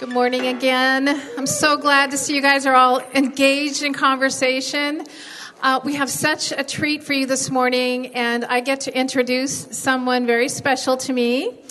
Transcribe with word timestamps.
Good 0.00 0.08
morning 0.08 0.46
again. 0.46 1.08
I'm 1.36 1.46
so 1.46 1.76
glad 1.76 2.12
to 2.12 2.16
see 2.16 2.34
you 2.34 2.40
guys 2.40 2.64
are 2.64 2.74
all 2.74 3.02
engaged 3.12 3.82
in 3.82 3.92
conversation. 3.92 5.04
Uh, 5.60 5.80
we 5.84 5.96
have 5.96 6.08
such 6.08 6.52
a 6.52 6.64
treat 6.64 7.04
for 7.04 7.12
you 7.12 7.26
this 7.26 7.50
morning, 7.50 8.14
and 8.14 8.46
I 8.46 8.60
get 8.60 8.80
to 8.82 8.98
introduce 8.98 9.76
someone 9.76 10.24
very 10.24 10.48
special 10.48 10.96
to 10.96 11.12
me. 11.12 11.62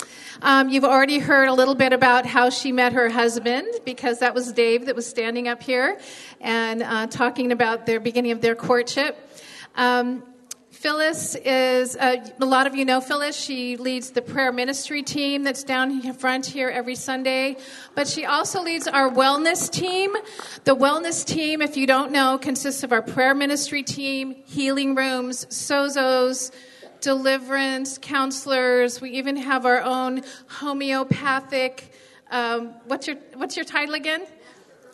Um, 0.44 0.70
you've 0.70 0.84
already 0.84 1.18
heard 1.18 1.50
a 1.50 1.54
little 1.54 1.74
bit 1.74 1.92
about 1.92 2.28
how 2.28 2.52
she 2.52 2.72
met 2.72 2.94
her 2.94 3.10
husband, 3.10 3.66
because 3.84 4.20
that 4.20 4.36
was 4.36 4.54
Dave 4.54 4.86
that 4.86 4.96
was 4.96 5.08
standing 5.08 5.48
up 5.48 5.64
here 5.64 6.00
and 6.40 6.84
uh, 6.84 7.08
talking 7.08 7.52
about 7.52 7.88
their 7.88 8.00
beginning 8.00 8.32
of 8.32 8.42
their 8.42 8.54
courtship. 8.54 9.18
Um, 9.76 10.22
Phyllis 10.80 11.36
is, 11.36 11.98
uh, 11.98 12.26
a 12.40 12.46
lot 12.46 12.66
of 12.66 12.74
you 12.74 12.86
know 12.86 13.02
Phyllis. 13.02 13.36
She 13.36 13.76
leads 13.76 14.12
the 14.12 14.22
prayer 14.22 14.54
ministry 14.54 15.04
team 15.04 15.44
that's 15.44 15.66
down 15.66 16.14
front 16.14 16.46
here 16.46 16.70
every 16.70 16.96
Sunday. 16.96 17.58
But 17.96 18.08
she 18.08 18.24
also 18.24 18.64
leads 18.64 18.88
our 18.88 19.10
wellness 19.10 19.70
team. 19.70 20.16
The 20.64 20.74
wellness 20.74 21.26
team, 21.26 21.62
if 21.62 21.76
you 21.76 21.86
don't 21.86 22.14
know, 22.14 22.38
consists 22.38 22.84
of 22.84 22.94
our 22.94 23.02
prayer 23.02 23.36
ministry 23.36 23.84
team, 23.84 24.38
healing 24.46 24.96
rooms, 24.96 25.48
sozos, 25.48 26.52
deliverance, 27.02 27.98
counselors. 27.98 29.02
We 29.02 29.10
even 29.18 29.36
have 29.36 29.66
our 29.66 29.82
own 29.82 30.22
homeopathic, 30.48 31.92
um, 32.32 32.74
what's, 32.86 33.06
your, 33.06 33.18
what's 33.34 33.58
your 33.58 33.66
title 33.66 33.96
again? 33.96 34.26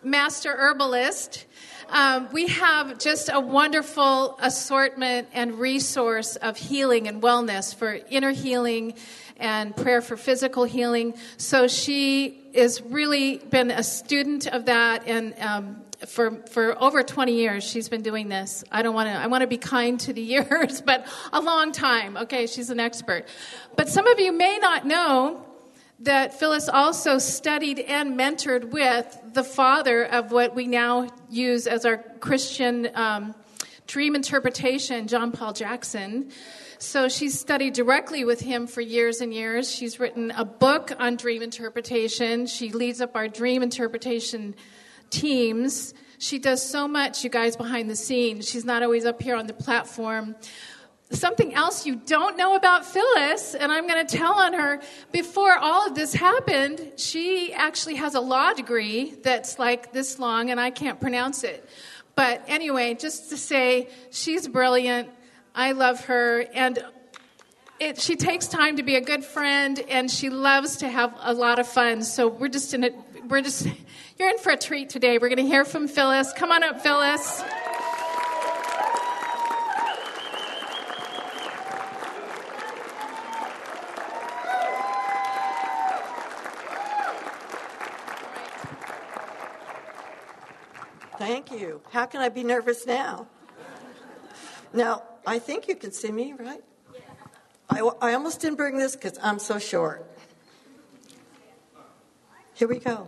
Master 0.04 0.52
herbalist. 0.52 1.46
Um, 1.90 2.30
we 2.32 2.48
have 2.48 2.98
just 3.00 3.30
a 3.32 3.40
wonderful 3.40 4.38
assortment 4.42 5.28
and 5.34 5.60
resource 5.60 6.36
of 6.36 6.58
healing 6.58 7.08
and 7.08 7.22
wellness 7.22 7.74
for 7.76 8.00
inner 8.10 8.32
healing 8.32 8.96
and 9.38 9.76
prayer 9.76 10.02
for 10.02 10.18
physical 10.18 10.64
healing. 10.64 11.14
So 11.38 11.68
she 11.68 12.42
has 12.56 12.82
really 12.82 13.38
been 13.38 13.72
a 13.72 13.84
student 13.84 14.48
of 14.48 14.66
that 14.66 15.08
and 15.08 15.38
um, 15.40 15.82
for 16.08 16.32
for 16.48 16.82
over 16.82 17.04
20 17.04 17.34
years 17.34 17.64
she's 17.64 17.90
been 17.90 18.02
doing 18.02 18.30
this. 18.30 18.64
I 18.72 18.82
don't 18.82 18.96
want 18.96 19.10
to 19.10 19.14
i 19.14 19.28
want 19.28 19.42
to 19.42 19.48
be 19.48 19.58
kind 19.58 20.00
to 20.02 20.14
the 20.14 20.22
years 20.36 20.82
but 20.82 21.08
a 21.32 21.42
long 21.42 21.72
time. 21.72 22.18
Okay 22.18 22.48
she's 22.48 22.70
an 22.70 22.80
expert. 22.80 23.26
But 23.76 23.90
some 23.90 24.08
of 24.08 24.20
you 24.20 24.32
may 24.32 24.58
not 24.58 24.86
know 24.86 25.45
that 26.00 26.38
Phyllis 26.38 26.68
also 26.68 27.18
studied 27.18 27.80
and 27.80 28.20
mentored 28.20 28.72
with 28.72 29.18
the 29.34 29.44
father 29.44 30.04
of 30.04 30.32
what 30.32 30.54
we 30.56 30.68
now 30.68 31.10
use 31.30 31.68
as 31.68 31.86
our 31.86 31.98
Christian 32.20 32.90
um, 32.96 33.36
dream 33.88 34.16
interpretation, 34.16 35.08
John 35.08 35.32
Paul 35.32 35.54
Jackson. 35.54 36.32
So 36.78 37.08
she 37.08 37.30
studied 37.30 37.74
directly 37.74 38.26
with 38.26 38.42
him 38.42 38.68
for 38.68 38.82
years 38.82 39.22
and 39.22 39.34
years. 39.34 39.74
She's 39.74 40.00
written 40.00 40.32
a 40.32 40.44
book 40.44 40.92
on 41.00 41.16
dream 41.16 41.42
interpretation. 41.42 42.48
She 42.48 42.72
leads 42.72 43.00
up 43.00 43.16
our 43.16 43.30
dream 43.30 43.64
interpretation 43.64 44.56
teams. 45.10 45.94
She 46.18 46.40
does 46.40 46.68
so 46.68 46.88
much, 46.88 47.24
you 47.24 47.30
guys, 47.30 47.56
behind 47.56 47.90
the 47.90 47.96
scenes. 47.96 48.50
She's 48.50 48.66
not 48.66 48.84
always 48.84 49.06
up 49.06 49.22
here 49.22 49.36
on 49.36 49.48
the 49.48 49.54
platform 49.54 50.36
something 51.12 51.54
else 51.54 51.86
you 51.86 51.96
don't 51.96 52.38
know 52.38 52.56
about 52.56 52.86
Phyllis, 52.86 53.56
and 53.56 53.72
I'm 53.72 53.88
going 53.88 54.06
to 54.06 54.18
tell 54.18 54.34
on 54.34 54.54
her. 54.54 54.82
Before 55.12 55.56
all 55.58 55.88
of 55.88 55.96
this 55.96 56.14
happened, 56.14 56.94
she 56.98 57.54
actually 57.54 57.96
has 57.96 58.16
a 58.16 58.20
law 58.20 58.54
degree 58.54 59.16
that's 59.22 59.60
like 59.60 59.94
this 59.94 60.20
long, 60.20 60.50
and 60.50 60.60
I 60.60 60.72
can't 60.72 61.00
pronounce 61.00 61.44
it. 61.44 61.68
But 62.16 62.44
anyway, 62.48 62.96
just 62.96 63.30
to 63.30 63.38
say, 63.38 63.90
she's 64.10 64.48
brilliant. 64.48 65.10
I 65.54 65.74
love 65.74 66.06
her, 66.06 66.46
and 66.54 66.84
it, 67.80 68.00
she 68.00 68.16
takes 68.16 68.48
time 68.48 68.78
to 68.78 68.84
be 68.84 68.96
a 68.96 69.02
good 69.02 69.24
friend, 69.24 69.80
and 69.90 70.10
she 70.10 70.30
loves 70.30 70.78
to 70.78 70.90
have 70.90 71.14
a 71.22 71.34
lot 71.34 71.60
of 71.60 71.68
fun. 71.68 72.04
So 72.04 72.28
we're 72.28 72.48
just 72.48 72.74
in 72.74 72.84
it. 72.84 72.96
We're 73.28 73.42
just 73.42 73.68
you're 74.18 74.30
in 74.30 74.38
for 74.38 74.52
a 74.52 74.58
treat 74.58 74.90
today. 74.90 75.18
We're 75.18 75.30
going 75.30 75.38
to 75.38 75.46
hear 75.46 75.66
from 75.66 75.88
Phyllis. 75.88 76.32
Come 76.34 76.52
on 76.52 76.64
up, 76.64 76.82
Phyllis. 76.82 77.44
How 91.92 92.06
can 92.06 92.22
I 92.22 92.30
be 92.30 92.44
nervous 92.44 92.86
now? 92.86 93.28
Now, 94.74 95.04
I 95.26 95.40
think 95.40 95.68
you 95.68 95.76
can 95.76 95.92
see 95.92 96.12
me, 96.12 96.34
right? 96.34 96.64
I, 97.70 97.80
I 98.02 98.14
almost 98.14 98.42
didn't 98.42 98.58
bring 98.58 98.78
this 98.78 98.96
because 98.96 99.18
I'm 99.22 99.40
so 99.40 99.60
short. 99.60 100.06
Here 102.54 102.68
we 102.68 102.80
go. 102.80 103.08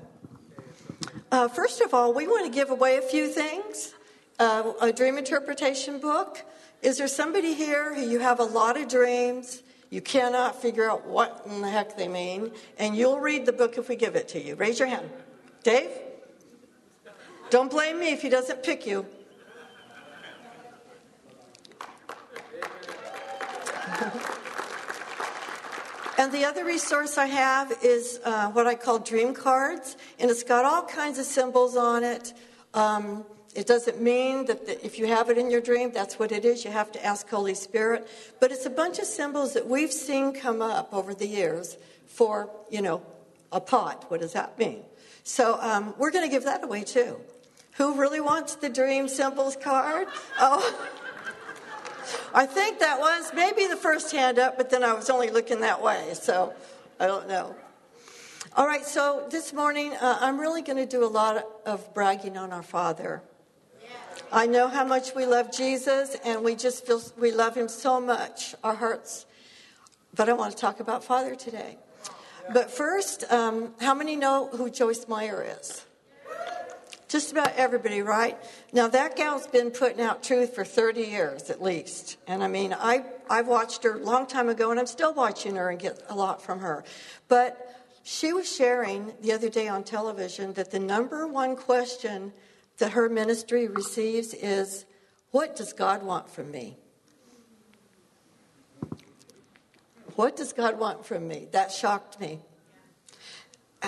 Uh, 1.32 1.48
first 1.48 1.82
of 1.82 1.94
all, 1.94 2.14
we 2.14 2.28
want 2.28 2.46
to 2.46 2.52
give 2.52 2.70
away 2.70 2.98
a 2.98 3.02
few 3.02 3.28
things 3.28 3.94
uh, 4.40 4.74
a 4.82 4.92
dream 4.92 5.18
interpretation 5.18 6.00
book. 6.00 6.44
Is 6.82 6.98
there 6.98 7.08
somebody 7.08 7.54
here 7.54 7.94
who 7.94 8.02
you 8.02 8.20
have 8.20 8.40
a 8.40 8.44
lot 8.44 8.80
of 8.80 8.88
dreams? 8.88 9.62
You 9.90 10.02
cannot 10.02 10.62
figure 10.62 10.90
out 10.90 11.08
what 11.08 11.44
in 11.46 11.62
the 11.62 11.70
heck 11.70 11.98
they 11.98 12.08
mean, 12.08 12.52
and 12.78 12.96
you'll 12.96 13.20
read 13.20 13.46
the 13.46 13.54
book 13.54 13.78
if 13.78 13.90
we 13.90 13.96
give 13.96 14.16
it 14.16 14.28
to 14.30 14.42
you. 14.42 14.56
Raise 14.56 14.80
your 14.80 14.88
hand. 14.88 15.09
Dave? 15.64 15.90
Don't 17.50 17.72
blame 17.72 18.00
me 18.00 18.12
if 18.12 18.22
he 18.22 18.28
doesn't 18.28 18.62
pick 18.62 18.85
you. 18.85 19.06
and 26.18 26.34
the 26.34 26.44
other 26.44 26.66
resource 26.66 27.18
I 27.18 27.28
have 27.28 27.72
is 27.81 28.19
uh, 28.25 28.52
what 28.52 28.68
I 28.68 28.75
call 28.75 29.00
dream 29.00 29.34
cards, 29.34 29.96
and 30.19 30.30
it's 30.30 30.44
got 30.44 30.66
all 30.66 30.84
kinds 30.84 31.19
of 31.19 31.25
symbols 31.25 31.78
on 31.78 32.03
it. 32.03 32.34
Um, 32.74 33.24
it 33.56 33.66
doesn't 33.66 34.02
mean 34.02 34.47
that 34.47 34.66
the, 34.66 34.85
if 34.85 35.00
you 35.00 35.08
have 35.08 35.29
it 35.29 35.38
in 35.38 35.50
your 35.50 35.62
dream, 35.62 35.94
that's 35.94 36.19
what 36.19 36.34
it 36.34 36.44
is. 36.44 36.66
You 36.66 36.72
have 36.72 36.91
to 36.91 37.06
ask 37.06 37.29
Holy 37.29 37.56
Spirit. 37.56 38.09
But 38.41 38.52
it's 38.52 38.66
a 38.66 38.69
bunch 38.69 39.00
of 39.00 39.06
symbols 39.06 39.53
that 39.53 39.66
we've 39.66 39.94
seen 39.94 40.34
come 40.34 40.62
up 40.62 40.94
over 40.94 41.14
the 41.14 41.28
years 41.28 41.78
for, 42.08 42.50
you 42.69 42.81
know, 42.81 43.03
a 43.53 43.62
pot. 43.62 44.12
What 44.12 44.19
does 44.19 44.34
that 44.34 44.59
mean? 44.59 44.84
So 45.24 45.58
um, 45.62 45.94
we're 45.97 46.12
going 46.12 46.25
to 46.25 46.31
give 46.31 46.44
that 46.44 46.62
away 46.64 46.84
too. 46.84 47.18
Who 47.78 47.94
really 47.94 48.20
wants 48.20 48.56
the 48.56 48.70
dream 48.70 49.08
symbols 49.08 49.56
card? 49.56 50.08
Oh, 50.40 50.90
I 52.34 52.46
think 52.46 52.80
that 52.80 53.00
was 53.00 53.32
maybe 53.34 53.68
the 53.68 53.76
first 53.76 54.12
hand 54.12 54.40
up, 54.40 54.58
but 54.58 54.70
then 54.70 54.84
I 54.84 54.94
was 54.94 55.10
only 55.10 55.30
looking 55.30 55.62
that 55.62 55.82
way, 55.82 56.14
so 56.14 56.54
I 57.00 57.08
don't 57.08 57.28
know. 57.28 57.56
All 58.56 58.66
right, 58.66 58.86
so 58.86 59.28
this 59.30 59.54
morning 59.54 59.94
uh, 59.94 60.18
I'm 60.20 60.40
really 60.40 60.62
going 60.62 60.78
to 60.78 60.86
do 60.86 61.04
a 61.04 61.08
lot 61.08 61.46
of 61.66 61.94
bragging 61.94 62.38
on 62.38 62.52
our 62.52 62.64
Father. 62.64 63.22
I 64.32 64.48
know 64.48 64.68
how 64.68 64.84
much 64.84 65.14
we 65.16 65.26
love 65.26 65.56
Jesus, 65.56 66.18
and 66.26 66.44
we 66.44 66.56
just 66.56 66.86
feel 66.86 67.02
we 67.18 67.32
love 67.32 67.56
him 67.56 67.70
so 67.70 68.02
much, 68.02 68.56
our 68.64 68.76
hearts. 68.76 69.26
But 70.16 70.30
I 70.30 70.34
want 70.34 70.52
to 70.52 70.58
talk 70.58 70.80
about 70.80 71.04
Father 71.04 71.36
today. 71.36 71.78
But 72.52 72.72
first, 72.72 73.24
um, 73.32 73.74
how 73.80 73.94
many 73.94 74.16
know 74.16 74.48
who 74.48 74.70
Joyce 74.70 75.08
Meyer 75.08 75.46
is? 75.59 75.87
Just 77.07 77.31
about 77.31 77.56
everybody, 77.56 78.01
right? 78.01 78.38
Now, 78.73 78.90
that 78.90 79.16
gal's 79.16 79.47
been 79.47 79.72
putting 79.72 80.01
out 80.01 80.23
truth 80.23 80.53
for 80.53 80.66
30 80.66 81.01
years 81.03 81.50
at 81.50 81.62
least. 81.62 82.18
And 82.28 82.44
I 82.44 82.47
mean, 82.47 82.75
I, 82.78 83.06
I 83.29 83.44
watched 83.44 83.84
her 83.84 83.95
a 83.95 84.03
long 84.03 84.28
time 84.28 84.50
ago, 84.50 84.72
and 84.72 84.79
I'm 84.79 84.88
still 84.88 85.13
watching 85.13 85.56
her 85.56 85.69
and 85.69 85.79
get 85.79 86.03
a 86.09 86.16
lot 86.16 86.41
from 86.41 86.59
her. 86.59 86.84
But 87.29 87.63
she 88.03 88.34
was 88.34 88.53
sharing 88.53 89.13
the 89.22 89.31
other 89.31 89.50
day 89.50 89.69
on 89.69 89.84
television 89.84 90.53
that 90.53 90.72
the 90.72 90.79
number 90.79 91.28
one 91.28 91.56
question 91.56 92.34
that 92.78 92.91
her 92.91 93.07
ministry 93.07 93.67
receives 93.67 94.34
is 94.34 94.85
What 95.31 95.56
does 95.56 95.72
God 95.73 96.03
want 96.03 96.29
from 96.29 96.51
me? 96.51 96.78
What 100.16 100.35
does 100.35 100.51
God 100.51 100.79
want 100.79 101.06
from 101.06 101.28
me? 101.28 101.47
That 101.51 101.72
shocked 101.72 102.19
me. 102.19 102.40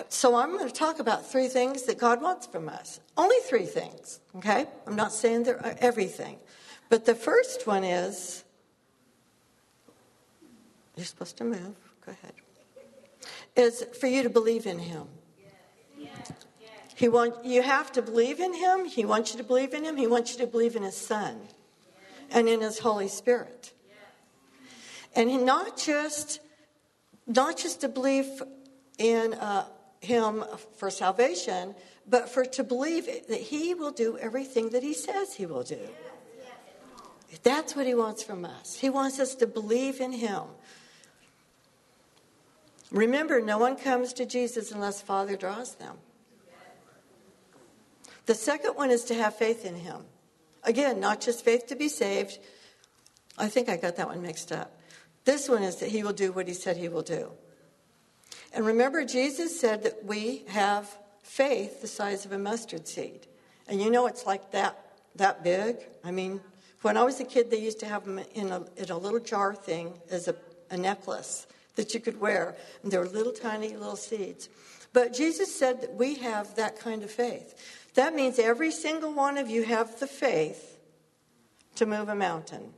So 0.09 0.35
I'm 0.35 0.51
going 0.51 0.67
to 0.67 0.73
talk 0.73 0.99
about 0.99 1.29
three 1.29 1.47
things 1.47 1.83
that 1.83 1.97
God 1.97 2.21
wants 2.21 2.45
from 2.47 2.69
us. 2.69 2.99
Only 3.17 3.37
three 3.47 3.65
things, 3.65 4.19
okay? 4.37 4.67
I'm 4.85 4.95
not 4.95 5.11
saying 5.11 5.43
they're 5.43 5.65
uh, 5.65 5.75
everything. 5.79 6.37
But 6.89 7.05
the 7.05 7.15
first 7.15 7.65
one 7.67 7.83
is 7.83 8.43
you're 10.95 11.05
supposed 11.05 11.37
to 11.37 11.43
move. 11.43 11.75
Go 12.05 12.11
ahead. 12.11 12.33
Is 13.55 13.85
for 13.99 14.07
you 14.07 14.23
to 14.23 14.29
believe 14.29 14.65
in 14.65 14.79
him. 14.79 15.07
He 16.95 17.07
want, 17.07 17.45
you 17.45 17.61
have 17.61 17.91
to 17.93 18.01
believe 18.01 18.39
in 18.41 18.53
him. 18.53 18.85
He 18.85 19.05
wants 19.05 19.31
you 19.31 19.37
to 19.37 19.43
believe 19.43 19.73
in 19.73 19.85
him. 19.85 19.95
He 19.95 20.07
wants 20.07 20.33
you 20.33 20.39
to 20.39 20.47
believe 20.47 20.75
in 20.75 20.83
his 20.83 20.97
son 20.97 21.39
and 22.29 22.49
in 22.49 22.59
his 22.61 22.79
Holy 22.79 23.07
Spirit. 23.07 23.73
And 25.15 25.45
not 25.45 25.77
just 25.77 26.41
not 27.25 27.57
just 27.57 27.81
to 27.81 27.87
believe 27.87 28.41
in 28.97 29.33
uh, 29.35 29.65
him 30.01 30.43
for 30.77 30.89
salvation, 30.89 31.75
but 32.07 32.29
for 32.29 32.45
to 32.45 32.63
believe 32.63 33.05
that 33.27 33.39
he 33.39 33.73
will 33.73 33.91
do 33.91 34.17
everything 34.17 34.69
that 34.69 34.83
he 34.83 34.93
says 34.93 35.33
he 35.35 35.45
will 35.45 35.63
do. 35.63 35.79
That's 37.43 37.75
what 37.75 37.85
he 37.85 37.93
wants 37.93 38.23
from 38.23 38.45
us. 38.45 38.79
He 38.79 38.89
wants 38.89 39.19
us 39.19 39.35
to 39.35 39.47
believe 39.47 39.99
in 39.99 40.11
him. 40.11 40.43
Remember, 42.91 43.39
no 43.39 43.59
one 43.59 43.75
comes 43.75 44.13
to 44.13 44.25
Jesus 44.25 44.71
unless 44.71 45.01
Father 45.01 45.35
draws 45.35 45.75
them. 45.75 45.97
The 48.25 48.35
second 48.35 48.75
one 48.75 48.89
is 48.89 49.03
to 49.05 49.13
have 49.13 49.35
faith 49.35 49.65
in 49.65 49.75
him. 49.75 50.05
Again, 50.63 50.99
not 50.99 51.21
just 51.21 51.45
faith 51.45 51.67
to 51.67 51.75
be 51.75 51.87
saved. 51.87 52.39
I 53.37 53.47
think 53.47 53.69
I 53.69 53.77
got 53.77 53.95
that 53.97 54.07
one 54.07 54.21
mixed 54.21 54.51
up. 54.51 54.79
This 55.25 55.47
one 55.47 55.63
is 55.63 55.77
that 55.77 55.89
he 55.89 56.03
will 56.03 56.13
do 56.13 56.31
what 56.31 56.47
he 56.47 56.53
said 56.53 56.77
he 56.77 56.89
will 56.89 57.01
do. 57.01 57.31
And 58.53 58.65
remember, 58.65 59.05
Jesus 59.05 59.59
said 59.59 59.83
that 59.83 60.05
we 60.05 60.43
have 60.47 60.97
faith 61.21 61.81
the 61.81 61.87
size 61.87 62.25
of 62.25 62.31
a 62.31 62.39
mustard 62.39 62.87
seed. 62.87 63.27
And 63.67 63.81
you 63.81 63.91
know 63.91 64.07
it's 64.07 64.25
like 64.25 64.51
that, 64.51 64.93
that 65.15 65.43
big. 65.43 65.77
I 66.03 66.11
mean, 66.11 66.41
when 66.81 66.97
I 66.97 67.03
was 67.03 67.19
a 67.19 67.25
kid, 67.25 67.51
they 67.51 67.59
used 67.59 67.79
to 67.81 67.85
have 67.85 68.05
them 68.05 68.19
in 68.33 68.51
a, 68.51 68.65
in 68.77 68.89
a 68.89 68.97
little 68.97 69.19
jar 69.19 69.53
thing 69.53 69.93
as 70.09 70.27
a, 70.27 70.35
a 70.71 70.77
necklace 70.77 71.45
that 71.75 71.93
you 71.93 71.99
could 71.99 72.19
wear. 72.19 72.55
And 72.81 72.91
they 72.91 72.97
were 72.97 73.05
little 73.05 73.33
tiny 73.33 73.75
little 73.75 73.95
seeds. 73.95 74.49
But 74.91 75.13
Jesus 75.13 75.53
said 75.53 75.81
that 75.81 75.93
we 75.93 76.15
have 76.15 76.55
that 76.55 76.79
kind 76.79 77.03
of 77.03 77.11
faith. 77.11 77.89
That 77.93 78.15
means 78.15 78.39
every 78.39 78.71
single 78.71 79.13
one 79.13 79.37
of 79.37 79.49
you 79.49 79.63
have 79.63 79.99
the 79.99 80.07
faith 80.07 80.77
to 81.75 81.85
move 81.85 82.09
a 82.09 82.15
mountain. 82.15 82.73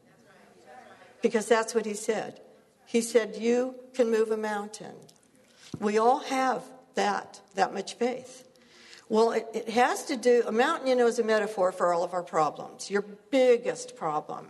Because 1.21 1.47
that's 1.47 1.73
what 1.73 1.85
he 1.85 1.93
said. 1.93 2.41
He 2.85 3.01
said, 3.01 3.37
You 3.37 3.75
can 3.93 4.11
move 4.11 4.31
a 4.31 4.37
mountain. 4.37 4.95
We 5.81 5.97
all 5.97 6.19
have 6.19 6.63
that, 6.93 7.41
that 7.55 7.73
much 7.73 7.95
faith. 7.95 8.47
Well, 9.09 9.31
it, 9.31 9.47
it 9.53 9.69
has 9.69 10.05
to 10.05 10.15
do, 10.15 10.43
a 10.45 10.51
mountain, 10.51 10.87
you 10.87 10.95
know, 10.95 11.07
is 11.07 11.17
a 11.17 11.23
metaphor 11.23 11.71
for 11.71 11.91
all 11.91 12.03
of 12.03 12.13
our 12.13 12.21
problems, 12.21 12.91
your 12.91 13.01
biggest 13.01 13.95
problem. 13.95 14.47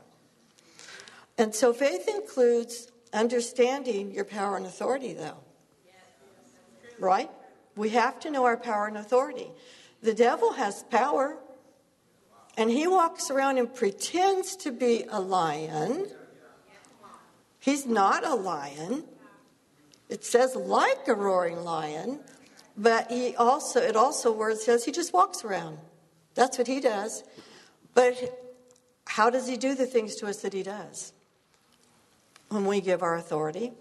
And 1.37 1.55
so 1.55 1.71
faith 1.71 2.09
includes 2.09 2.91
understanding 3.13 4.11
your 4.11 4.25
power 4.25 4.57
and 4.57 4.65
authority, 4.65 5.13
though. 5.13 5.37
Right? 6.99 7.31
We 7.77 7.89
have 7.89 8.19
to 8.19 8.29
know 8.29 8.43
our 8.43 8.57
power 8.57 8.87
and 8.87 8.97
authority. 8.97 9.47
The 10.03 10.13
devil 10.13 10.51
has 10.51 10.83
power, 10.83 11.37
and 12.57 12.69
he 12.69 12.87
walks 12.87 13.31
around 13.31 13.57
and 13.57 13.73
pretends 13.73 14.57
to 14.57 14.71
be 14.71 15.05
a 15.09 15.21
lion. 15.21 16.07
He's 17.59 17.85
not 17.85 18.25
a 18.25 18.35
lion. 18.35 19.05
It 20.11 20.25
says 20.25 20.57
like 20.57 21.07
a 21.07 21.15
roaring 21.15 21.63
lion, 21.63 22.19
but 22.75 23.09
he 23.09 23.33
also 23.37 23.79
it 23.79 23.95
also 23.95 24.29
where 24.33 24.49
it 24.49 24.59
says 24.59 24.83
he 24.83 24.91
just 24.91 25.13
walks 25.13 25.45
around. 25.45 25.77
That's 26.35 26.57
what 26.57 26.67
he 26.67 26.81
does. 26.81 27.23
But 27.93 28.15
how 29.07 29.29
does 29.29 29.47
he 29.47 29.55
do 29.55 29.73
the 29.73 29.85
things 29.85 30.17
to 30.17 30.27
us 30.27 30.41
that 30.41 30.51
he 30.51 30.63
does? 30.63 31.13
When 32.49 32.65
we 32.65 32.81
give 32.81 33.01
our 33.01 33.15
authority. 33.15 33.71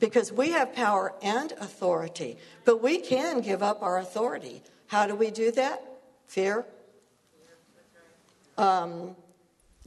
Because 0.00 0.30
we 0.30 0.50
have 0.50 0.74
power 0.74 1.14
and 1.22 1.52
authority, 1.52 2.36
but 2.66 2.82
we 2.82 2.98
can 2.98 3.40
give 3.40 3.62
up 3.62 3.82
our 3.82 3.96
authority. 3.98 4.62
How 4.88 5.06
do 5.06 5.14
we 5.14 5.30
do 5.30 5.50
that? 5.52 5.82
Fear, 6.26 6.66
um, 8.58 9.16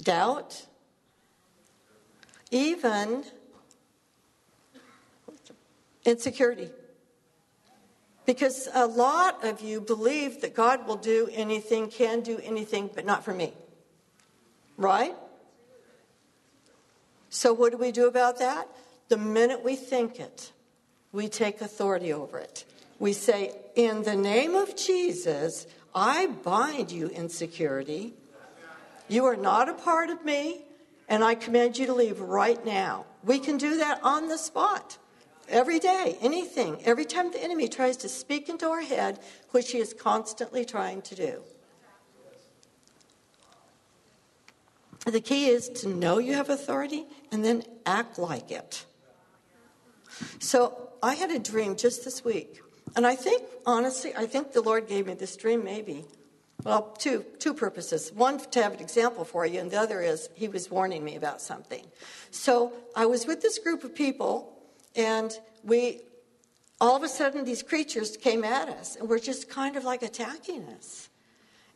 doubt, 0.01 0.65
even 2.49 3.25
Insecurity. 6.07 6.69
Because 8.25 8.69
a 8.73 8.87
lot 8.87 9.43
of 9.43 9.59
you 9.59 9.81
believe 9.81 10.39
that 10.39 10.55
God 10.55 10.87
will 10.87 10.95
do 10.95 11.29
anything, 11.33 11.89
can 11.89 12.21
do 12.21 12.39
anything, 12.41 12.89
but 12.95 13.05
not 13.05 13.25
for 13.25 13.33
me. 13.33 13.53
Right? 14.77 15.13
So, 17.29 17.51
what 17.51 17.73
do 17.73 17.77
we 17.77 17.91
do 17.91 18.07
about 18.07 18.39
that? 18.39 18.69
The 19.09 19.17
minute 19.17 19.65
we 19.65 19.75
think 19.75 20.17
it, 20.17 20.53
we 21.11 21.27
take 21.27 21.59
authority 21.59 22.13
over 22.13 22.39
it. 22.39 22.63
We 22.99 23.11
say, 23.11 23.51
In 23.75 24.03
the 24.03 24.15
name 24.15 24.55
of 24.55 24.77
Jesus, 24.77 25.67
I 25.93 26.27
bind 26.27 26.89
you, 26.89 27.09
insecurity. 27.09 28.13
You 29.09 29.25
are 29.25 29.35
not 29.35 29.67
a 29.67 29.73
part 29.73 30.09
of 30.09 30.23
me, 30.23 30.61
and 31.09 31.21
I 31.21 31.35
command 31.35 31.77
you 31.77 31.85
to 31.87 31.93
leave 31.93 32.21
right 32.21 32.65
now. 32.65 33.05
We 33.25 33.39
can 33.39 33.57
do 33.57 33.77
that 33.79 33.99
on 34.03 34.29
the 34.29 34.37
spot. 34.37 34.97
Every 35.49 35.79
day, 35.79 36.17
anything, 36.21 36.81
every 36.83 37.05
time 37.05 37.31
the 37.31 37.41
enemy 37.41 37.67
tries 37.69 37.97
to 37.97 38.09
speak 38.09 38.49
into 38.49 38.67
our 38.67 38.81
head, 38.81 39.19
which 39.51 39.71
he 39.71 39.79
is 39.79 39.93
constantly 39.93 40.65
trying 40.65 41.01
to 41.03 41.15
do. 41.15 41.41
The 45.05 45.21
key 45.21 45.47
is 45.47 45.69
to 45.69 45.87
know 45.87 46.17
you 46.17 46.33
have 46.33 46.49
authority 46.49 47.05
and 47.31 47.45
then 47.45 47.63
act 47.85 48.19
like 48.19 48.51
it. 48.51 48.85
So 50.39 50.89
I 51.01 51.15
had 51.15 51.31
a 51.31 51.39
dream 51.39 51.77
just 51.77 52.03
this 52.03 52.25
week. 52.25 52.59
And 52.95 53.07
I 53.07 53.15
think, 53.15 53.43
honestly, 53.65 54.13
I 54.17 54.25
think 54.25 54.51
the 54.51 54.61
Lord 54.61 54.87
gave 54.87 55.05
me 55.07 55.13
this 55.13 55.37
dream 55.37 55.63
maybe. 55.63 56.03
Well, 56.63 56.93
two, 56.97 57.23
two 57.39 57.53
purposes. 57.53 58.11
One, 58.11 58.39
to 58.39 58.63
have 58.63 58.73
an 58.73 58.79
example 58.79 59.23
for 59.23 59.45
you, 59.45 59.59
and 59.59 59.71
the 59.71 59.79
other 59.79 60.01
is 60.01 60.27
he 60.33 60.47
was 60.47 60.71
warning 60.71 61.05
me 61.05 61.15
about 61.15 61.39
something. 61.39 61.85
So 62.31 62.73
I 62.95 63.05
was 63.05 63.27
with 63.27 63.41
this 63.41 63.59
group 63.59 63.83
of 63.83 63.95
people 63.95 64.56
and 64.95 65.37
we, 65.63 66.01
all 66.79 66.95
of 66.95 67.03
a 67.03 67.09
sudden, 67.09 67.43
these 67.43 67.63
creatures 67.63 68.17
came 68.17 68.43
at 68.43 68.69
us 68.69 68.95
and 68.95 69.07
were 69.09 69.19
just 69.19 69.49
kind 69.49 69.75
of 69.75 69.83
like 69.83 70.01
attacking 70.01 70.63
us. 70.69 71.09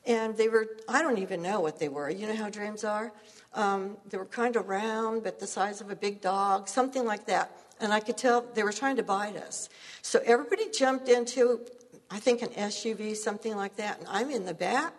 And 0.06 0.36
they 0.36 0.50
were, 0.50 0.68
I 0.88 1.02
don't 1.02 1.20
even 1.20 1.42
know 1.42 1.60
what 1.60 1.80
they 1.80 1.90
were. 1.90 2.10
You 2.10 2.28
know 2.28 2.36
how 2.36 2.50
dreams 2.50 2.84
are? 2.84 3.12
Um, 3.54 3.98
they 4.10 4.18
were 4.18 4.26
kind 4.26 4.56
of 4.56 4.68
round, 4.68 5.24
but 5.24 5.40
the 5.40 5.48
size 5.48 5.82
of 5.82 5.92
a 5.92 5.96
big 5.96 6.22
dog, 6.22 6.68
something 6.68 7.06
like 7.06 7.26
that. 7.28 7.52
And 7.80 7.94
I 7.94 8.00
could 8.00 8.18
tell 8.18 8.46
they 8.54 8.64
were 8.64 8.72
trying 8.72 8.96
to 8.96 9.04
bite 9.04 9.36
us. 9.36 9.70
So 10.02 10.22
everybody 10.26 10.70
jumped 10.72 11.10
into, 11.10 11.62
I 12.10 12.20
think, 12.20 12.42
an 12.42 12.50
SUV, 12.50 13.16
something 13.16 13.56
like 13.56 13.76
that. 13.76 14.00
And 14.00 14.08
I'm 14.10 14.32
in 14.32 14.46
the 14.46 14.54
back 14.54 14.94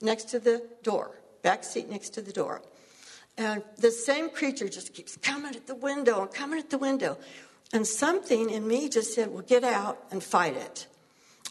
next 0.00 0.28
to 0.30 0.38
the 0.38 0.66
door, 0.82 1.12
back 1.42 1.64
seat 1.64 1.88
next 1.88 2.10
to 2.10 2.22
the 2.22 2.32
door. 2.32 2.62
And 3.36 3.62
the 3.78 3.90
same 3.90 4.30
creature 4.30 4.68
just 4.68 4.94
keeps 4.94 5.16
coming 5.16 5.54
at 5.54 5.66
the 5.66 5.74
window 5.74 6.22
and 6.22 6.32
coming 6.32 6.58
at 6.58 6.70
the 6.70 6.78
window. 6.78 7.18
And 7.72 7.86
something 7.86 8.50
in 8.50 8.66
me 8.66 8.88
just 8.88 9.14
said, 9.14 9.32
well, 9.32 9.42
get 9.42 9.64
out 9.64 10.04
and 10.12 10.22
fight 10.22 10.56
it. 10.56 10.86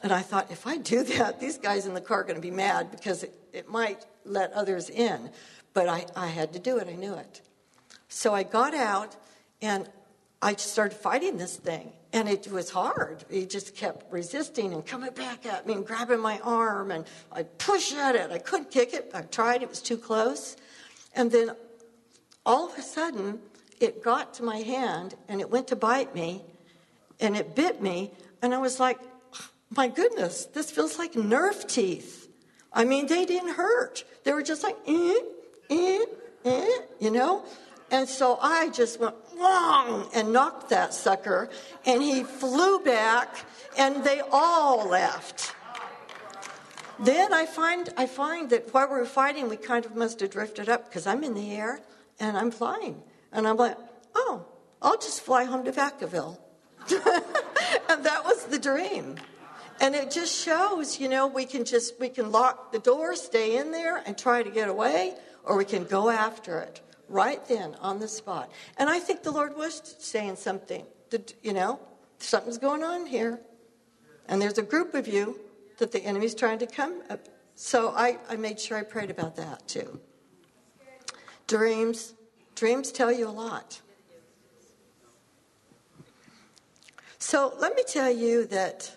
And 0.02 0.12
I 0.12 0.22
thought, 0.22 0.52
if 0.52 0.66
I 0.66 0.78
do 0.78 1.04
that, 1.16 1.40
these 1.40 1.58
guys 1.58 1.86
in 1.86 1.94
the 1.94 2.02
car 2.02 2.22
are 2.22 2.24
going 2.24 2.36
to 2.36 2.42
be 2.42 2.52
mad 2.52 2.92
because 2.92 3.24
it, 3.24 3.34
it 3.52 3.70
might 3.70 4.06
let 4.26 4.54
others 4.54 4.90
in. 4.90 5.30
But 5.74 5.90
I, 5.90 6.06
I 6.16 6.28
had 6.28 6.54
to 6.54 6.60
do 6.60 6.78
it, 6.78 6.88
I 6.88 6.94
knew 6.94 7.16
it. 7.16 7.42
So 8.08 8.34
I 8.34 8.44
got 8.44 8.76
out 8.76 9.16
and 9.62 9.90
I 10.42 10.56
started 10.56 10.96
fighting 10.96 11.38
this 11.38 11.56
thing. 11.56 11.94
And 12.12 12.30
it 12.30 12.48
was 12.52 12.70
hard. 12.70 13.26
He 13.32 13.48
just 13.48 13.76
kept 13.76 14.12
resisting 14.14 14.72
and 14.72 14.86
coming 14.86 15.12
back 15.14 15.48
at 15.48 15.66
me 15.66 15.74
and 15.74 15.86
grabbing 15.86 16.20
my 16.20 16.40
arm. 16.44 16.92
And 16.92 17.06
I'd 17.32 17.58
push 17.58 17.92
at 17.92 18.16
it. 18.16 18.30
I 18.30 18.38
couldn't 18.38 18.70
kick 18.70 18.94
it. 18.94 19.10
I 19.16 19.22
tried, 19.22 19.64
it 19.64 19.70
was 19.70 19.82
too 19.82 19.98
close. 19.98 20.56
And 21.16 21.32
then 21.32 21.52
all 22.46 22.70
of 22.70 22.78
a 22.78 22.82
sudden, 22.82 23.40
it 23.80 24.04
got 24.04 24.34
to 24.36 24.44
my 24.44 24.58
hand 24.58 25.16
and 25.28 25.42
it 25.42 25.50
went 25.50 25.68
to 25.68 25.76
bite 25.76 26.14
me 26.16 26.44
and 27.20 27.36
it 27.36 27.56
bit 27.56 27.82
me. 27.82 28.12
And 28.42 28.54
I 28.54 28.58
was 28.58 28.80
like, 28.80 29.00
my 29.76 29.88
goodness, 29.88 30.46
this 30.46 30.70
feels 30.70 30.98
like 30.98 31.14
Nerf 31.14 31.68
teeth. 31.68 32.30
I 32.72 32.86
mean, 32.86 33.08
they 33.08 33.26
didn't 33.26 33.56
hurt. 33.56 34.04
They 34.24 34.34
were 34.34 34.44
just 34.44 34.64
like, 34.64 34.78
eh, 34.88 35.20
eh, 35.70 36.00
eh, 36.46 36.78
you 37.00 37.12
know? 37.12 37.44
And 37.92 38.10
so 38.10 38.40
I 38.42 38.70
just 38.70 39.00
went 39.00 39.16
wrong 39.38 40.10
and 40.14 40.34
knocked 40.34 40.70
that 40.70 40.94
sucker, 40.94 41.50
and 41.86 42.02
he 42.02 42.24
flew 42.24 42.80
back, 42.80 43.46
and 43.78 44.04
they 44.04 44.22
all 44.32 44.88
left. 44.88 45.54
Then 47.00 47.34
I 47.34 47.46
find 47.46 47.90
I 47.98 48.08
find 48.08 48.50
that 48.50 48.74
while 48.74 48.88
we 48.88 48.96
were 48.96 49.06
fighting, 49.06 49.50
we 49.50 49.58
kind 49.58 49.86
of 49.86 49.96
must 49.96 50.22
have 50.22 50.32
drifted 50.32 50.70
up 50.70 50.90
because 50.90 51.06
I'm 51.06 51.24
in 51.24 51.34
the 51.34 51.52
air 51.52 51.82
and 52.20 52.38
I'm 52.38 52.52
flying. 52.52 53.02
And 53.32 53.48
I'm 53.48 53.58
like, 53.58 53.78
oh, 54.16 54.46
I'll 54.82 54.98
just 54.98 55.22
fly 55.22 55.46
home 55.46 55.66
to 55.66 55.72
Vacaville. 55.72 56.38
and 56.90 58.06
that 58.06 58.22
was 58.26 58.46
the 58.46 58.60
dream. 58.60 59.16
And 59.80 59.96
it 59.96 60.12
just 60.12 60.44
shows, 60.44 61.00
you 61.00 61.10
know, 61.10 61.28
we 61.28 61.46
can 61.46 61.66
just 61.66 62.00
we 62.00 62.10
can 62.10 62.32
lock 62.32 62.72
the 62.72 62.80
door, 62.80 63.16
stay 63.16 63.58
in 63.58 63.72
there 63.72 63.98
and 64.06 64.18
try 64.18 64.44
to 64.44 64.50
get 64.50 64.70
away, 64.70 65.14
or 65.44 65.58
we 65.58 65.66
can 65.66 65.84
go 65.86 66.10
after 66.10 66.60
it 66.60 66.82
right 67.10 67.46
then 67.48 67.76
on 67.82 68.00
the 68.00 68.08
spot. 68.08 68.52
And 68.78 68.90
I 68.90 69.00
think 69.00 69.24
the 69.24 69.32
Lord 69.32 69.56
was 69.58 69.96
saying 70.00 70.36
something. 70.36 70.86
That, 71.10 71.34
you 71.44 71.54
know, 71.54 71.80
something's 72.18 72.58
going 72.58 72.84
on 72.84 73.06
here. 73.06 73.40
And 74.28 74.42
there's 74.42 74.58
a 74.58 74.64
group 74.64 74.94
of 74.94 75.08
you 75.08 75.40
that 75.78 75.92
the 75.92 76.00
enemy's 76.00 76.36
trying 76.36 76.60
to 76.60 76.68
come. 76.68 77.02
Up. 77.10 77.28
So 77.56 77.90
I, 77.90 78.18
I 78.30 78.36
made 78.36 78.60
sure 78.60 78.78
I 78.78 78.84
prayed 78.84 79.12
about 79.12 79.36
that 79.36 79.68
too. 79.68 80.00
Dreams, 81.48 82.14
Dreams 82.56 82.92
tell 82.92 83.12
you 83.12 83.28
a 83.28 83.32
lot. 83.32 83.82
So 87.20 87.54
let 87.60 87.76
me 87.76 87.84
tell 87.88 88.12
you 88.12 88.46
that 88.48 88.96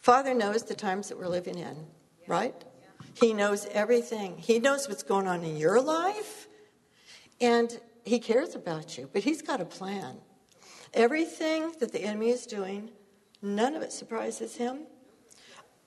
Father 0.00 0.34
knows 0.34 0.64
the 0.64 0.74
times 0.74 1.08
that 1.08 1.18
we're 1.18 1.28
living 1.28 1.58
in, 1.58 1.86
right? 2.26 2.54
He 3.14 3.32
knows 3.32 3.66
everything. 3.72 4.36
He 4.38 4.58
knows 4.58 4.88
what's 4.88 5.02
going 5.02 5.26
on 5.26 5.42
in 5.42 5.56
your 5.56 5.80
life, 5.80 6.48
and 7.40 7.80
He 8.04 8.18
cares 8.18 8.54
about 8.54 8.98
you, 8.98 9.08
but 9.12 9.22
He's 9.22 9.40
got 9.40 9.60
a 9.60 9.64
plan. 9.64 10.18
Everything 10.94 11.72
that 11.80 11.92
the 11.92 12.02
enemy 12.02 12.30
is 12.30 12.46
doing, 12.46 12.90
none 13.40 13.74
of 13.74 13.82
it 13.82 13.92
surprises 13.92 14.56
Him. 14.56 14.80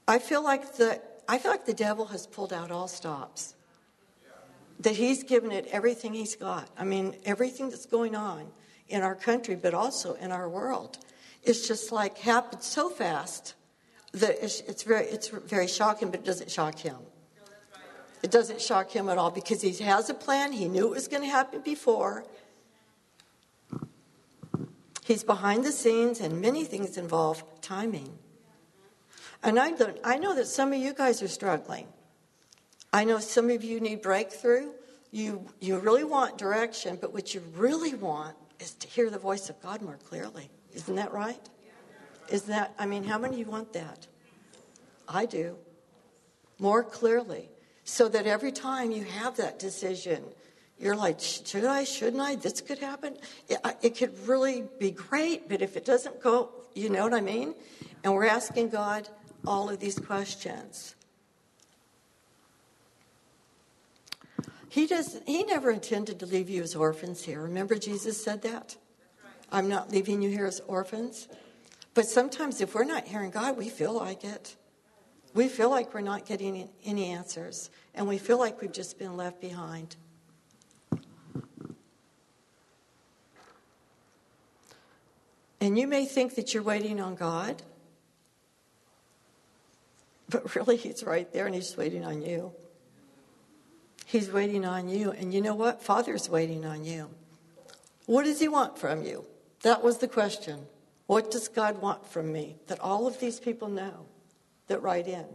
I 0.08 0.19
feel 0.19 0.43
like 0.43 0.75
the 0.77 1.01
I 1.27 1.38
feel 1.38 1.51
like 1.51 1.65
the 1.65 1.74
devil 1.74 2.05
has 2.05 2.25
pulled 2.25 2.51
out 2.51 2.72
all 2.72 2.88
stops. 2.88 3.53
That 4.79 4.95
he's 4.95 5.24
given 5.24 5.51
it 5.51 5.67
everything 5.71 6.13
he's 6.13 6.36
got. 6.36 6.69
I 6.77 6.83
mean, 6.86 7.15
everything 7.25 7.69
that's 7.69 7.86
going 7.86 8.15
on 8.15 8.48
in 8.88 9.01
our 9.01 9.15
country, 9.15 9.55
but 9.55 9.74
also 9.74 10.13
in 10.15 10.31
our 10.31 10.48
world, 10.48 10.98
it's 11.43 11.67
just 11.67 11.91
like 11.91 12.17
happened 12.17 12.63
so 12.63 12.89
fast 12.89 13.55
that 14.13 14.43
it's, 14.43 14.62
it's 14.62 14.83
very 14.83 15.05
it's 15.05 15.27
very 15.27 15.67
shocking, 15.67 16.09
but 16.12 16.21
it 16.21 16.25
doesn't 16.25 16.50
shock 16.50 16.79
him. 16.79 16.98
It 18.21 18.31
doesn't 18.31 18.62
shock 18.62 18.91
him 18.91 19.07
at 19.07 19.17
all 19.17 19.31
because 19.31 19.62
he 19.62 19.71
has 19.83 20.09
a 20.09 20.13
plan. 20.13 20.51
He 20.51 20.67
knew 20.67 20.88
it 20.88 20.95
was 20.95 21.07
going 21.07 21.24
to 21.24 21.29
happen 21.29 21.62
before. 21.62 22.25
He's 25.05 25.24
behind 25.24 25.63
the 25.63 25.71
scenes, 25.71 26.19
and 26.19 26.41
many 26.41 26.65
things 26.65 26.98
involve 26.98 27.43
timing. 27.62 28.17
And 29.41 29.57
I, 29.57 29.71
I 30.03 30.17
know 30.17 30.36
that 30.36 30.48
some 30.48 30.74
of 30.74 30.79
you 30.79 30.93
guys 30.93 31.24
are 31.24 31.27
struggling. 31.27 31.88
I 32.91 33.03
know 33.03 33.19
some 33.19 33.50
of 33.50 33.63
you 33.63 33.79
need 33.79 34.01
breakthrough. 34.01 34.72
You, 35.12 35.46
you 35.60 35.77
really 35.79 36.03
want 36.03 36.38
direction, 36.38 36.98
but 37.00 37.13
what 37.13 37.34
you 37.34 37.41
really 37.55 37.93
want 37.93 38.36
is 38.60 38.74
to 38.75 38.88
hear 38.88 39.10
the 39.10 39.17
voice 39.19 39.50
of 39.50 39.62
God 39.62 39.81
more 39.81 39.98
clearly. 40.08 40.50
Isn't 40.74 40.96
that 40.96 41.12
right? 41.12 41.50
Isn't 42.29 42.50
that, 42.50 42.74
I 42.77 42.86
mean, 42.86 43.03
how 43.03 43.17
many 43.17 43.36
of 43.36 43.39
you 43.39 43.51
want 43.51 43.74
that? 43.74 44.08
I 45.08 45.25
do. 45.25 45.55
More 46.60 46.84
clearly. 46.84 47.50
So 47.84 48.08
that 48.10 48.27
every 48.27 48.51
time 48.51 48.91
you 48.91 49.03
have 49.03 49.38
that 49.38 49.58
decision, 49.58 50.24
you're 50.77 50.96
like, 50.96 51.19
should 51.19 51.65
I, 51.65 51.84
shouldn't 51.84 52.22
I? 52.22 52.36
This 52.36 52.62
could 52.62 52.77
happen. 52.79 53.17
It, 53.48 53.60
it 53.81 53.98
could 53.98 54.17
really 54.27 54.63
be 54.79 54.91
great, 54.91 55.50
but 55.50 55.62
if 55.62 55.75
it 55.75 55.86
doesn't 55.86 56.22
go, 56.22 56.51
you 56.75 56.89
know 56.89 57.03
what 57.03 57.13
I 57.13 57.22
mean? 57.22 57.55
And 58.03 58.13
we're 58.13 58.27
asking 58.27 58.69
God 58.69 59.10
all 59.46 59.69
of 59.69 59.79
these 59.79 59.98
questions. 59.98 60.96
He 64.69 64.85
does 64.85 65.19
he 65.25 65.43
never 65.43 65.71
intended 65.71 66.19
to 66.19 66.25
leave 66.25 66.49
you 66.49 66.61
as 66.61 66.75
orphans 66.75 67.23
here. 67.23 67.41
Remember 67.41 67.75
Jesus 67.75 68.23
said 68.23 68.43
that? 68.43 68.77
I'm 69.51 69.67
not 69.67 69.91
leaving 69.91 70.21
you 70.21 70.29
here 70.29 70.45
as 70.45 70.61
orphans. 70.67 71.27
But 71.95 72.05
sometimes 72.05 72.61
if 72.61 72.75
we're 72.75 72.83
not 72.83 73.07
hearing 73.07 73.31
God, 73.31 73.57
we 73.57 73.67
feel 73.67 73.93
like 73.93 74.23
it. 74.23 74.55
We 75.33 75.47
feel 75.47 75.69
like 75.69 75.93
we're 75.93 76.01
not 76.01 76.25
getting 76.25 76.69
any 76.83 77.05
answers, 77.11 77.69
and 77.93 78.07
we 78.07 78.17
feel 78.17 78.39
like 78.39 78.61
we've 78.61 78.71
just 78.71 78.97
been 78.97 79.15
left 79.15 79.39
behind. 79.39 79.95
And 85.61 85.77
you 85.77 85.88
may 85.88 86.05
think 86.05 86.35
that 86.35 86.53
you're 86.53 86.63
waiting 86.63 86.99
on 86.99 87.15
God, 87.15 87.61
but 90.29 90.55
really, 90.55 90.77
He's 90.77 91.03
right 91.03 91.31
there 91.33 91.45
and 91.45 91.53
He's 91.53 91.75
waiting 91.75 92.05
on 92.05 92.21
you. 92.21 92.53
He's 94.09 94.31
waiting 94.31 94.65
on 94.65 94.89
you. 94.89 95.11
And 95.11 95.31
you 95.31 95.39
know 95.39 95.53
what? 95.53 95.83
Father's 95.83 96.27
waiting 96.27 96.65
on 96.65 96.83
you. 96.83 97.11
What 98.07 98.23
does 98.23 98.39
He 98.39 98.47
want 98.47 98.75
from 98.75 99.03
you? 99.03 99.23
That 99.61 99.83
was 99.83 99.99
the 99.99 100.07
question. 100.07 100.65
What 101.05 101.29
does 101.29 101.47
God 101.47 101.79
want 101.79 102.07
from 102.07 102.33
me? 102.33 102.55
That 102.65 102.79
all 102.79 103.05
of 103.05 103.19
these 103.19 103.39
people 103.39 103.69
know 103.69 104.07
that 104.65 104.81
write 104.81 105.07
in. 105.07 105.25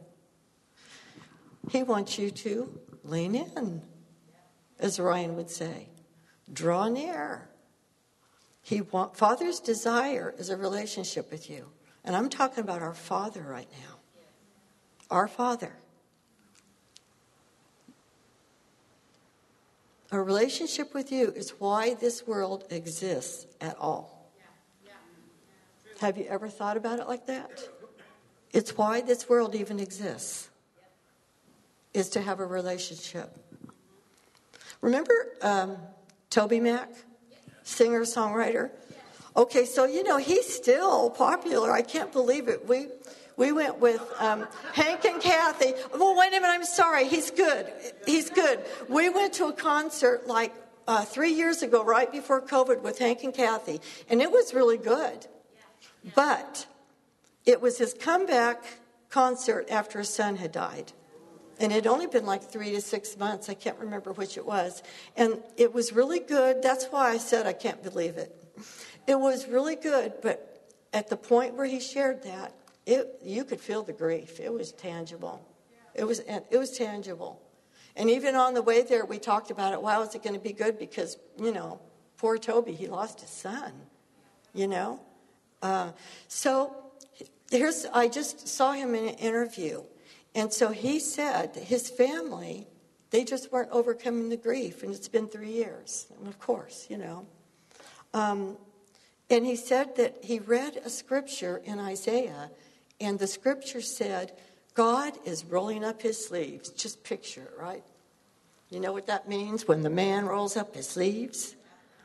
He 1.70 1.84
wants 1.84 2.18
you 2.18 2.32
to 2.32 2.80
lean 3.04 3.36
in, 3.36 3.80
as 4.80 4.98
Ryan 4.98 5.36
would 5.36 5.50
say. 5.50 5.86
Draw 6.52 6.88
near. 6.88 7.48
He 8.60 8.80
want, 8.80 9.16
Father's 9.16 9.60
desire 9.60 10.34
is 10.36 10.50
a 10.50 10.56
relationship 10.56 11.30
with 11.30 11.48
you. 11.48 11.68
And 12.04 12.16
I'm 12.16 12.28
talking 12.28 12.64
about 12.64 12.82
our 12.82 12.92
Father 12.92 13.42
right 13.42 13.70
now. 13.70 13.98
Our 15.12 15.28
Father. 15.28 15.76
A 20.14 20.22
relationship 20.22 20.94
with 20.94 21.10
you 21.10 21.32
is 21.34 21.54
why 21.58 21.94
this 21.94 22.24
world 22.24 22.66
exists 22.70 23.46
at 23.60 23.76
all. 23.80 24.30
Have 25.98 26.16
you 26.16 26.26
ever 26.26 26.48
thought 26.48 26.76
about 26.76 27.00
it 27.00 27.08
like 27.08 27.26
that? 27.26 27.68
It's 28.52 28.76
why 28.76 29.00
this 29.00 29.28
world 29.28 29.56
even 29.56 29.80
exists, 29.80 30.50
is 31.92 32.10
to 32.10 32.22
have 32.22 32.38
a 32.38 32.46
relationship. 32.46 33.36
Remember 34.80 35.14
um, 35.42 35.78
TobyMac, 36.30 36.94
singer 37.64 38.02
songwriter? 38.02 38.70
Okay, 39.36 39.64
so 39.64 39.84
you 39.84 40.04
know 40.04 40.18
he's 40.18 40.46
still 40.46 41.10
popular. 41.10 41.72
I 41.72 41.82
can't 41.82 42.12
believe 42.12 42.46
it. 42.46 42.68
We 42.68 42.86
we 43.36 43.52
went 43.52 43.80
with 43.80 44.00
um, 44.18 44.46
Hank 44.72 45.04
and 45.04 45.20
Kathy. 45.20 45.74
Well, 45.92 46.16
wait 46.16 46.28
a 46.28 46.40
minute. 46.40 46.48
I'm 46.48 46.64
sorry. 46.64 47.08
He's 47.08 47.30
good. 47.30 47.72
He's 48.06 48.30
good. 48.30 48.60
We 48.88 49.08
went 49.08 49.34
to 49.34 49.46
a 49.46 49.52
concert 49.52 50.26
like 50.26 50.52
uh, 50.86 51.04
three 51.04 51.32
years 51.32 51.62
ago, 51.62 51.84
right 51.84 52.10
before 52.10 52.40
COVID, 52.40 52.82
with 52.82 52.98
Hank 52.98 53.24
and 53.24 53.34
Kathy, 53.34 53.80
and 54.08 54.20
it 54.20 54.30
was 54.30 54.54
really 54.54 54.76
good. 54.76 55.26
But 56.14 56.66
it 57.46 57.60
was 57.60 57.78
his 57.78 57.94
comeback 57.94 58.62
concert 59.08 59.68
after 59.70 60.00
his 60.00 60.10
son 60.10 60.36
had 60.36 60.52
died. 60.52 60.92
And 61.60 61.70
it 61.70 61.76
had 61.76 61.86
only 61.86 62.06
been 62.06 62.26
like 62.26 62.42
three 62.42 62.72
to 62.72 62.80
six 62.80 63.16
months. 63.16 63.48
I 63.48 63.54
can't 63.54 63.78
remember 63.78 64.12
which 64.12 64.36
it 64.36 64.44
was. 64.44 64.82
And 65.16 65.40
it 65.56 65.72
was 65.72 65.92
really 65.92 66.18
good. 66.18 66.62
That's 66.62 66.86
why 66.86 67.10
I 67.10 67.18
said 67.18 67.46
I 67.46 67.52
can't 67.52 67.82
believe 67.82 68.16
it. 68.16 68.34
It 69.06 69.18
was 69.18 69.46
really 69.46 69.76
good, 69.76 70.14
but 70.20 70.66
at 70.92 71.08
the 71.08 71.16
point 71.16 71.54
where 71.54 71.66
he 71.66 71.78
shared 71.78 72.24
that, 72.24 72.54
it, 72.86 73.18
you 73.22 73.44
could 73.44 73.60
feel 73.60 73.82
the 73.82 73.92
grief. 73.92 74.40
It 74.40 74.52
was 74.52 74.72
tangible. 74.72 75.46
It 75.94 76.04
was, 76.04 76.20
it 76.20 76.58
was 76.58 76.76
tangible. 76.76 77.40
And 77.96 78.10
even 78.10 78.34
on 78.34 78.54
the 78.54 78.62
way 78.62 78.82
there, 78.82 79.04
we 79.04 79.18
talked 79.18 79.50
about 79.50 79.72
it. 79.72 79.80
Wow, 79.80 80.02
is 80.02 80.14
it 80.14 80.22
going 80.22 80.34
to 80.34 80.40
be 80.40 80.52
good? 80.52 80.78
Because, 80.78 81.16
you 81.40 81.52
know, 81.52 81.80
poor 82.16 82.38
Toby, 82.38 82.72
he 82.72 82.88
lost 82.88 83.20
his 83.20 83.30
son, 83.30 83.72
you 84.52 84.66
know? 84.66 85.00
Uh, 85.62 85.92
so 86.26 86.74
here's, 87.50 87.86
I 87.86 88.08
just 88.08 88.48
saw 88.48 88.72
him 88.72 88.94
in 88.94 89.08
an 89.08 89.14
interview. 89.14 89.82
And 90.34 90.52
so 90.52 90.70
he 90.70 90.98
said 90.98 91.54
his 91.54 91.88
family, 91.88 92.66
they 93.10 93.22
just 93.24 93.52
weren't 93.52 93.70
overcoming 93.70 94.28
the 94.28 94.36
grief. 94.36 94.82
And 94.82 94.92
it's 94.92 95.08
been 95.08 95.28
three 95.28 95.52
years. 95.52 96.08
And 96.18 96.26
of 96.26 96.40
course, 96.40 96.88
you 96.90 96.98
know. 96.98 97.26
Um, 98.12 98.56
and 99.30 99.46
he 99.46 99.54
said 99.56 99.96
that 99.96 100.16
he 100.22 100.40
read 100.40 100.80
a 100.84 100.90
scripture 100.90 101.62
in 101.64 101.78
Isaiah 101.78 102.50
and 103.00 103.18
the 103.18 103.26
scripture 103.26 103.80
said, 103.80 104.32
God 104.74 105.14
is 105.24 105.44
rolling 105.44 105.84
up 105.84 106.02
his 106.02 106.24
sleeves. 106.24 106.70
Just 106.70 107.04
picture 107.04 107.42
it, 107.42 107.52
right? 107.58 107.84
You 108.70 108.80
know 108.80 108.92
what 108.92 109.06
that 109.06 109.28
means 109.28 109.68
when 109.68 109.82
the 109.82 109.90
man 109.90 110.26
rolls 110.26 110.56
up 110.56 110.74
his 110.74 110.88
sleeves? 110.88 111.54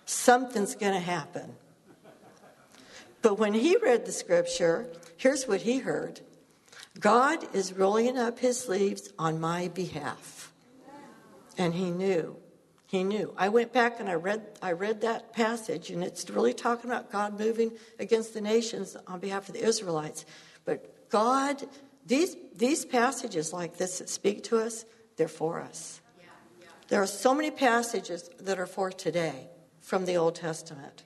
Something's 0.06 0.76
going 0.76 0.94
to 0.94 1.00
happen. 1.00 1.56
But 3.22 3.40
when 3.40 3.54
he 3.54 3.76
read 3.78 4.06
the 4.06 4.12
scripture, 4.12 4.88
here's 5.18 5.48
what 5.48 5.62
he 5.62 5.80
heard 5.80 6.22
God 7.00 7.44
is 7.56 7.74
rolling 7.74 8.18
up 8.18 8.40
his 8.40 8.60
sleeves 8.60 9.12
on 9.18 9.40
my 9.40 9.70
behalf. 9.70 10.52
And 11.58 11.74
he 11.74 11.92
knew. 11.92 12.38
He 12.88 13.04
knew. 13.04 13.34
I 13.38 13.50
went 13.50 13.72
back 13.72 14.00
and 14.00 14.10
I 14.10 14.16
read, 14.16 14.42
I 14.62 14.72
read 14.72 15.02
that 15.02 15.34
passage, 15.34 15.92
and 15.92 16.04
it's 16.04 16.28
really 16.30 16.54
talking 16.54 16.90
about 16.90 17.12
God 17.12 17.38
moving 17.38 17.72
against 18.00 18.34
the 18.34 18.42
nations 18.42 18.98
on 19.06 19.20
behalf 19.20 19.48
of 19.48 19.54
the 19.54 19.64
Israelites. 19.64 20.26
God, 21.10 21.64
these, 22.06 22.36
these 22.56 22.86
passages 22.86 23.54
like 23.54 23.78
this 23.78 24.00
that 24.00 24.10
speak 24.10 24.44
to 24.46 24.60
us, 24.60 24.86
they're 25.18 25.28
for 25.28 25.62
us. 25.62 26.02
There 26.88 27.02
are 27.02 27.08
so 27.08 27.36
many 27.36 27.52
passages 27.52 28.30
that 28.40 28.60
are 28.60 28.66
for 28.66 28.92
today 28.92 29.48
from 29.82 30.06
the 30.06 30.18
Old 30.18 30.36
Testament. 30.36 31.04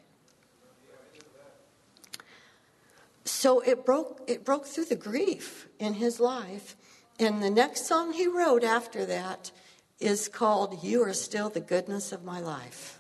So 3.25 3.59
it 3.59 3.85
broke, 3.85 4.21
it 4.27 4.45
broke 4.45 4.65
through 4.65 4.85
the 4.85 4.95
grief 4.95 5.67
in 5.79 5.95
his 5.95 6.19
life. 6.19 6.75
And 7.19 7.43
the 7.43 7.49
next 7.49 7.85
song 7.85 8.13
he 8.13 8.27
wrote 8.27 8.63
after 8.63 9.05
that 9.05 9.51
is 9.99 10.27
called 10.27 10.83
You 10.83 11.03
Are 11.03 11.13
Still 11.13 11.49
the 11.49 11.59
Goodness 11.59 12.11
of 12.11 12.23
My 12.23 12.39
Life. 12.39 12.99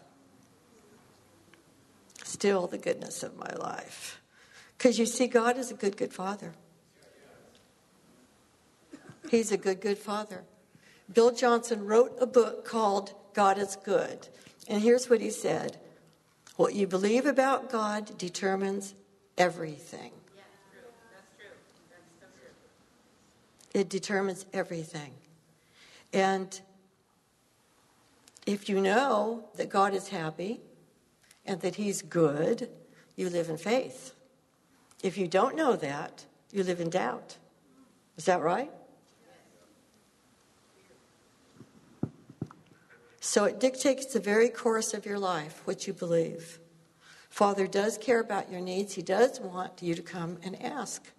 Still 2.23 2.67
the 2.67 2.77
goodness 2.77 3.23
of 3.23 3.37
my 3.37 3.53
life. 3.57 4.21
Because 4.77 4.97
you 4.97 5.05
see, 5.05 5.27
God 5.27 5.57
is 5.57 5.71
a 5.71 5.75
good, 5.75 5.95
good 5.95 6.13
father. 6.13 6.53
He's 9.29 9.51
a 9.51 9.57
good, 9.57 9.81
good 9.81 9.97
father. 9.97 10.43
Bill 11.11 11.33
Johnson 11.33 11.85
wrote 11.85 12.15
a 12.19 12.25
book 12.25 12.65
called 12.65 13.13
God 13.33 13.57
is 13.57 13.75
Good. 13.75 14.27
And 14.67 14.81
here's 14.81 15.09
what 15.09 15.21
he 15.21 15.29
said 15.29 15.77
What 16.55 16.73
you 16.73 16.87
believe 16.87 17.25
about 17.25 17.69
God 17.69 18.17
determines 18.17 18.93
everything. 19.37 20.11
It 23.73 23.89
determines 23.89 24.45
everything. 24.53 25.13
And 26.13 26.61
if 28.45 28.69
you 28.69 28.79
know 28.79 29.45
that 29.55 29.69
God 29.69 29.93
is 29.93 30.09
happy 30.09 30.61
and 31.45 31.59
that 31.61 31.75
He's 31.75 32.01
good, 32.01 32.69
you 33.15 33.29
live 33.29 33.49
in 33.49 33.57
faith. 33.57 34.13
If 35.01 35.17
you 35.17 35.27
don't 35.27 35.55
know 35.55 35.75
that, 35.75 36.25
you 36.51 36.63
live 36.63 36.79
in 36.79 36.89
doubt. 36.89 37.37
Is 38.15 38.25
that 38.25 38.41
right? 38.41 38.71
So 43.25 43.45
it 43.45 43.61
dictates 43.61 44.05
the 44.07 44.19
very 44.19 44.49
course 44.49 44.93
of 44.93 45.05
your 45.05 45.17
life, 45.17 45.61
what 45.63 45.87
you 45.87 45.93
believe. 45.93 46.59
Father 47.29 47.67
does 47.67 47.97
care 47.97 48.19
about 48.19 48.51
your 48.51 48.59
needs. 48.59 48.95
He 48.95 49.01
does 49.01 49.39
want 49.39 49.81
you 49.81 49.95
to 49.95 50.01
come 50.01 50.39
and 50.43 50.61
ask. 50.61 51.09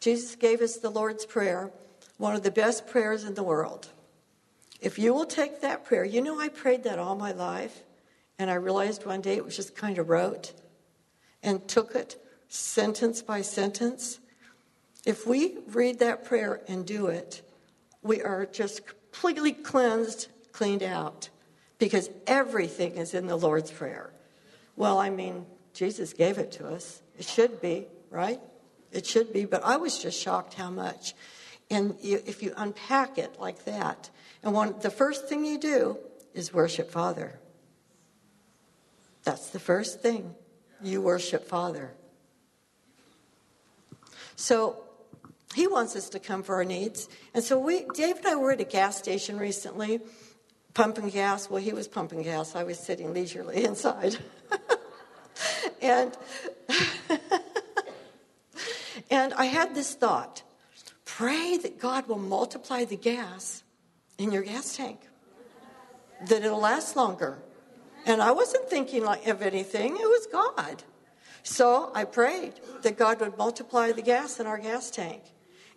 Jesus 0.00 0.34
gave 0.34 0.60
us 0.60 0.78
the 0.78 0.90
Lord's 0.90 1.24
Prayer, 1.24 1.70
one 2.18 2.34
of 2.34 2.42
the 2.42 2.50
best 2.50 2.88
prayers 2.88 3.22
in 3.22 3.34
the 3.34 3.44
world. 3.44 3.90
If 4.80 4.98
you 4.98 5.14
will 5.14 5.24
take 5.24 5.60
that 5.60 5.84
prayer, 5.84 6.04
you 6.04 6.20
know, 6.20 6.40
I 6.40 6.48
prayed 6.48 6.82
that 6.82 6.98
all 6.98 7.14
my 7.14 7.30
life, 7.30 7.84
and 8.40 8.50
I 8.50 8.54
realized 8.54 9.06
one 9.06 9.20
day 9.20 9.36
it 9.36 9.44
was 9.44 9.54
just 9.54 9.76
kind 9.76 9.98
of 9.98 10.08
rote 10.08 10.52
and 11.44 11.66
took 11.68 11.94
it 11.94 12.20
sentence 12.48 13.22
by 13.22 13.42
sentence. 13.42 14.18
If 15.04 15.28
we 15.28 15.58
read 15.68 16.00
that 16.00 16.24
prayer 16.24 16.62
and 16.66 16.84
do 16.84 17.06
it, 17.06 17.42
we 18.02 18.20
are 18.20 18.46
just 18.46 18.82
completely 18.84 19.52
cleansed, 19.52 20.26
cleaned 20.50 20.82
out 20.82 21.28
because 21.78 22.10
everything 22.26 22.96
is 22.96 23.14
in 23.14 23.26
the 23.26 23.36
Lord's 23.36 23.70
Prayer. 23.70 24.10
Well, 24.76 24.98
I 24.98 25.10
mean, 25.10 25.46
Jesus 25.72 26.12
gave 26.12 26.38
it 26.38 26.52
to 26.52 26.68
us. 26.68 27.02
It 27.18 27.24
should 27.24 27.60
be, 27.60 27.86
right? 28.10 28.40
It 28.92 29.06
should 29.06 29.32
be, 29.32 29.44
but 29.44 29.64
I 29.64 29.76
was 29.76 29.98
just 29.98 30.20
shocked 30.20 30.54
how 30.54 30.70
much. 30.70 31.14
And 31.70 31.96
if 32.02 32.42
you 32.42 32.52
unpack 32.56 33.18
it 33.18 33.40
like 33.40 33.64
that, 33.64 34.10
and 34.42 34.54
one, 34.54 34.76
the 34.80 34.90
first 34.90 35.28
thing 35.28 35.44
you 35.44 35.58
do 35.58 35.98
is 36.34 36.54
worship 36.54 36.90
Father. 36.90 37.38
That's 39.24 39.50
the 39.50 39.58
first 39.58 40.00
thing. 40.00 40.34
You 40.82 41.00
worship 41.00 41.48
Father. 41.48 41.92
So 44.36 44.84
he 45.54 45.66
wants 45.66 45.96
us 45.96 46.10
to 46.10 46.20
come 46.20 46.42
for 46.42 46.56
our 46.56 46.64
needs. 46.64 47.08
And 47.34 47.42
so 47.42 47.58
we, 47.58 47.86
Dave 47.94 48.18
and 48.18 48.26
I 48.26 48.36
were 48.36 48.52
at 48.52 48.60
a 48.60 48.64
gas 48.64 48.96
station 48.96 49.38
recently 49.38 50.00
pumping 50.76 51.08
gas. 51.08 51.48
Well, 51.48 51.62
he 51.62 51.72
was 51.72 51.88
pumping 51.88 52.22
gas. 52.22 52.54
I 52.54 52.62
was 52.62 52.78
sitting 52.78 53.14
leisurely 53.14 53.64
inside. 53.70 54.18
and 55.80 56.16
and 59.10 59.32
I 59.34 59.46
had 59.46 59.74
this 59.74 59.94
thought: 59.94 60.42
pray 61.06 61.56
that 61.56 61.80
God 61.80 62.06
will 62.06 62.18
multiply 62.18 62.84
the 62.84 62.96
gas 62.96 63.64
in 64.18 64.30
your 64.30 64.42
gas 64.42 64.76
tank, 64.76 65.00
that 66.28 66.44
it'll 66.44 66.60
last 66.60 66.94
longer. 66.94 67.38
And 68.04 68.22
I 68.22 68.30
wasn't 68.30 68.68
thinking 68.68 69.02
like 69.02 69.26
of 69.26 69.40
anything; 69.40 69.96
it 69.96 70.06
was 70.06 70.28
God. 70.30 70.82
So 71.42 71.90
I 71.94 72.04
prayed 72.04 72.52
that 72.82 72.98
God 72.98 73.20
would 73.20 73.38
multiply 73.38 73.92
the 73.92 74.02
gas 74.02 74.40
in 74.40 74.46
our 74.46 74.58
gas 74.58 74.90
tank. 74.90 75.22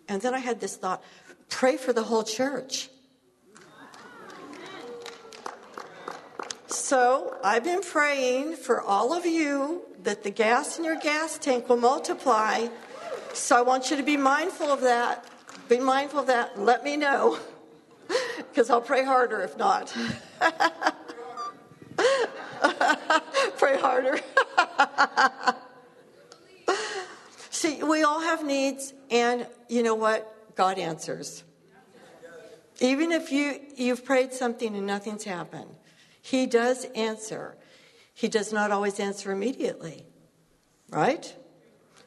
And 0.08 0.20
then 0.20 0.34
I 0.34 0.40
had 0.40 0.60
this 0.60 0.76
thought: 0.76 1.02
pray 1.48 1.78
for 1.78 1.94
the 1.94 2.02
whole 2.02 2.22
church 2.22 2.90
So 6.70 7.36
I've 7.42 7.64
been 7.64 7.82
praying 7.82 8.54
for 8.54 8.80
all 8.80 9.12
of 9.12 9.26
you 9.26 9.82
that 10.04 10.22
the 10.22 10.30
gas 10.30 10.78
in 10.78 10.84
your 10.84 10.96
gas 10.96 11.36
tank 11.36 11.68
will 11.68 11.76
multiply. 11.76 12.68
So 13.32 13.58
I 13.58 13.62
want 13.62 13.90
you 13.90 13.96
to 13.96 14.04
be 14.04 14.16
mindful 14.16 14.68
of 14.68 14.82
that. 14.82 15.26
Be 15.68 15.80
mindful 15.80 16.20
of 16.20 16.28
that. 16.28 16.60
Let 16.60 16.84
me 16.84 16.96
know. 16.96 17.38
Because 18.38 18.70
I'll 18.70 18.80
pray 18.80 19.04
harder 19.04 19.42
if 19.42 19.56
not. 19.56 19.96
pray 23.56 23.78
harder. 23.78 24.18
See, 27.50 27.84
we 27.84 28.02
all 28.02 28.20
have 28.20 28.44
needs, 28.44 28.92
and 29.08 29.46
you 29.68 29.84
know 29.84 29.94
what? 29.94 30.56
God 30.56 30.80
answers. 30.80 31.44
Even 32.80 33.12
if 33.12 33.30
you, 33.30 33.60
you've 33.76 34.04
prayed 34.04 34.32
something 34.32 34.74
and 34.74 34.84
nothing's 34.84 35.22
happened, 35.22 35.70
he 36.22 36.46
does 36.46 36.84
answer. 36.94 37.56
He 38.14 38.28
does 38.28 38.52
not 38.52 38.70
always 38.70 39.00
answer 39.00 39.32
immediately, 39.32 40.04
right? 40.90 41.34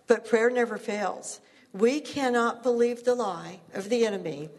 But 0.07 0.27
prayer 0.27 0.49
never 0.49 0.77
fails. 0.77 1.39
We 1.73 1.99
cannot 1.99 2.61
believe 2.61 3.03
the 3.03 3.15
lie 3.15 3.59
of 3.73 3.89
the 3.89 4.05
enemy 4.05 4.49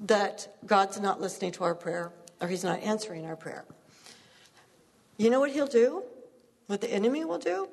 that 0.00 0.48
God's 0.64 1.00
not 1.00 1.20
listening 1.20 1.52
to 1.52 1.64
our 1.64 1.74
prayer 1.74 2.12
or 2.40 2.48
he's 2.48 2.64
not 2.64 2.80
answering 2.80 3.26
our 3.26 3.36
prayer. 3.36 3.64
You 5.16 5.30
know 5.30 5.40
what 5.40 5.50
he'll 5.50 5.66
do? 5.66 6.02
What 6.66 6.80
the 6.80 6.90
enemy 6.90 7.24
will 7.24 7.38
do? 7.38 7.68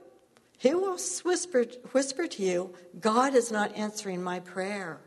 He 0.58 0.73
will 0.73 0.97
whisper, 1.23 1.65
whisper 1.91 2.28
to 2.28 2.43
you, 2.43 2.73
God 3.00 3.36
is 3.36 3.52
not 3.52 3.76
answering 3.76 4.23
my 4.23 4.39
prayer. 4.39 5.00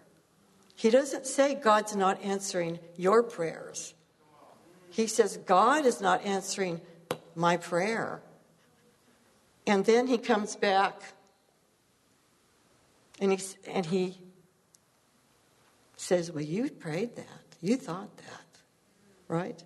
He 0.76 0.90
doesn't 0.90 1.26
say 1.26 1.54
God's 1.54 1.96
not 1.96 2.22
answering 2.22 2.78
your 2.96 3.22
prayers. 3.22 3.94
He 4.90 5.06
says, 5.06 5.36
God 5.38 5.86
is 5.86 6.00
not 6.00 6.24
answering 6.24 6.80
my 7.34 7.56
prayer. 7.56 8.22
And 9.66 9.84
then 9.84 10.06
he 10.06 10.18
comes 10.18 10.56
back 10.56 11.00
and 13.20 13.32
he, 13.32 13.40
and 13.70 13.86
he 13.86 14.18
says, 15.96 16.32
Well, 16.32 16.42
you 16.42 16.70
prayed 16.70 17.16
that. 17.16 17.26
You 17.60 17.76
thought 17.76 18.16
that. 18.16 18.46
Right? 19.28 19.62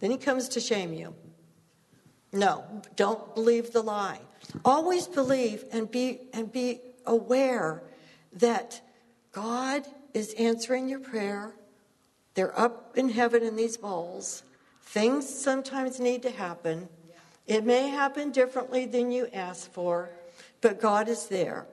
Then 0.00 0.10
he 0.10 0.18
comes 0.18 0.48
to 0.50 0.60
shame 0.60 0.92
you. 0.92 1.14
No, 2.32 2.64
don't 2.96 3.34
believe 3.34 3.72
the 3.72 3.82
lie. 3.82 4.20
Always 4.64 5.06
believe 5.06 5.64
and 5.72 5.90
be, 5.90 6.20
and 6.32 6.50
be 6.52 6.80
aware 7.06 7.82
that 8.34 8.80
God 9.32 9.84
is 10.12 10.34
answering 10.34 10.88
your 10.88 11.00
prayer 11.00 11.54
they're 12.34 12.58
up 12.58 12.96
in 12.96 13.08
heaven 13.08 13.42
in 13.42 13.56
these 13.56 13.76
bowls. 13.76 14.42
Things 14.82 15.28
sometimes 15.28 15.98
need 16.00 16.22
to 16.22 16.30
happen. 16.30 16.88
It 17.46 17.64
may 17.64 17.88
happen 17.88 18.30
differently 18.30 18.86
than 18.86 19.10
you 19.10 19.28
ask 19.32 19.70
for, 19.72 20.10
but 20.60 20.80
God 20.80 21.08
is 21.08 21.26
there. 21.26 21.66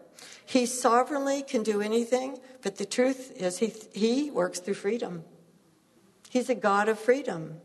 He 0.45 0.65
sovereignly 0.65 1.43
can 1.43 1.63
do 1.63 1.81
anything, 1.81 2.39
but 2.61 2.75
the 2.75 2.85
truth 2.85 3.31
is, 3.35 3.59
He, 3.59 3.73
he 3.93 4.31
works 4.31 4.59
through 4.59 4.73
freedom. 4.75 5.23
He's 6.29 6.49
a 6.49 6.55
God 6.55 6.89
of 6.89 6.99
freedom. 6.99 7.61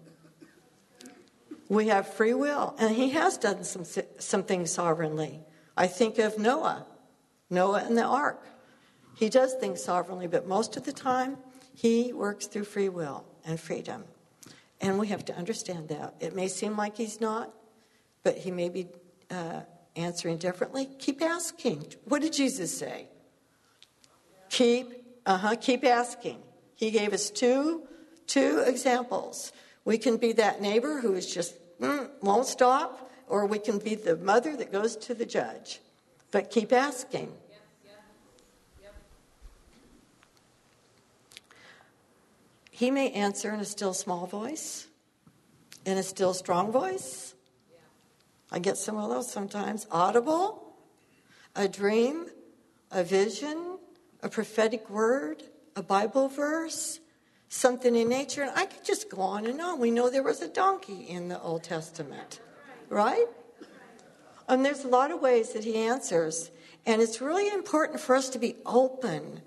We 1.69 1.89
have 1.89 2.07
free 2.07 2.35
will, 2.35 2.75
and 2.79 2.95
He 2.95 3.11
has 3.11 3.37
done 3.39 3.65
some, 3.65 3.85
some 4.19 4.43
things 4.45 4.71
sovereignly. 4.71 5.41
I 5.77 5.89
think 5.89 6.19
of 6.19 6.39
Noah, 6.39 6.87
Noah 7.51 7.85
and 7.85 7.99
the 7.99 8.05
ark. 8.05 8.47
He 9.17 9.29
does 9.29 9.55
things 9.55 9.83
sovereignly, 9.83 10.29
but 10.29 10.47
most 10.47 10.77
of 10.77 10.85
the 10.85 10.93
time, 10.93 11.39
he 11.77 12.15
works 12.15 12.47
through 12.47 12.65
free 12.65 12.89
will 12.89 13.23
and 13.45 13.61
freedom. 13.61 14.05
And 14.81 14.99
we 14.99 15.09
have 15.09 15.27
to 15.27 15.37
understand 15.37 15.89
that. 15.89 16.15
It 16.21 16.35
may 16.35 16.49
seem 16.49 16.75
like 16.75 16.97
he's 16.97 17.21
not, 17.21 17.53
but 18.23 18.39
he 18.39 18.51
may 18.51 18.71
be 18.71 18.89
uh, 19.31 19.61
answering 19.95 20.39
differently. 20.39 20.89
Keep 20.99 21.21
asking. 21.21 21.93
What 22.05 22.23
did 22.23 22.33
Jesus 22.33 22.77
say? 22.77 23.09
Keep, 24.49 25.05
uh-huh, 25.27 25.57
keep 25.61 25.85
asking. 25.85 26.39
He 26.77 26.91
gave 26.91 27.13
us 27.13 27.29
two, 27.29 27.83
two 28.27 28.65
examples. 28.67 29.53
We 29.85 29.99
can 29.99 30.17
be 30.17 30.33
that 30.33 30.63
neighbor 30.63 31.01
who 31.01 31.13
is 31.13 31.33
just 31.33 31.57
mm, 31.79 32.09
won't 32.23 32.47
stop, 32.47 33.11
or 33.29 33.45
we 33.45 33.59
can 33.59 33.79
be 33.79 33.95
the 33.95 34.17
mother 34.17 34.57
that 34.57 34.73
goes 34.73 34.97
to 34.97 35.15
the 35.15 35.27
judge. 35.27 35.81
But 36.31 36.51
keep 36.51 36.73
asking. 36.73 37.35
He 42.77 42.91
may 42.91 43.11
answer 43.13 43.55
in 43.55 43.61
a 43.61 43.65
still 43.65 43.95
small 43.95 44.27
voice, 44.27 44.87
in 45.87 45.97
a 45.97 46.03
still 46.03 46.35
strong 46.35 46.71
voice. 46.71 47.35
I 48.53 48.59
get 48.59 48.77
some 48.77 48.99
of 48.99 49.09
those 49.09 49.33
sometimes. 49.33 49.87
Audible, 49.91 50.63
a 51.55 51.69
dream, 51.69 52.27
a 52.91 53.03
vision, 53.03 53.79
a 54.23 54.29
prophetic 54.29 54.91
word, 54.91 55.43
a 55.75 55.83
Bible 55.83 56.29
verse, 56.29 57.01
something 57.49 57.97
in 57.97 58.11
nature. 58.11 58.43
And 58.43 58.53
I 58.55 58.67
could 58.67 58.85
just 58.85 59.09
go 59.09 59.23
on 59.23 59.47
and 59.47 59.59
on. 59.59 59.81
We 59.81 59.91
know 59.91 60.11
there 60.11 60.23
was 60.23 60.43
a 60.43 60.49
donkey 60.49 61.07
in 61.09 61.29
the 61.29 61.41
Old 61.41 61.63
Testament, 61.63 62.41
right? 62.91 63.25
And 64.51 64.63
there's 64.63 64.85
a 64.85 64.89
lot 64.89 65.11
of 65.11 65.23
ways 65.23 65.55
that 65.55 65.65
he 65.65 65.77
answers. 65.77 66.51
And 66.85 67.01
it's 67.01 67.23
really 67.23 67.49
important 67.49 68.01
for 68.01 68.15
us 68.15 68.29
to 68.29 68.39
be 68.39 68.57
open 68.67 69.41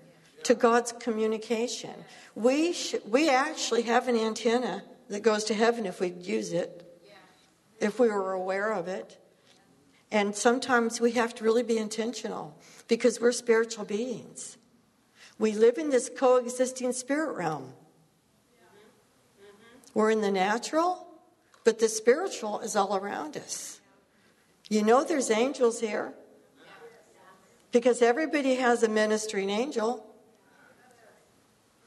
to 0.44 0.54
God's 0.54 0.92
communication. 0.92 1.94
We, 2.34 2.72
sh- 2.72 2.96
we 3.06 3.28
actually 3.28 3.82
have 3.82 4.08
an 4.08 4.16
antenna 4.16 4.82
that 5.08 5.22
goes 5.22 5.44
to 5.44 5.54
heaven 5.54 5.86
if 5.86 6.00
we'd 6.00 6.24
use 6.24 6.52
it, 6.52 6.86
if 7.80 7.98
we 7.98 8.08
were 8.08 8.32
aware 8.32 8.72
of 8.72 8.88
it. 8.88 9.18
And 10.12 10.34
sometimes 10.34 11.00
we 11.00 11.12
have 11.12 11.34
to 11.36 11.44
really 11.44 11.62
be 11.62 11.78
intentional 11.78 12.56
because 12.88 13.20
we're 13.20 13.32
spiritual 13.32 13.84
beings. 13.84 14.56
We 15.38 15.52
live 15.52 15.78
in 15.78 15.90
this 15.90 16.10
coexisting 16.14 16.92
spirit 16.92 17.36
realm. 17.36 17.72
We're 19.94 20.10
in 20.10 20.20
the 20.20 20.30
natural, 20.30 21.06
but 21.64 21.78
the 21.78 21.88
spiritual 21.88 22.60
is 22.60 22.76
all 22.76 22.96
around 22.96 23.36
us. 23.36 23.80
You 24.68 24.82
know, 24.82 25.02
there's 25.02 25.30
angels 25.30 25.80
here 25.80 26.14
because 27.72 28.02
everybody 28.02 28.56
has 28.56 28.82
a 28.82 28.88
ministering 28.88 29.50
angel. 29.50 30.06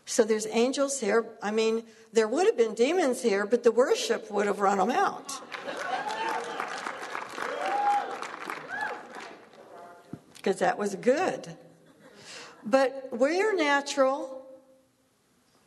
So 0.06 0.24
there's 0.24 0.48
angels 0.48 1.00
here. 1.00 1.26
I 1.42 1.52
mean, 1.52 1.84
there 2.12 2.28
would 2.28 2.46
have 2.46 2.58
been 2.58 2.74
demons 2.74 3.22
here, 3.22 3.46
but 3.46 3.64
the 3.64 3.72
worship 3.72 4.30
would 4.30 4.48
have 4.48 4.60
run 4.60 4.78
them 4.78 4.92
out. 4.92 5.42
Because 10.36 10.60
that 10.60 10.78
was 10.78 10.96
good. 10.96 11.56
But 12.66 13.10
we're 13.12 13.56
natural, 13.56 14.46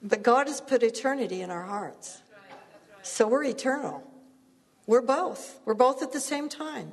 but 0.02 0.22
God 0.22 0.46
has 0.46 0.60
put 0.60 0.82
eternity 0.82 1.40
in 1.40 1.50
our 1.50 1.64
hearts. 1.64 2.22
So 3.02 3.26
we're 3.26 3.44
eternal. 3.44 4.02
We're 4.86 5.02
both. 5.02 5.58
We're 5.64 5.74
both 5.74 6.02
at 6.02 6.12
the 6.12 6.20
same 6.20 6.48
time. 6.48 6.92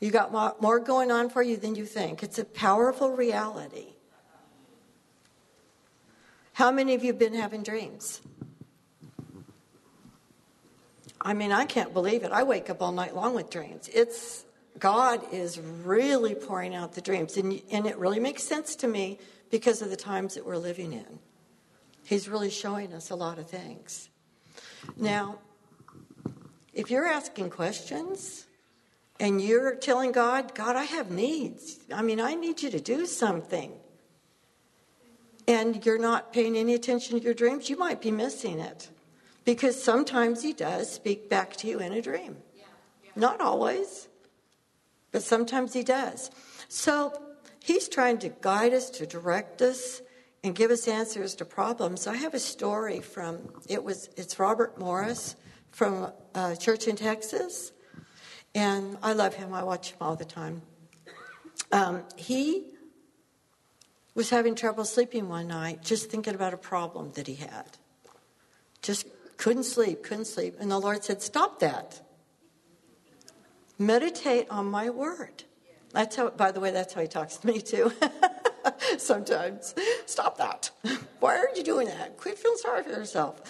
You 0.00 0.10
got 0.10 0.32
more 0.60 0.78
going 0.78 1.10
on 1.10 1.30
for 1.30 1.42
you 1.42 1.56
than 1.56 1.74
you 1.74 1.86
think. 1.86 2.22
It's 2.22 2.38
a 2.38 2.44
powerful 2.44 3.10
reality. 3.10 3.93
How 6.54 6.70
many 6.70 6.94
of 6.94 7.02
you 7.02 7.08
have 7.08 7.18
been 7.18 7.34
having 7.34 7.64
dreams? 7.64 8.20
I 11.20 11.34
mean, 11.34 11.50
I 11.50 11.64
can't 11.64 11.92
believe 11.92 12.22
it. 12.22 12.30
I 12.30 12.44
wake 12.44 12.70
up 12.70 12.80
all 12.80 12.92
night 12.92 13.14
long 13.16 13.34
with 13.34 13.50
dreams. 13.50 13.90
It's 13.92 14.44
God 14.78 15.20
is 15.32 15.58
really 15.58 16.36
pouring 16.36 16.72
out 16.74 16.92
the 16.92 17.00
dreams, 17.00 17.36
and, 17.36 17.60
and 17.72 17.86
it 17.86 17.98
really 17.98 18.20
makes 18.20 18.44
sense 18.44 18.76
to 18.76 18.88
me 18.88 19.18
because 19.50 19.82
of 19.82 19.90
the 19.90 19.96
times 19.96 20.34
that 20.34 20.46
we're 20.46 20.56
living 20.56 20.92
in. 20.92 21.18
He's 22.04 22.28
really 22.28 22.50
showing 22.50 22.92
us 22.92 23.10
a 23.10 23.16
lot 23.16 23.38
of 23.38 23.48
things. 23.48 24.08
Now, 24.96 25.38
if 26.72 26.88
you're 26.88 27.06
asking 27.06 27.50
questions 27.50 28.46
and 29.18 29.40
you're 29.40 29.74
telling 29.74 30.12
God, 30.12 30.54
God, 30.54 30.76
I 30.76 30.84
have 30.84 31.10
needs. 31.10 31.80
I 31.92 32.02
mean, 32.02 32.20
I 32.20 32.34
need 32.34 32.62
you 32.62 32.70
to 32.70 32.80
do 32.80 33.06
something. 33.06 33.72
And 35.46 35.84
you're 35.84 35.98
not 35.98 36.32
paying 36.32 36.56
any 36.56 36.74
attention 36.74 37.18
to 37.18 37.24
your 37.24 37.34
dreams, 37.34 37.68
you 37.68 37.76
might 37.76 38.00
be 38.00 38.10
missing 38.10 38.58
it. 38.58 38.88
Because 39.44 39.82
sometimes 39.82 40.42
He 40.42 40.52
does 40.52 40.90
speak 40.90 41.28
back 41.28 41.54
to 41.56 41.68
you 41.68 41.78
in 41.78 41.92
a 41.92 42.00
dream. 42.00 42.38
Yeah, 42.56 42.64
yeah. 43.02 43.10
Not 43.14 43.40
always, 43.40 44.08
but 45.12 45.22
sometimes 45.22 45.74
He 45.74 45.82
does. 45.82 46.30
So 46.68 47.12
He's 47.62 47.88
trying 47.88 48.18
to 48.18 48.28
guide 48.28 48.74
us, 48.74 48.90
to 48.90 49.06
direct 49.06 49.62
us, 49.62 50.02
and 50.44 50.54
give 50.54 50.70
us 50.70 50.86
answers 50.86 51.34
to 51.36 51.46
problems. 51.46 52.06
I 52.06 52.16
have 52.16 52.34
a 52.34 52.38
story 52.38 53.00
from 53.00 53.38
it 53.68 53.82
was 53.82 54.10
it's 54.16 54.38
Robert 54.38 54.78
Morris 54.78 55.36
from 55.70 56.12
a 56.34 56.54
church 56.54 56.86
in 56.86 56.96
Texas, 56.96 57.72
and 58.54 58.98
I 59.02 59.14
love 59.14 59.34
him. 59.34 59.54
I 59.54 59.64
watch 59.64 59.92
him 59.92 59.96
all 60.02 60.14
the 60.14 60.26
time. 60.26 60.60
Um, 61.72 62.02
he 62.16 62.66
was 64.14 64.30
having 64.30 64.54
trouble 64.54 64.84
sleeping 64.84 65.28
one 65.28 65.48
night, 65.48 65.82
just 65.82 66.10
thinking 66.10 66.34
about 66.34 66.54
a 66.54 66.58
problem 66.58 67.12
that 67.14 67.26
he 67.26 67.34
had. 67.34 67.66
Just 68.82 69.06
couldn't 69.36 69.64
sleep, 69.64 70.02
couldn't 70.02 70.26
sleep. 70.26 70.56
And 70.60 70.70
the 70.70 70.78
Lord 70.78 71.04
said, 71.04 71.22
Stop 71.22 71.60
that. 71.60 72.00
Meditate 73.78 74.48
on 74.50 74.66
my 74.66 74.90
word. 74.90 75.44
That's 75.92 76.16
how, 76.16 76.30
by 76.30 76.52
the 76.52 76.60
way, 76.60 76.70
that's 76.70 76.94
how 76.94 77.00
he 77.00 77.08
talks 77.08 77.36
to 77.38 77.46
me 77.46 77.60
too. 77.60 77.92
Sometimes. 78.98 79.74
Stop 80.06 80.38
that. 80.38 80.70
Why 81.20 81.36
are 81.36 81.48
you 81.54 81.62
doing 81.62 81.86
that? 81.88 82.16
Quit 82.16 82.38
feeling 82.38 82.58
sorry 82.58 82.82
for 82.82 82.90
yourself. 82.90 83.40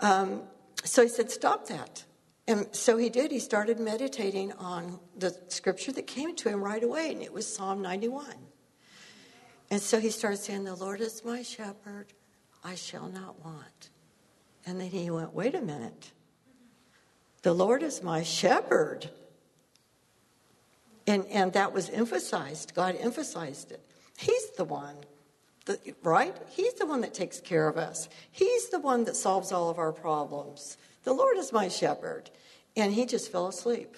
Um, 0.00 0.42
so 0.84 1.02
he 1.02 1.08
said, 1.08 1.30
Stop 1.30 1.68
that. 1.68 2.04
And 2.48 2.66
so 2.74 2.96
he 2.96 3.10
did. 3.10 3.30
He 3.30 3.38
started 3.38 3.78
meditating 3.78 4.52
on 4.52 4.98
the 5.16 5.36
scripture 5.48 5.92
that 5.92 6.06
came 6.06 6.34
to 6.36 6.48
him 6.48 6.62
right 6.62 6.82
away, 6.82 7.12
and 7.12 7.22
it 7.22 7.32
was 7.32 7.46
Psalm 7.46 7.80
91. 7.80 8.26
And 9.70 9.80
so 9.80 10.00
he 10.00 10.10
started 10.10 10.38
saying, 10.38 10.64
The 10.64 10.74
Lord 10.74 11.00
is 11.00 11.24
my 11.24 11.42
shepherd, 11.42 12.06
I 12.64 12.74
shall 12.74 13.08
not 13.08 13.44
want. 13.44 13.90
And 14.66 14.80
then 14.80 14.88
he 14.88 15.10
went, 15.10 15.34
Wait 15.34 15.54
a 15.54 15.60
minute. 15.60 16.12
The 17.42 17.54
Lord 17.54 17.82
is 17.82 18.02
my 18.02 18.22
shepherd. 18.22 19.08
And, 21.06 21.24
and 21.26 21.52
that 21.54 21.72
was 21.72 21.88
emphasized. 21.90 22.74
God 22.74 22.96
emphasized 23.00 23.72
it. 23.72 23.80
He's 24.18 24.50
the 24.50 24.64
one, 24.64 24.96
the, 25.64 25.78
right? 26.02 26.36
He's 26.50 26.74
the 26.74 26.86
one 26.86 27.00
that 27.00 27.14
takes 27.14 27.40
care 27.40 27.66
of 27.66 27.78
us. 27.78 28.08
He's 28.30 28.68
the 28.68 28.78
one 28.78 29.04
that 29.04 29.16
solves 29.16 29.50
all 29.50 29.70
of 29.70 29.78
our 29.78 29.92
problems. 29.92 30.76
The 31.04 31.14
Lord 31.14 31.38
is 31.38 31.52
my 31.52 31.68
shepherd. 31.68 32.30
And 32.76 32.92
he 32.92 33.06
just 33.06 33.32
fell 33.32 33.48
asleep. 33.48 33.96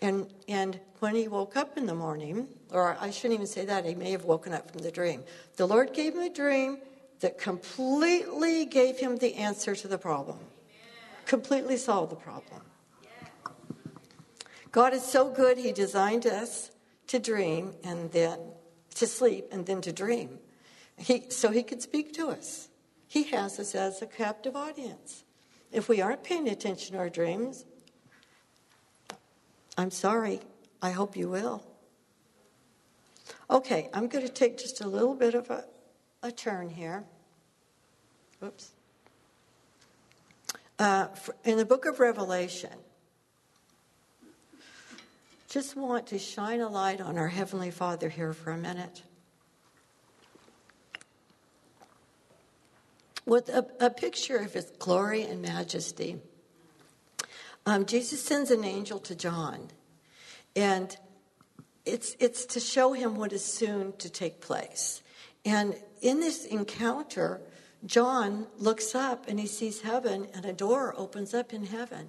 And, 0.00 0.32
and 0.46 0.78
when 1.00 1.16
he 1.16 1.28
woke 1.28 1.56
up 1.56 1.76
in 1.76 1.86
the 1.86 1.94
morning, 1.94 2.48
or 2.70 2.96
I 3.00 3.10
shouldn't 3.10 3.34
even 3.34 3.46
say 3.46 3.64
that, 3.64 3.84
he 3.84 3.94
may 3.94 4.10
have 4.12 4.24
woken 4.24 4.52
up 4.52 4.70
from 4.70 4.82
the 4.82 4.90
dream. 4.90 5.24
The 5.56 5.66
Lord 5.66 5.92
gave 5.94 6.14
him 6.14 6.22
a 6.22 6.30
dream 6.30 6.78
that 7.20 7.38
completely 7.38 8.66
gave 8.66 8.98
him 8.98 9.16
the 9.16 9.34
answer 9.34 9.74
to 9.74 9.88
the 9.88 9.98
problem, 9.98 10.38
completely 11.26 11.76
solved 11.76 12.12
the 12.12 12.16
problem. 12.16 12.62
God 14.70 14.92
is 14.92 15.02
so 15.02 15.30
good, 15.30 15.58
he 15.58 15.72
designed 15.72 16.26
us 16.26 16.70
to 17.08 17.18
dream 17.18 17.74
and 17.82 18.12
then 18.12 18.38
to 18.96 19.06
sleep 19.06 19.46
and 19.50 19.66
then 19.66 19.80
to 19.80 19.92
dream. 19.92 20.38
He, 20.96 21.30
so 21.30 21.50
he 21.50 21.62
could 21.62 21.80
speak 21.80 22.12
to 22.14 22.28
us. 22.28 22.68
He 23.06 23.24
has 23.24 23.58
us 23.58 23.74
as 23.74 24.02
a 24.02 24.06
captive 24.06 24.54
audience. 24.56 25.24
If 25.72 25.88
we 25.88 26.00
aren't 26.00 26.22
paying 26.22 26.48
attention 26.48 26.94
to 26.94 26.98
our 26.98 27.08
dreams, 27.08 27.64
I'm 29.76 29.90
sorry. 29.90 30.40
I 30.82 30.90
hope 30.90 31.16
you 31.16 31.28
will. 31.28 31.64
Okay, 33.50 33.88
I'm 33.94 34.08
going 34.08 34.26
to 34.26 34.32
take 34.32 34.58
just 34.58 34.82
a 34.82 34.86
little 34.86 35.14
bit 35.14 35.34
of 35.34 35.48
a, 35.48 35.64
a 36.22 36.30
turn 36.30 36.68
here. 36.68 37.04
Oops. 38.44 38.70
Uh, 40.78 41.08
in 41.44 41.56
the 41.56 41.64
book 41.64 41.86
of 41.86 41.98
Revelation, 41.98 42.70
just 45.48 45.76
want 45.76 46.06
to 46.08 46.18
shine 46.18 46.60
a 46.60 46.68
light 46.68 47.00
on 47.00 47.16
our 47.16 47.28
Heavenly 47.28 47.70
Father 47.70 48.10
here 48.10 48.34
for 48.34 48.50
a 48.50 48.58
minute. 48.58 49.02
With 53.24 53.48
a, 53.48 53.66
a 53.80 53.88
picture 53.88 54.36
of 54.36 54.52
His 54.52 54.70
glory 54.78 55.22
and 55.22 55.40
majesty. 55.40 56.18
Um, 57.64 57.86
Jesus 57.86 58.22
sends 58.22 58.50
an 58.50 58.62
angel 58.62 58.98
to 59.00 59.14
John, 59.14 59.68
and 60.54 60.96
it's, 61.88 62.16
it's 62.20 62.46
to 62.46 62.60
show 62.60 62.92
him 62.92 63.16
what 63.16 63.32
is 63.32 63.44
soon 63.44 63.92
to 63.98 64.08
take 64.08 64.40
place. 64.40 65.02
And 65.44 65.74
in 66.00 66.20
this 66.20 66.44
encounter, 66.44 67.40
John 67.84 68.46
looks 68.58 68.94
up 68.94 69.28
and 69.28 69.38
he 69.38 69.46
sees 69.46 69.80
heaven, 69.80 70.28
and 70.34 70.44
a 70.44 70.52
door 70.52 70.94
opens 70.96 71.34
up 71.34 71.52
in 71.52 71.64
heaven. 71.64 72.08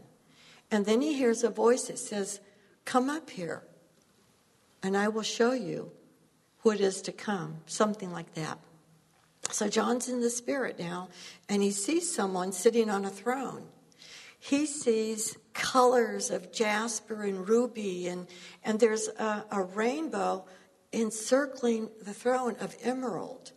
And 0.71 0.85
then 0.85 1.01
he 1.01 1.13
hears 1.13 1.43
a 1.43 1.49
voice 1.49 1.83
that 1.83 1.99
says, 1.99 2.39
Come 2.85 3.09
up 3.09 3.29
here, 3.29 3.63
and 4.81 4.95
I 4.95 5.07
will 5.07 5.23
show 5.23 5.53
you 5.53 5.91
what 6.61 6.79
is 6.79 7.01
to 7.03 7.11
come. 7.11 7.57
Something 7.65 8.11
like 8.11 8.33
that. 8.33 8.59
So 9.51 9.67
John's 9.67 10.09
in 10.09 10.21
the 10.21 10.29
spirit 10.29 10.79
now, 10.79 11.09
and 11.47 11.61
he 11.61 11.71
sees 11.71 12.13
someone 12.13 12.51
sitting 12.51 12.89
on 12.89 13.05
a 13.05 13.09
throne 13.09 13.67
he 14.39 14.65
sees 14.65 15.37
colors 15.53 16.29
of 16.29 16.51
jasper 16.51 17.23
and 17.23 17.47
ruby, 17.47 18.07
and, 18.07 18.27
and 18.63 18.79
there's 18.79 19.07
a, 19.07 19.45
a 19.51 19.63
rainbow 19.63 20.45
encircling 20.93 21.89
the 22.01 22.13
throne 22.13 22.55
of 22.59 22.75
emerald. 22.81 23.51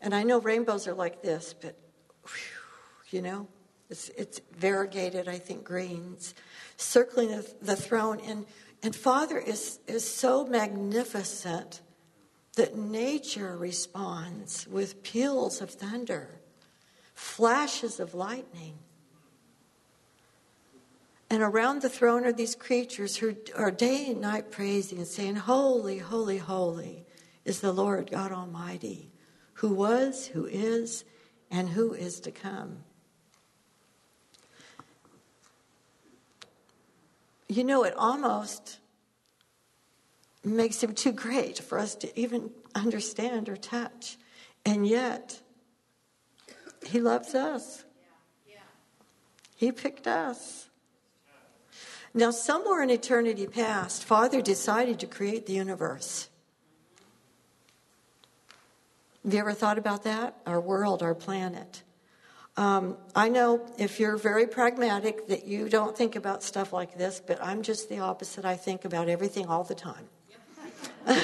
And 0.00 0.14
I 0.14 0.22
know 0.22 0.40
rainbows 0.40 0.86
are 0.86 0.94
like 0.94 1.22
this, 1.22 1.54
but 1.54 1.76
whew, 2.22 3.18
you 3.18 3.22
know, 3.22 3.48
it's, 3.90 4.10
it's 4.10 4.40
variegated, 4.56 5.28
I 5.28 5.38
think, 5.38 5.64
greens, 5.64 6.34
circling 6.76 7.28
the, 7.28 7.54
the 7.62 7.76
throne. 7.76 8.20
And, 8.20 8.46
and 8.82 8.94
Father 8.94 9.38
is, 9.38 9.80
is 9.86 10.08
so 10.08 10.46
magnificent 10.46 11.80
that 12.56 12.76
nature 12.76 13.56
responds 13.56 14.66
with 14.68 15.02
peals 15.02 15.60
of 15.60 15.70
thunder, 15.70 16.40
flashes 17.14 17.98
of 18.00 18.14
lightning. 18.14 18.78
And 21.30 21.42
around 21.42 21.82
the 21.82 21.90
throne 21.90 22.24
are 22.24 22.32
these 22.32 22.54
creatures 22.54 23.16
who 23.16 23.36
are 23.54 23.70
day 23.70 24.10
and 24.10 24.20
night 24.20 24.50
praising 24.50 24.98
and 24.98 25.06
saying, 25.06 25.36
Holy, 25.36 25.98
holy, 25.98 26.38
holy 26.38 27.04
is 27.44 27.60
the 27.60 27.72
Lord 27.72 28.10
God 28.10 28.32
Almighty, 28.32 29.10
who 29.54 29.74
was, 29.74 30.26
who 30.28 30.46
is, 30.46 31.04
and 31.50 31.68
who 31.68 31.92
is 31.92 32.20
to 32.20 32.30
come. 32.30 32.78
You 37.48 37.64
know, 37.64 37.84
it 37.84 37.94
almost 37.96 38.78
makes 40.44 40.82
him 40.82 40.94
too 40.94 41.12
great 41.12 41.58
for 41.58 41.78
us 41.78 41.94
to 41.96 42.20
even 42.20 42.50
understand 42.74 43.48
or 43.48 43.56
touch. 43.56 44.16
And 44.64 44.86
yet, 44.86 45.40
he 46.86 47.00
loves 47.00 47.34
us. 47.34 47.84
He 49.56 49.72
picked 49.72 50.06
us. 50.06 50.67
Now, 52.18 52.32
somewhere 52.32 52.82
in 52.82 52.90
eternity 52.90 53.46
past, 53.46 54.02
Father 54.02 54.42
decided 54.42 54.98
to 54.98 55.06
create 55.06 55.46
the 55.46 55.52
universe. 55.52 56.28
Have 59.22 59.32
you 59.32 59.38
ever 59.38 59.52
thought 59.52 59.78
about 59.78 60.02
that? 60.02 60.34
Our 60.44 60.60
world, 60.60 61.00
our 61.00 61.14
planet. 61.14 61.84
Um, 62.56 62.96
I 63.14 63.28
know 63.28 63.64
if 63.78 64.00
you're 64.00 64.16
very 64.16 64.48
pragmatic 64.48 65.28
that 65.28 65.46
you 65.46 65.68
don't 65.68 65.96
think 65.96 66.16
about 66.16 66.42
stuff 66.42 66.72
like 66.72 66.98
this, 66.98 67.22
but 67.24 67.38
I'm 67.40 67.62
just 67.62 67.88
the 67.88 68.00
opposite. 68.00 68.44
I 68.44 68.56
think 68.56 68.84
about 68.84 69.08
everything 69.08 69.46
all 69.46 69.62
the 69.62 69.76
time. 69.76 70.08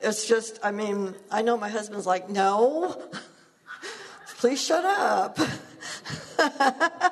it's 0.00 0.26
just, 0.26 0.58
I 0.64 0.72
mean, 0.72 1.14
I 1.30 1.42
know 1.42 1.56
my 1.56 1.68
husband's 1.68 2.06
like, 2.06 2.28
no, 2.28 3.00
please 4.38 4.60
shut 4.60 4.84
up. 4.84 5.38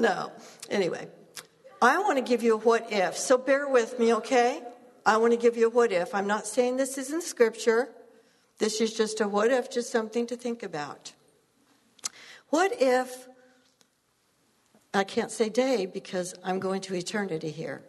no. 0.00 0.32
Anyway, 0.68 1.06
I 1.82 1.98
want 1.98 2.18
to 2.18 2.24
give 2.24 2.42
you 2.42 2.54
a 2.54 2.56
what 2.56 2.92
if. 2.92 3.16
So 3.16 3.38
bear 3.38 3.68
with 3.68 3.98
me, 3.98 4.14
okay? 4.14 4.62
I 5.06 5.16
want 5.16 5.32
to 5.32 5.38
give 5.38 5.56
you 5.56 5.66
a 5.66 5.70
what 5.70 5.92
if. 5.92 6.14
I'm 6.14 6.26
not 6.26 6.46
saying 6.46 6.76
this 6.76 6.98
isn't 6.98 7.22
scripture. 7.22 7.88
This 8.58 8.80
is 8.80 8.92
just 8.92 9.20
a 9.20 9.28
what 9.28 9.50
if, 9.50 9.70
just 9.70 9.90
something 9.90 10.26
to 10.26 10.36
think 10.36 10.62
about. 10.62 11.12
What 12.48 12.72
if, 12.78 13.28
I 14.92 15.04
can't 15.04 15.30
say 15.30 15.48
day 15.48 15.86
because 15.86 16.34
I'm 16.44 16.58
going 16.58 16.80
to 16.82 16.94
eternity 16.94 17.50
here. 17.50 17.82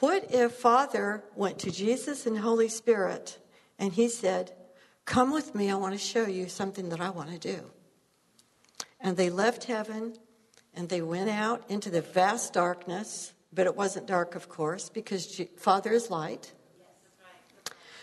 What 0.00 0.26
if 0.30 0.52
Father 0.52 1.22
went 1.36 1.60
to 1.60 1.70
Jesus 1.70 2.26
and 2.26 2.38
Holy 2.38 2.68
Spirit 2.68 3.38
and 3.78 3.92
he 3.92 4.08
said, 4.08 4.52
Come 5.04 5.32
with 5.32 5.54
me, 5.54 5.70
I 5.70 5.74
want 5.76 5.94
to 5.94 5.98
show 5.98 6.26
you 6.26 6.48
something 6.48 6.88
that 6.90 7.00
I 7.00 7.10
want 7.10 7.30
to 7.30 7.38
do. 7.38 7.70
And 9.00 9.16
they 9.16 9.30
left 9.30 9.64
heaven 9.64 10.14
and 10.74 10.88
they 10.88 11.02
went 11.02 11.28
out 11.28 11.64
into 11.68 11.90
the 11.90 12.00
vast 12.00 12.54
darkness, 12.54 13.32
but 13.52 13.66
it 13.66 13.76
wasn't 13.76 14.06
dark, 14.06 14.34
of 14.34 14.48
course, 14.48 14.88
because 14.88 15.40
Father 15.56 15.92
is 15.92 16.10
light. 16.10 16.52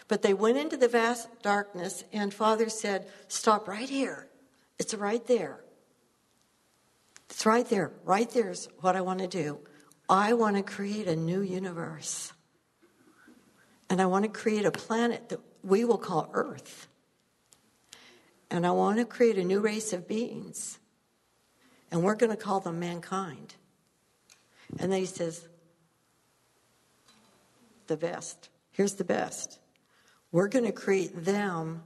But 0.07 0.21
they 0.21 0.33
went 0.33 0.57
into 0.57 0.77
the 0.77 0.87
vast 0.87 1.27
darkness, 1.41 2.03
and 2.11 2.33
Father 2.33 2.69
said, 2.69 3.07
Stop 3.27 3.67
right 3.67 3.89
here. 3.89 4.27
It's 4.77 4.93
right 4.93 5.25
there. 5.27 5.59
It's 7.29 7.45
right 7.45 7.67
there. 7.69 7.91
Right 8.03 8.29
there 8.31 8.49
is 8.49 8.67
what 8.79 8.95
I 8.95 9.01
want 9.01 9.19
to 9.19 9.27
do. 9.27 9.59
I 10.09 10.33
want 10.33 10.57
to 10.57 10.63
create 10.63 11.07
a 11.07 11.15
new 11.15 11.41
universe. 11.41 12.33
And 13.89 14.01
I 14.01 14.07
want 14.07 14.25
to 14.25 14.29
create 14.29 14.65
a 14.65 14.71
planet 14.71 15.29
that 15.29 15.39
we 15.63 15.85
will 15.85 15.97
call 15.97 16.29
Earth. 16.33 16.87
And 18.49 18.65
I 18.65 18.71
want 18.71 18.97
to 18.97 19.05
create 19.05 19.37
a 19.37 19.43
new 19.43 19.59
race 19.59 19.93
of 19.93 20.07
beings 20.07 20.78
and 21.91 22.03
we're 22.03 22.15
going 22.15 22.31
to 22.31 22.37
call 22.37 22.59
them 22.59 22.79
mankind. 22.79 23.55
And 24.79 24.91
then 24.91 24.99
he 24.99 25.05
says, 25.05 25.47
the 27.87 27.97
best. 27.97 28.49
Here's 28.71 28.93
the 28.95 29.03
best. 29.03 29.59
We're 30.31 30.47
going 30.47 30.65
to 30.65 30.71
create 30.71 31.25
them 31.25 31.83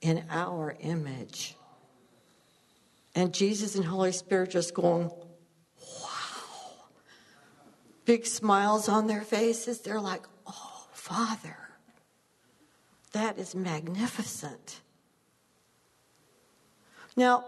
in 0.00 0.24
our 0.30 0.74
image. 0.80 1.54
And 3.14 3.34
Jesus 3.34 3.76
and 3.76 3.84
Holy 3.84 4.12
Spirit 4.12 4.50
just 4.50 4.74
going, 4.74 5.10
wow. 6.02 6.08
Big 8.06 8.26
smiles 8.26 8.88
on 8.88 9.06
their 9.06 9.20
faces. 9.20 9.80
They're 9.80 10.00
like, 10.00 10.22
oh, 10.46 10.86
Father, 10.92 11.56
that 13.12 13.38
is 13.38 13.54
magnificent. 13.54 14.80
Now, 17.14 17.44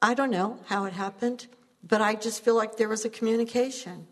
I 0.00 0.14
don't 0.14 0.30
know 0.30 0.58
how 0.66 0.84
it 0.84 0.92
happened, 0.92 1.46
but 1.82 2.00
I 2.00 2.14
just 2.14 2.44
feel 2.44 2.56
like 2.56 2.76
there 2.76 2.88
was 2.88 3.04
a 3.04 3.10
communication. 3.10 4.06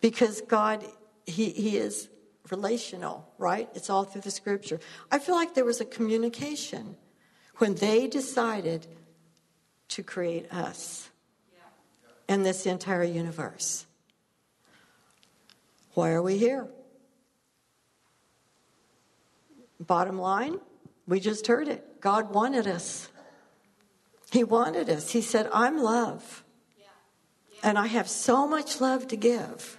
Because 0.00 0.40
God, 0.42 0.84
He, 1.26 1.50
he 1.50 1.76
is 1.76 2.08
relational, 2.50 3.28
right? 3.38 3.68
It's 3.74 3.90
all 3.90 4.04
through 4.04 4.20
the 4.22 4.30
scripture. 4.30 4.78
I 5.10 5.18
feel 5.18 5.34
like 5.34 5.54
there 5.54 5.64
was 5.64 5.80
a 5.80 5.84
communication 5.84 6.96
when 7.56 7.74
they 7.74 8.06
decided 8.06 8.86
to 9.88 10.02
create 10.02 10.52
us 10.52 11.08
and 12.28 12.44
this 12.44 12.66
entire 12.66 13.04
universe. 13.04 13.86
Why 15.94 16.10
are 16.10 16.22
we 16.22 16.36
here? 16.36 16.68
Bottom 19.80 20.18
line, 20.18 20.58
we 21.06 21.20
just 21.20 21.46
heard 21.46 21.68
it. 21.68 22.00
God 22.00 22.34
wanted 22.34 22.66
us. 22.66 23.08
He 24.36 24.44
wanted 24.44 24.90
us. 24.90 25.12
He 25.12 25.22
said, 25.22 25.48
I'm 25.50 25.82
love. 25.82 26.44
And 27.62 27.78
I 27.78 27.86
have 27.86 28.06
so 28.06 28.46
much 28.46 28.82
love 28.82 29.08
to 29.08 29.16
give. 29.16 29.78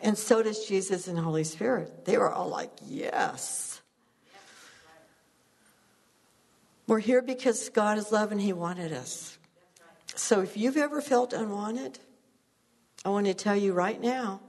And 0.00 0.16
so 0.16 0.42
does 0.42 0.64
Jesus 0.64 1.08
and 1.08 1.18
Holy 1.18 1.44
Spirit. 1.44 2.06
They 2.06 2.16
were 2.16 2.32
all 2.32 2.48
like, 2.48 2.70
yes. 2.86 3.82
We're 6.86 7.00
here 7.00 7.20
because 7.20 7.68
God 7.68 7.98
is 7.98 8.10
love 8.10 8.32
and 8.32 8.40
He 8.40 8.54
wanted 8.54 8.94
us. 8.94 9.36
So 10.14 10.40
if 10.40 10.56
you've 10.56 10.78
ever 10.78 11.02
felt 11.02 11.34
unwanted, 11.34 11.98
I 13.04 13.10
want 13.10 13.26
to 13.26 13.34
tell 13.34 13.56
you 13.56 13.74
right 13.74 14.00
now 14.00 14.40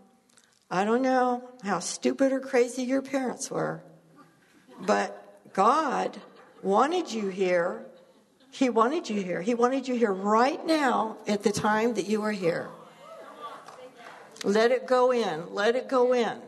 I 0.72 0.86
don't 0.86 1.02
know 1.02 1.50
how 1.64 1.80
stupid 1.80 2.32
or 2.32 2.40
crazy 2.40 2.84
your 2.84 3.02
parents 3.02 3.52
were, 3.52 3.84
but 4.80 5.52
God 5.52 6.18
wanted 6.64 7.12
you 7.12 7.28
here 7.28 7.86
he 8.52 8.70
wanted 8.70 9.10
you 9.10 9.22
here. 9.22 9.42
He 9.42 9.54
wanted 9.54 9.88
you 9.88 9.96
here 9.96 10.12
right 10.12 10.64
now 10.66 11.18
at 11.28 11.44
the 11.44 11.52
time 11.52 11.94
that 11.96 12.08
you 12.08 12.24
are 12.24 12.32
here. 12.32 12.70
Let 14.44 14.72
it 14.72 14.88
go 14.88 15.12
in. 15.12 15.54
Let 15.54 15.76
it 15.76 15.88
go 15.88 16.14
in. 16.14 16.42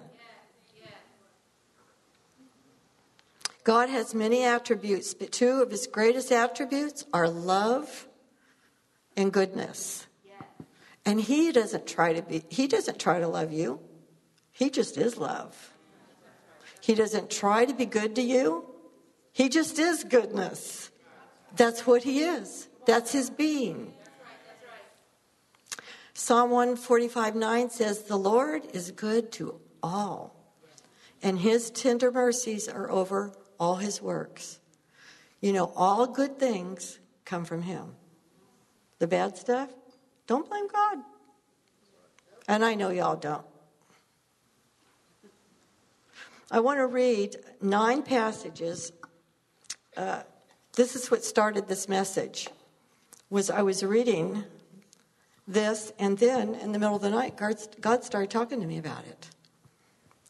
God 3.64 3.90
has 3.90 4.16
many 4.16 4.44
attributes, 4.44 5.14
but 5.14 5.32
two 5.32 5.62
of 5.62 5.70
his 5.70 5.86
greatest 5.86 6.32
attributes 6.32 7.06
are 7.14 7.30
love 7.30 8.08
and 9.16 9.32
goodness. 9.32 10.08
And 11.06 11.20
he 11.20 11.52
doesn't 11.52 11.88
try 11.88 12.14
to 12.14 12.22
be 12.22 12.44
he 12.50 12.68
doesn't 12.68 13.00
try 13.00 13.20
to 13.20 13.28
love 13.28 13.52
you. 13.52 13.80
He 14.52 14.70
just 14.70 14.98
is 14.98 15.18
love. 15.18 15.74
He 16.80 16.94
doesn't 16.96 17.30
try 17.30 17.66
to 17.66 17.74
be 17.74 17.86
good 17.86 18.16
to 18.16 18.22
you. 18.22 18.66
He 19.32 19.50
just 19.50 19.80
is 19.80 20.04
goodness. 20.04 20.91
That's 21.56 21.86
what 21.86 22.04
he 22.04 22.22
is. 22.22 22.68
That's 22.86 23.12
his 23.12 23.30
being. 23.30 23.94
Psalm 26.14 26.52
145 26.52 27.36
9 27.36 27.70
says, 27.70 28.04
The 28.04 28.18
Lord 28.18 28.64
is 28.74 28.92
good 28.92 29.32
to 29.34 29.60
all, 29.82 30.36
and 31.24 31.40
his 31.40 31.72
tender 31.72 32.12
mercies 32.12 32.68
are 32.68 32.92
over 32.92 33.34
all 33.60 33.76
his 33.76 34.02
works. 34.02 34.60
You 35.40 35.54
know, 35.54 35.72
all 35.76 36.08
good 36.08 36.38
things 36.38 37.00
come 37.26 37.46
from 37.46 37.64
him. 37.64 37.96
The 39.00 39.08
bad 39.08 39.38
stuff, 39.38 39.70
don't 40.28 40.48
blame 40.48 40.68
God. 40.68 41.00
And 42.48 42.64
I 42.64 42.76
know 42.76 42.90
y'all 42.90 43.16
don't. 43.16 43.46
I 46.52 46.60
want 46.60 46.80
to 46.80 46.86
read 46.86 47.38
nine 47.62 48.04
passages 48.04 48.92
uh, 49.96 50.24
this 50.76 50.96
is 50.96 51.12
what 51.12 51.24
started 51.24 51.68
this 51.68 51.88
message 51.90 52.50
was 53.30 53.50
i 53.50 53.62
was 53.62 53.84
reading 53.84 54.44
this 55.48 55.92
and 56.00 56.18
then 56.18 56.56
in 56.56 56.72
the 56.72 56.80
middle 56.80 56.96
of 56.96 57.02
the 57.02 57.10
night 57.10 57.36
god 57.36 58.04
started 58.04 58.30
talking 58.30 58.62
to 58.62 58.68
me 58.68 58.78
about 58.78 59.06
it. 59.06 59.30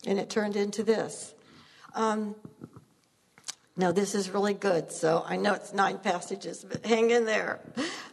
And 0.05 0.17
it 0.17 0.31
turned 0.31 0.55
into 0.55 0.83
this. 0.83 1.35
Um, 1.93 2.35
now 3.77 3.91
this 3.91 4.15
is 4.15 4.29
really 4.29 4.53
good 4.53 4.91
so 4.91 5.23
i 5.27 5.35
know 5.37 5.53
it's 5.53 5.73
nine 5.73 5.97
passages 5.99 6.65
but 6.67 6.85
hang 6.85 7.11
in 7.11 7.25
there. 7.25 7.59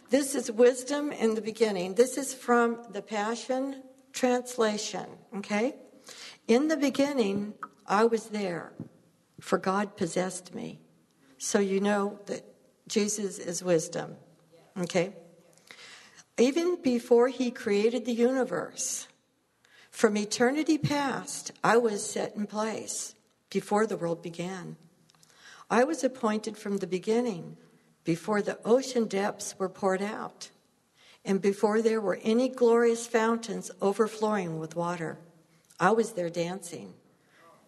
This 0.09 0.33
is 0.33 0.51
wisdom 0.51 1.11
in 1.11 1.35
the 1.35 1.41
beginning. 1.41 1.93
This 1.93 2.17
is 2.17 2.33
from 2.33 2.79
the 2.91 3.01
passion 3.01 3.83
translation 4.13 5.05
okay? 5.37 5.75
In 6.47 6.67
the 6.67 6.77
beginning 6.77 7.53
i 7.87 8.03
was 8.03 8.27
there 8.27 8.73
for 9.39 9.57
god 9.57 9.95
possessed 9.97 10.53
me 10.53 10.79
so 11.39 11.57
you 11.57 11.79
know 11.79 12.19
that 12.27 12.43
Jesus 12.87 13.39
is 13.39 13.63
wisdom. 13.63 14.15
Okay? 14.77 15.13
Even 16.37 16.81
before 16.81 17.29
he 17.29 17.49
created 17.49 18.05
the 18.05 18.13
universe, 18.13 19.07
from 19.89 20.15
eternity 20.15 20.77
past, 20.77 21.51
I 21.63 21.77
was 21.77 22.07
set 22.07 22.35
in 22.35 22.45
place 22.45 23.15
before 23.49 23.87
the 23.87 23.97
world 23.97 24.21
began. 24.21 24.75
I 25.69 25.83
was 25.83 26.03
appointed 26.03 26.57
from 26.57 26.77
the 26.77 26.87
beginning, 26.87 27.57
before 28.03 28.41
the 28.41 28.59
ocean 28.65 29.05
depths 29.05 29.55
were 29.57 29.69
poured 29.69 30.01
out, 30.01 30.49
and 31.25 31.41
before 31.41 31.81
there 31.81 32.01
were 32.01 32.19
any 32.23 32.49
glorious 32.49 33.07
fountains 33.07 33.71
overflowing 33.81 34.59
with 34.59 34.75
water. 34.75 35.19
I 35.79 35.91
was 35.91 36.13
there 36.13 36.29
dancing. 36.29 36.93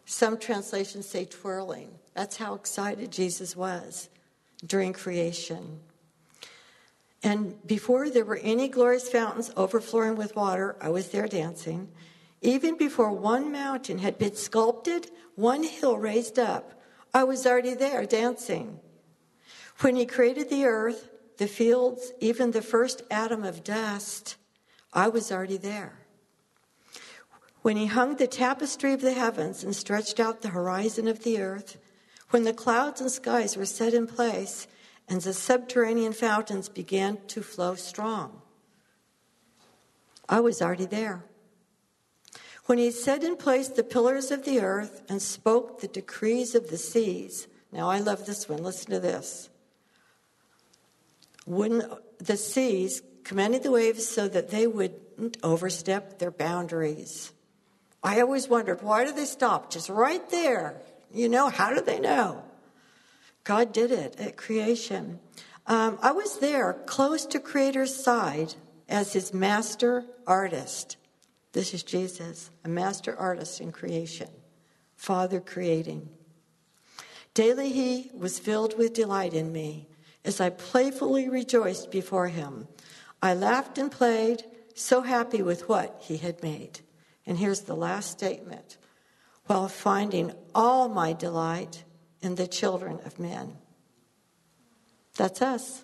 Some 0.06 0.38
translations 0.38 1.08
say 1.08 1.26
twirling. 1.26 1.92
That's 2.14 2.38
how 2.38 2.56
excited 2.56 3.12
Jesus 3.12 3.56
was 3.56 4.10
during 4.66 4.94
creation. 4.94 5.80
And 7.24 7.66
before 7.66 8.10
there 8.10 8.26
were 8.26 8.40
any 8.42 8.68
glorious 8.68 9.08
fountains 9.10 9.52
overflowing 9.56 10.16
with 10.16 10.36
water, 10.36 10.76
I 10.82 10.90
was 10.90 11.10
there 11.10 11.28
dancing. 11.28 11.90
Even 12.42 12.78
before 12.78 13.12
one 13.12 13.52
mountain 13.52 14.00
had 14.00 14.18
been 14.18 14.36
sculpted, 14.36 15.12
one 15.36 15.64
hill 15.64 15.98
raised 15.98 16.40
up, 16.40 16.82
I 17.14 17.24
was 17.24 17.46
already 17.46 17.76
there 17.76 18.06
dancing. 18.06 18.80
When 19.80 19.96
he 19.96 20.06
created 20.06 20.50
the 20.50 20.66
earth, 20.66 21.10
the 21.38 21.48
fields, 21.48 22.14
even 22.20 22.52
the 22.52 22.62
first 22.62 23.04
atom 23.12 23.44
of 23.44 23.64
dust, 23.64 24.38
I 24.94 25.08
was 25.08 25.32
already 25.32 25.58
there. 25.58 26.00
When 27.62 27.78
he 27.78 27.86
hung 27.86 28.16
the 28.16 28.28
tapestry 28.28 28.94
of 28.94 29.02
the 29.02 29.14
heavens 29.14 29.64
and 29.64 29.76
stretched 29.76 30.20
out 30.20 30.42
the 30.42 30.50
horizon 30.50 31.08
of 31.08 31.24
the 31.24 31.40
earth, 31.40 31.78
when 32.32 32.44
the 32.44 32.54
clouds 32.54 33.00
and 33.00 33.12
skies 33.12 33.56
were 33.56 33.66
set 33.66 33.94
in 33.94 34.08
place 34.08 34.68
and 35.08 35.22
the 35.22 35.34
subterranean 35.34 36.14
fountains 36.14 36.68
began 36.68 37.18
to 37.28 37.42
flow 37.42 37.76
strong, 37.76 38.42
I 40.28 40.40
was 40.40 40.62
already 40.62 40.86
there. 40.86 41.24
When 42.66 42.78
he 42.78 42.92
set 42.92 43.24
in 43.24 43.36
place 43.36 43.68
the 43.68 43.84
pillars 43.84 44.32
of 44.32 44.46
the 44.46 44.62
earth 44.62 45.02
and 45.10 45.22
spoke 45.22 45.82
the 45.82 45.88
decrees 45.88 46.56
of 46.56 46.70
the 46.70 46.78
seas, 46.78 47.48
now 47.72 47.90
I 47.90 48.00
love 48.00 48.26
this 48.26 48.48
one, 48.48 48.64
listen 48.64 48.92
to 48.92 49.00
this. 49.00 49.50
When 51.46 51.84
the 52.20 52.38
seas 52.38 53.02
commanded 53.24 53.64
the 53.64 53.72
waves 53.72 54.08
so 54.08 54.28
that 54.28 54.50
they 54.50 54.68
wouldn't 54.68 55.38
overstep 55.44 56.20
their 56.20 56.32
boundaries. 56.32 57.32
I 58.04 58.22
always 58.22 58.48
wondered, 58.48 58.82
why 58.82 59.06
do 59.06 59.12
they 59.12 59.26
stop 59.26 59.72
just 59.72 59.90
right 59.90 60.28
there? 60.30 60.82
You 61.14 61.30
know, 61.30 61.50
how 61.50 61.74
do 61.74 61.82
they 61.82 62.00
know? 62.00 62.44
God 63.44 63.74
did 63.74 63.92
it 63.92 64.20
at 64.20 64.38
creation. 64.38 65.20
Um, 65.68 65.98
I 66.02 66.12
was 66.12 66.40
there, 66.40 66.74
close 66.86 67.26
to 67.28 67.40
Creator's 67.40 67.96
side, 67.96 68.56
as 68.88 69.14
his 69.14 69.34
master 69.34 70.06
artist. 70.28 70.98
This 71.54 71.74
is 71.74 71.84
Jesus, 71.84 72.52
a 72.64 72.70
master 72.70 73.16
artist 73.18 73.60
in 73.62 73.72
creation, 73.72 74.30
Father 74.96 75.40
creating. 75.40 76.10
Daily 77.34 77.72
he 77.72 78.12
was 78.14 78.40
filled 78.40 78.78
with 78.78 78.94
delight 78.94 79.34
in 79.34 79.52
me 79.52 79.88
as 80.24 80.40
I 80.40 80.50
playfully 80.50 81.30
rejoiced 81.30 81.92
before 81.92 82.28
him. 82.28 82.68
I 83.22 83.34
laughed 83.34 83.78
and 83.78 83.92
played, 83.92 84.44
so 84.76 85.02
happy 85.02 85.42
with 85.42 85.70
what 85.70 85.98
he 86.02 86.18
had 86.18 86.44
made. 86.44 86.82
And 87.26 87.38
here's 87.38 87.62
the 87.62 87.76
last 87.76 88.12
statement 88.12 88.78
while 89.48 89.68
finding 89.68 90.34
all 90.54 90.90
my 90.90 91.14
delight 91.14 91.84
in 92.22 92.36
the 92.36 92.48
children 92.48 93.00
of 93.06 93.20
men. 93.20 93.58
That's 95.18 95.42
us. 95.42 95.84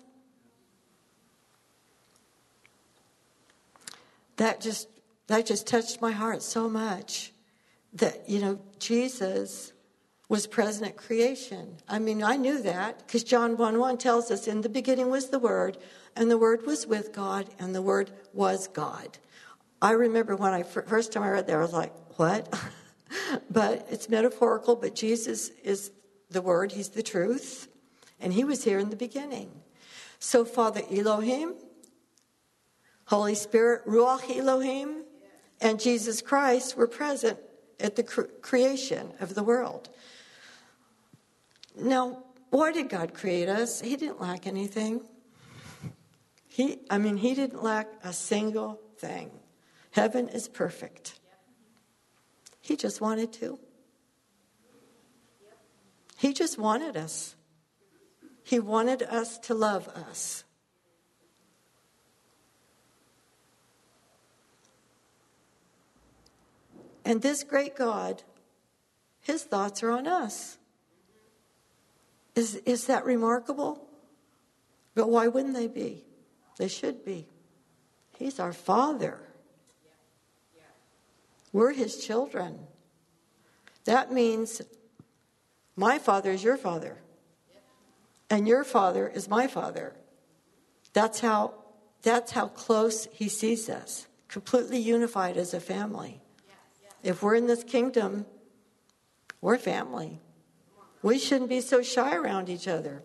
That 4.36 4.60
just 4.60 4.88
that 5.26 5.46
just 5.46 5.66
touched 5.66 6.00
my 6.00 6.12
heart 6.12 6.42
so 6.42 6.68
much 6.68 7.32
that 7.92 8.28
you 8.28 8.40
know 8.40 8.60
Jesus 8.78 9.72
was 10.28 10.46
present 10.46 10.86
at 10.86 10.96
creation. 10.96 11.76
I 11.88 11.98
mean, 11.98 12.22
I 12.22 12.36
knew 12.36 12.62
that 12.62 13.06
because 13.06 13.24
John 13.24 13.56
1 13.56 13.78
1 13.78 13.98
tells 13.98 14.30
us, 14.30 14.46
In 14.46 14.60
the 14.60 14.68
beginning 14.68 15.10
was 15.10 15.30
the 15.30 15.38
Word, 15.38 15.78
and 16.14 16.30
the 16.30 16.38
Word 16.38 16.66
was 16.66 16.86
with 16.86 17.12
God, 17.12 17.48
and 17.58 17.74
the 17.74 17.82
Word 17.82 18.10
was 18.32 18.68
God. 18.68 19.18
I 19.80 19.92
remember 19.92 20.36
when 20.36 20.52
I 20.52 20.62
first 20.64 21.12
time 21.12 21.22
I 21.22 21.30
read 21.30 21.46
that, 21.46 21.56
I 21.56 21.60
was 21.60 21.72
like, 21.72 21.92
What? 22.18 22.52
but 23.50 23.86
it's 23.90 24.08
metaphorical, 24.08 24.76
but 24.76 24.94
Jesus 24.94 25.50
is 25.62 25.90
the 26.30 26.42
Word, 26.42 26.72
He's 26.72 26.90
the 26.90 27.02
truth, 27.02 27.68
and 28.20 28.32
He 28.32 28.44
was 28.44 28.64
here 28.64 28.78
in 28.78 28.90
the 28.90 28.96
beginning. 28.96 29.50
So, 30.18 30.44
Father 30.44 30.82
Elohim, 30.90 31.54
Holy 33.06 33.34
Spirit, 33.34 33.86
Ruach 33.86 34.36
Elohim, 34.36 35.04
and 35.60 35.80
Jesus 35.80 36.20
Christ 36.20 36.76
were 36.76 36.86
present 36.86 37.38
at 37.80 37.96
the 37.96 38.02
creation 38.02 39.12
of 39.20 39.34
the 39.34 39.42
world. 39.42 39.88
Now, 41.76 42.24
why 42.50 42.72
did 42.72 42.88
God 42.88 43.14
create 43.14 43.48
us? 43.48 43.80
He 43.80 43.96
didn't 43.96 44.20
lack 44.20 44.46
anything. 44.46 45.02
He, 46.46 46.80
I 46.90 46.98
mean, 46.98 47.16
he 47.16 47.34
didn't 47.34 47.62
lack 47.62 47.88
a 48.02 48.12
single 48.12 48.80
thing. 48.98 49.30
Heaven 49.92 50.28
is 50.28 50.48
perfect. 50.48 51.17
He 52.68 52.76
just 52.76 53.00
wanted 53.00 53.32
to. 53.32 53.58
He 56.18 56.34
just 56.34 56.58
wanted 56.58 56.98
us. 56.98 57.34
He 58.44 58.60
wanted 58.60 59.02
us 59.04 59.38
to 59.38 59.54
love 59.54 59.88
us. 59.88 60.44
And 67.06 67.22
this 67.22 67.42
great 67.42 67.74
God, 67.74 68.22
his 69.22 69.44
thoughts 69.44 69.82
are 69.82 69.90
on 69.90 70.06
us. 70.06 70.58
Is, 72.34 72.56
is 72.66 72.86
that 72.88 73.06
remarkable? 73.06 73.82
But 74.94 75.08
why 75.08 75.28
wouldn't 75.28 75.54
they 75.54 75.68
be? 75.68 76.04
They 76.58 76.68
should 76.68 77.02
be. 77.02 77.28
He's 78.18 78.38
our 78.38 78.52
Father. 78.52 79.27
We're 81.52 81.72
His 81.72 82.04
children. 82.04 82.58
That 83.84 84.12
means 84.12 84.60
my 85.76 85.98
Father 85.98 86.30
is 86.32 86.42
your 86.42 86.56
Father, 86.56 86.98
and 88.28 88.46
your 88.46 88.64
Father 88.64 89.08
is 89.08 89.28
my 89.28 89.46
Father. 89.46 89.94
That's 90.92 91.20
how, 91.20 91.54
that's 92.02 92.32
how 92.32 92.48
close 92.48 93.08
He 93.12 93.28
sees 93.28 93.70
us, 93.70 94.06
completely 94.28 94.78
unified 94.78 95.36
as 95.36 95.54
a 95.54 95.60
family. 95.60 96.20
If 97.02 97.22
we're 97.22 97.36
in 97.36 97.46
this 97.46 97.64
kingdom, 97.64 98.26
we're 99.40 99.58
family. 99.58 100.20
We 101.00 101.18
shouldn't 101.18 101.48
be 101.48 101.60
so 101.60 101.80
shy 101.80 102.16
around 102.16 102.48
each 102.48 102.66
other. 102.66 103.02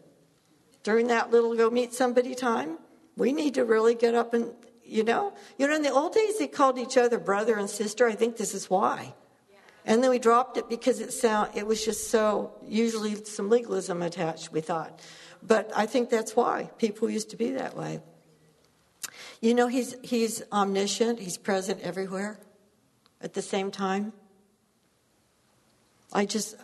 During 0.81 1.07
that 1.07 1.31
little 1.31 1.55
go 1.55 1.69
meet 1.69 1.93
somebody 1.93 2.35
time, 2.35 2.79
we 3.15 3.31
need 3.31 3.53
to 3.53 3.63
really 3.63 3.95
get 3.95 4.15
up 4.15 4.33
and, 4.33 4.51
you 4.85 5.03
know, 5.03 5.33
you 5.57 5.67
know, 5.67 5.75
in 5.75 5.81
the 5.81 5.91
old 5.91 6.13
days 6.13 6.39
they 6.39 6.47
called 6.47 6.77
each 6.77 6.97
other 6.97 7.17
brother 7.17 7.57
and 7.57 7.69
sister. 7.69 8.07
I 8.07 8.13
think 8.13 8.37
this 8.37 8.53
is 8.53 8.69
why. 8.69 9.13
And 9.85 10.01
then 10.01 10.09
we 10.09 10.19
dropped 10.19 10.57
it 10.57 10.69
because 10.69 11.01
it 11.01 11.11
sound 11.11 11.51
it 11.55 11.67
was 11.67 11.83
just 11.83 12.09
so 12.09 12.53
usually 12.65 13.23
some 13.25 13.49
legalism 13.49 14.01
attached. 14.01 14.51
We 14.51 14.61
thought, 14.61 14.99
but 15.41 15.71
I 15.75 15.85
think 15.85 16.09
that's 16.09 16.35
why 16.35 16.69
people 16.77 17.09
used 17.09 17.31
to 17.31 17.35
be 17.35 17.51
that 17.51 17.75
way. 17.75 17.99
You 19.41 19.53
know, 19.53 19.67
he's 19.67 19.95
he's 20.01 20.41
omniscient. 20.51 21.19
He's 21.19 21.37
present 21.37 21.81
everywhere 21.81 22.39
at 23.21 23.33
the 23.33 23.41
same 23.41 23.71
time. 23.71 24.13
I 26.13 26.25
just 26.25 26.55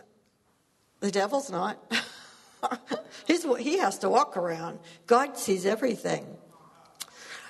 the 1.01 1.11
devil's 1.11 1.49
not. 1.49 1.77
He's, 3.27 3.45
he 3.57 3.77
has 3.77 3.99
to 3.99 4.09
walk 4.09 4.35
around. 4.37 4.79
God 5.07 5.37
sees 5.37 5.65
everything. 5.65 6.25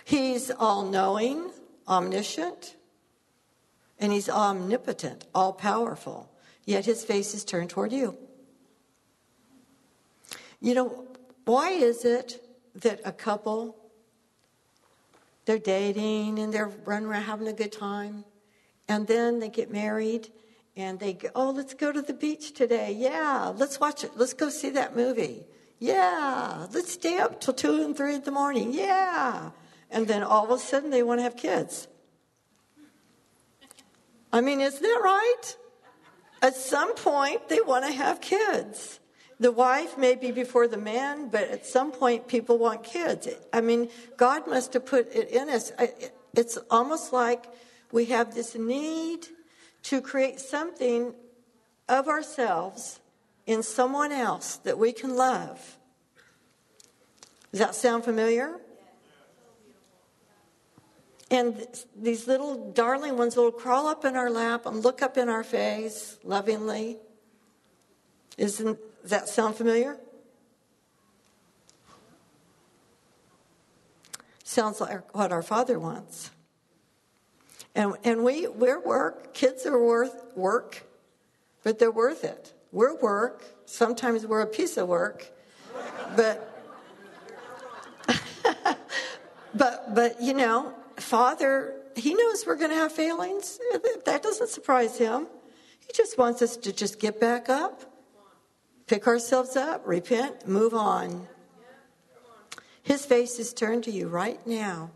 He's 0.10 0.50
all 0.50 0.86
knowing, 0.86 1.52
omniscient, 1.88 2.76
and 4.00 4.12
he's 4.12 4.28
omnipotent, 4.28 5.26
all 5.36 5.54
powerful. 5.54 6.32
Yet 6.66 6.84
his 6.84 7.04
face 7.04 7.36
is 7.36 7.46
turned 7.46 7.70
toward 7.70 7.92
you. 7.92 8.18
You 10.60 10.74
know, 10.74 11.06
why 11.46 11.70
is 11.70 12.06
it 12.06 12.44
that 12.78 13.02
a 13.06 13.12
couple, 13.12 13.78
they're 15.46 15.60
dating 15.60 16.40
and 16.40 16.52
they're 16.52 16.72
running 16.86 17.08
around 17.08 17.26
having 17.26 17.48
a 17.48 17.54
good 17.54 17.72
time, 17.72 18.26
and 18.88 19.06
then 19.06 19.38
they 19.38 19.50
get 19.50 19.72
married 19.72 20.30
and 20.76 21.00
they 21.00 21.14
go, 21.14 21.30
oh, 21.36 21.52
let's 21.52 21.76
go 21.76 21.92
to 21.92 22.02
the 22.02 22.14
beach 22.14 22.56
today. 22.56 22.94
Yeah, 22.98 23.54
let's 23.56 23.80
watch 23.80 24.04
it. 24.04 24.14
Let's 24.16 24.34
go 24.34 24.50
see 24.50 24.72
that 24.72 24.96
movie. 24.96 25.46
Yeah, 25.78 26.66
let's 26.74 26.94
stay 26.94 27.20
up 27.20 27.40
till 27.40 27.54
two 27.54 27.84
and 27.84 27.96
three 27.96 28.16
in 28.16 28.24
the 28.24 28.32
morning. 28.32 28.74
Yeah. 28.74 29.52
And 29.92 30.08
then 30.08 30.24
all 30.24 30.46
of 30.46 30.52
a 30.52 30.60
sudden 30.60 30.90
they 30.90 31.04
want 31.04 31.20
to 31.20 31.24
have 31.24 31.36
kids. 31.36 31.88
I 34.32 34.42
mean, 34.42 34.62
isn't 34.62 34.82
that 34.82 35.02
right? 35.04 35.58
At 36.42 36.56
some 36.56 36.96
point 36.96 37.50
they 37.50 37.60
want 37.62 37.86
to 37.86 37.92
have 37.92 38.22
kids. 38.22 39.00
The 39.40 39.52
wife 39.52 39.98
may 39.98 40.16
be 40.16 40.32
before 40.32 40.68
the 40.68 40.78
man, 40.78 41.30
but 41.30 41.50
at 41.50 41.66
some 41.66 41.92
point 41.92 42.28
people 42.28 42.58
want 42.58 42.84
kids. 42.84 43.28
I 43.54 43.62
mean, 43.62 43.90
God 44.18 44.48
must 44.48 44.74
have 44.74 44.86
put 44.86 45.14
it 45.16 45.30
in 45.30 45.50
us. 45.50 45.72
It's 46.36 46.58
almost 46.70 47.14
like 47.14 47.46
we 47.92 48.06
have 48.06 48.36
this 48.36 48.56
need 48.56 49.28
to 49.84 50.02
create 50.02 50.40
something 50.40 51.14
of 51.88 52.08
ourselves 52.08 53.00
in 53.48 53.64
someone 53.64 54.12
else 54.12 54.58
that 54.58 54.78
we 54.78 54.92
can 54.92 55.16
love. 55.16 55.78
Does 57.52 57.62
that 57.62 57.76
sound 57.76 58.04
familiar? 58.04 58.60
And 61.32 61.68
these 61.96 62.28
little 62.28 62.72
darling 62.72 63.18
ones 63.18 63.36
will 63.36 63.52
crawl 63.52 63.88
up 63.88 64.04
in 64.04 64.16
our 64.16 64.30
lap 64.30 64.66
and 64.66 64.84
look 64.84 65.02
up 65.02 65.18
in 65.18 65.30
our 65.30 65.44
face 65.44 66.18
lovingly. 66.24 66.98
Isn't 68.38 68.80
that 69.06 69.30
sound 69.30 69.56
familiar? 69.56 69.98
Sounds 74.44 74.82
like 74.82 75.14
what 75.16 75.32
our 75.32 75.44
Father 75.44 75.78
wants. 75.78 76.32
And, 77.76 77.94
and 78.04 78.24
we, 78.24 78.48
we're 78.48 78.80
work. 78.80 79.34
Kids 79.36 79.66
are 79.68 79.82
worth 79.82 80.36
work, 80.36 80.88
but 81.64 81.78
they're 81.78 81.92
worth 81.92 82.24
it. 82.24 82.54
We're 82.72 82.96
work. 82.96 83.44
Sometimes 83.66 84.26
we're 84.26 84.42
a 84.42 84.48
piece 84.48 84.78
of 84.78 84.88
work, 84.88 85.32
but 86.16 86.46
but 89.54 89.96
but 89.96 90.22
you 90.22 90.34
know, 90.34 90.74
Father, 91.00 91.76
He 91.96 92.14
knows 92.14 92.46
we're 92.46 92.56
going 92.56 92.72
to 92.72 92.76
have 92.76 92.92
failings. 92.92 93.60
That 94.06 94.24
doesn't 94.24 94.50
surprise 94.50 94.98
Him. 94.98 95.28
He 95.80 95.92
just 95.94 96.18
wants 96.18 96.42
us 96.42 96.58
to 96.58 96.72
just 96.72 97.00
get 97.00 97.20
back 97.20 97.50
up, 97.50 97.82
pick 98.88 99.08
ourselves 99.08 99.56
up, 99.56 99.82
repent, 99.86 100.48
move 100.48 100.74
on. 100.74 101.28
His 102.84 103.06
face 103.06 103.40
is 103.40 103.54
turned 103.54 103.84
to 103.86 103.92
you 103.92 104.08
right 104.08 104.46
now. 104.48 104.92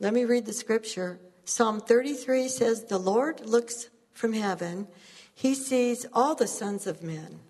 Let 0.00 0.12
me 0.12 0.24
read 0.24 0.46
the 0.46 0.52
scripture. 0.52 1.20
Psalm 1.44 1.80
33 1.80 2.48
says, 2.48 2.84
The 2.84 2.98
Lord 2.98 3.46
looks 3.46 3.88
from 4.12 4.32
heaven, 4.32 4.88
he 5.34 5.54
sees 5.54 6.06
all 6.12 6.34
the 6.34 6.46
sons 6.46 6.86
of 6.86 7.02
men 7.02 7.40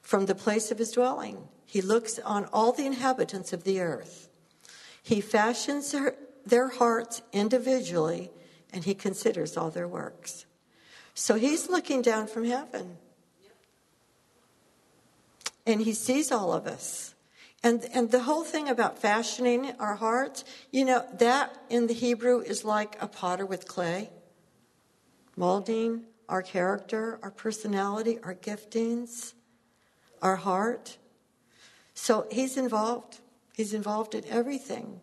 from 0.00 0.26
the 0.26 0.34
place 0.34 0.70
of 0.70 0.78
his 0.78 0.90
dwelling. 0.90 1.48
He 1.64 1.80
looks 1.80 2.18
on 2.18 2.44
all 2.46 2.72
the 2.72 2.86
inhabitants 2.86 3.52
of 3.52 3.64
the 3.64 3.80
earth. 3.80 4.28
He 5.02 5.20
fashions 5.20 5.94
their 6.46 6.68
hearts 6.68 7.22
individually, 7.32 8.30
and 8.72 8.84
he 8.84 8.94
considers 8.94 9.56
all 9.56 9.70
their 9.70 9.88
works. 9.88 10.46
So 11.14 11.34
he's 11.34 11.68
looking 11.68 12.02
down 12.02 12.26
from 12.26 12.44
heaven. 12.44 12.96
And 15.66 15.80
he 15.80 15.92
sees 15.92 16.32
all 16.32 16.52
of 16.52 16.66
us. 16.66 17.14
And, 17.62 17.86
and 17.94 18.10
the 18.10 18.22
whole 18.22 18.42
thing 18.42 18.68
about 18.68 18.98
fashioning 18.98 19.72
our 19.78 19.94
hearts, 19.94 20.44
you 20.72 20.84
know, 20.84 21.06
that 21.18 21.56
in 21.70 21.86
the 21.86 21.94
Hebrew 21.94 22.40
is 22.40 22.64
like 22.64 23.00
a 23.00 23.06
potter 23.06 23.46
with 23.46 23.68
clay, 23.68 24.10
molding 25.36 26.04
our 26.28 26.42
character, 26.42 27.20
our 27.22 27.30
personality, 27.30 28.18
our 28.24 28.34
giftings, 28.34 29.34
our 30.20 30.36
heart. 30.36 30.98
So 31.94 32.26
he's 32.32 32.56
involved. 32.56 33.20
He's 33.54 33.74
involved 33.74 34.14
in 34.14 34.24
everything. 34.26 35.00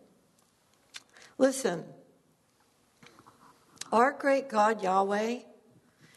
Listen, 1.40 1.84
our 3.90 4.12
great 4.12 4.48
God 4.48 4.82
Yahweh, 4.82 5.38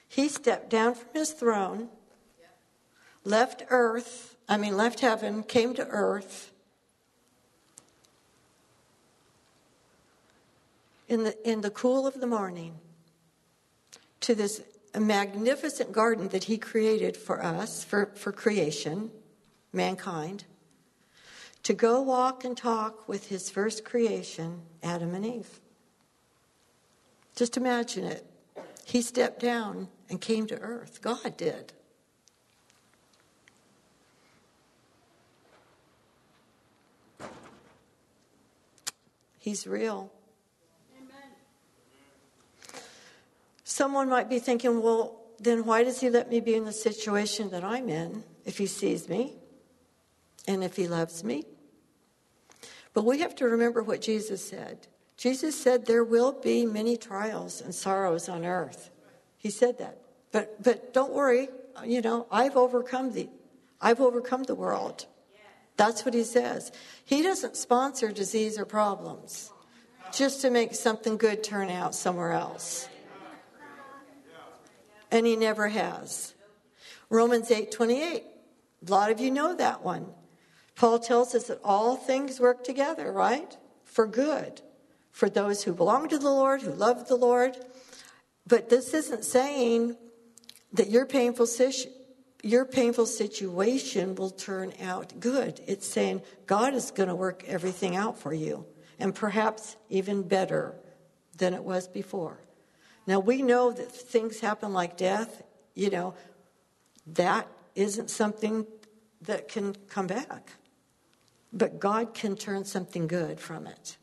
he 0.07 0.27
stepped 0.27 0.69
down 0.69 0.93
from 0.93 1.07
his 1.13 1.31
throne, 1.31 1.87
left 3.23 3.63
earth 3.69 4.33
I 4.47 4.57
mean, 4.57 4.75
left 4.75 4.99
heaven, 4.99 5.43
came 5.43 5.73
to 5.75 5.87
earth. 5.87 6.51
In 11.07 11.23
the, 11.23 11.49
in 11.49 11.61
the 11.61 11.69
cool 11.69 12.07
of 12.07 12.19
the 12.19 12.27
morning 12.27 12.79
to 14.21 14.35
this 14.35 14.61
magnificent 14.97 15.91
garden 15.91 16.27
that 16.29 16.45
he 16.45 16.57
created 16.57 17.15
for 17.15 17.43
us, 17.43 17.83
for, 17.83 18.07
for 18.15 18.31
creation, 18.31 19.11
mankind, 19.71 20.43
to 21.63 21.73
go 21.73 22.01
walk 22.01 22.43
and 22.43 22.57
talk 22.57 23.07
with 23.07 23.27
his 23.27 23.49
first 23.49 23.85
creation, 23.85 24.61
Adam 24.83 25.15
and 25.15 25.25
Eve. 25.25 25.61
Just 27.35 27.57
imagine 27.57 28.03
it. 28.03 28.25
He 28.85 29.01
stepped 29.01 29.39
down 29.39 29.87
and 30.09 30.19
came 30.19 30.45
to 30.47 30.59
earth. 30.59 31.01
God 31.01 31.37
did. 31.37 31.73
He's 39.39 39.67
real. 39.67 40.11
Amen. 40.97 41.31
Someone 43.63 44.09
might 44.09 44.29
be 44.29 44.39
thinking, 44.39 44.81
well, 44.81 45.19
then 45.39 45.65
why 45.65 45.83
does 45.83 45.99
he 45.99 46.09
let 46.09 46.29
me 46.29 46.39
be 46.39 46.55
in 46.55 46.63
the 46.63 46.71
situation 46.71 47.49
that 47.49 47.63
I'm 47.63 47.89
in 47.89 48.23
if 48.45 48.57
he 48.57 48.67
sees 48.67 49.09
me 49.09 49.33
and 50.47 50.63
if 50.63 50.75
he 50.77 50.87
loves 50.87 51.23
me? 51.23 51.45
But 52.93 53.05
we 53.05 53.19
have 53.19 53.35
to 53.37 53.45
remember 53.45 53.81
what 53.81 54.01
Jesus 54.01 54.47
said. 54.47 54.87
Jesus 55.17 55.59
said 55.59 55.85
there 55.85 56.03
will 56.03 56.31
be 56.31 56.65
many 56.65 56.97
trials 56.97 57.61
and 57.61 57.73
sorrows 57.73 58.29
on 58.29 58.45
earth. 58.45 58.91
He 59.37 59.49
said 59.49 59.77
that. 59.79 59.99
But 60.31 60.61
but 60.61 60.93
don't 60.93 61.13
worry, 61.13 61.49
you 61.85 62.01
know, 62.01 62.27
I've 62.31 62.57
overcome 62.57 63.13
the 63.13 63.29
I've 63.81 63.99
overcome 63.99 64.43
the 64.43 64.55
world. 64.55 65.05
That's 65.75 66.05
what 66.05 66.13
he 66.13 66.23
says. 66.23 66.71
He 67.03 67.23
doesn't 67.23 67.57
sponsor 67.57 68.11
disease 68.11 68.59
or 68.59 68.65
problems 68.65 69.51
just 70.13 70.41
to 70.41 70.51
make 70.51 70.75
something 70.75 71.17
good 71.17 71.43
turn 71.43 71.69
out 71.69 71.95
somewhere 71.95 72.31
else. 72.31 72.87
And 75.11 75.25
he 75.25 75.35
never 75.35 75.67
has. 75.67 76.33
Romans 77.09 77.49
8:28. 77.49 78.23
A 78.85 78.91
lot 78.91 79.11
of 79.11 79.19
you 79.19 79.31
know 79.31 79.55
that 79.55 79.83
one. 79.83 80.13
Paul 80.75 80.99
tells 80.99 81.35
us 81.35 81.47
that 81.47 81.59
all 81.63 81.95
things 81.95 82.39
work 82.39 82.63
together, 82.63 83.11
right? 83.11 83.55
For 83.83 84.07
good. 84.07 84.61
For 85.11 85.29
those 85.29 85.63
who 85.63 85.73
belong 85.73 86.09
to 86.09 86.17
the 86.17 86.29
Lord, 86.29 86.61
who 86.61 86.71
love 86.71 87.07
the 87.07 87.15
Lord. 87.15 87.55
But 88.47 88.69
this 88.69 88.93
isn't 88.93 89.23
saying 89.23 89.95
that 90.73 90.89
your 90.89 91.05
painful 91.05 91.47
your 92.41 92.65
painful 92.65 93.05
situation 93.05 94.15
will 94.15 94.29
turn 94.29 94.73
out 94.81 95.19
good. 95.19 95.61
It's 95.65 95.87
saying 95.87 96.23
God 96.45 96.73
is 96.73 96.91
going 96.91 97.07
to 97.07 97.15
work 97.15 97.43
everything 97.47 97.95
out 97.95 98.19
for 98.19 98.33
you, 98.33 98.65
and 98.99 99.15
perhaps 99.15 99.77
even 99.89 100.27
better 100.27 100.75
than 101.37 101.53
it 101.53 101.63
was 101.63 101.87
before. 101.87 102.39
Now, 103.07 103.19
we 103.19 103.41
know 103.41 103.71
that 103.71 103.91
things 103.91 104.39
happen 104.39 104.73
like 104.73 104.97
death, 104.97 105.41
you 105.73 105.89
know, 105.89 106.15
that 107.07 107.47
isn't 107.75 108.09
something 108.09 108.65
that 109.21 109.47
can 109.47 109.75
come 109.87 110.07
back. 110.07 110.51
But 111.53 111.79
God 111.79 112.13
can 112.13 112.35
turn 112.35 112.65
something 112.65 113.07
good 113.07 113.39
from 113.39 113.67
it. 113.67 113.97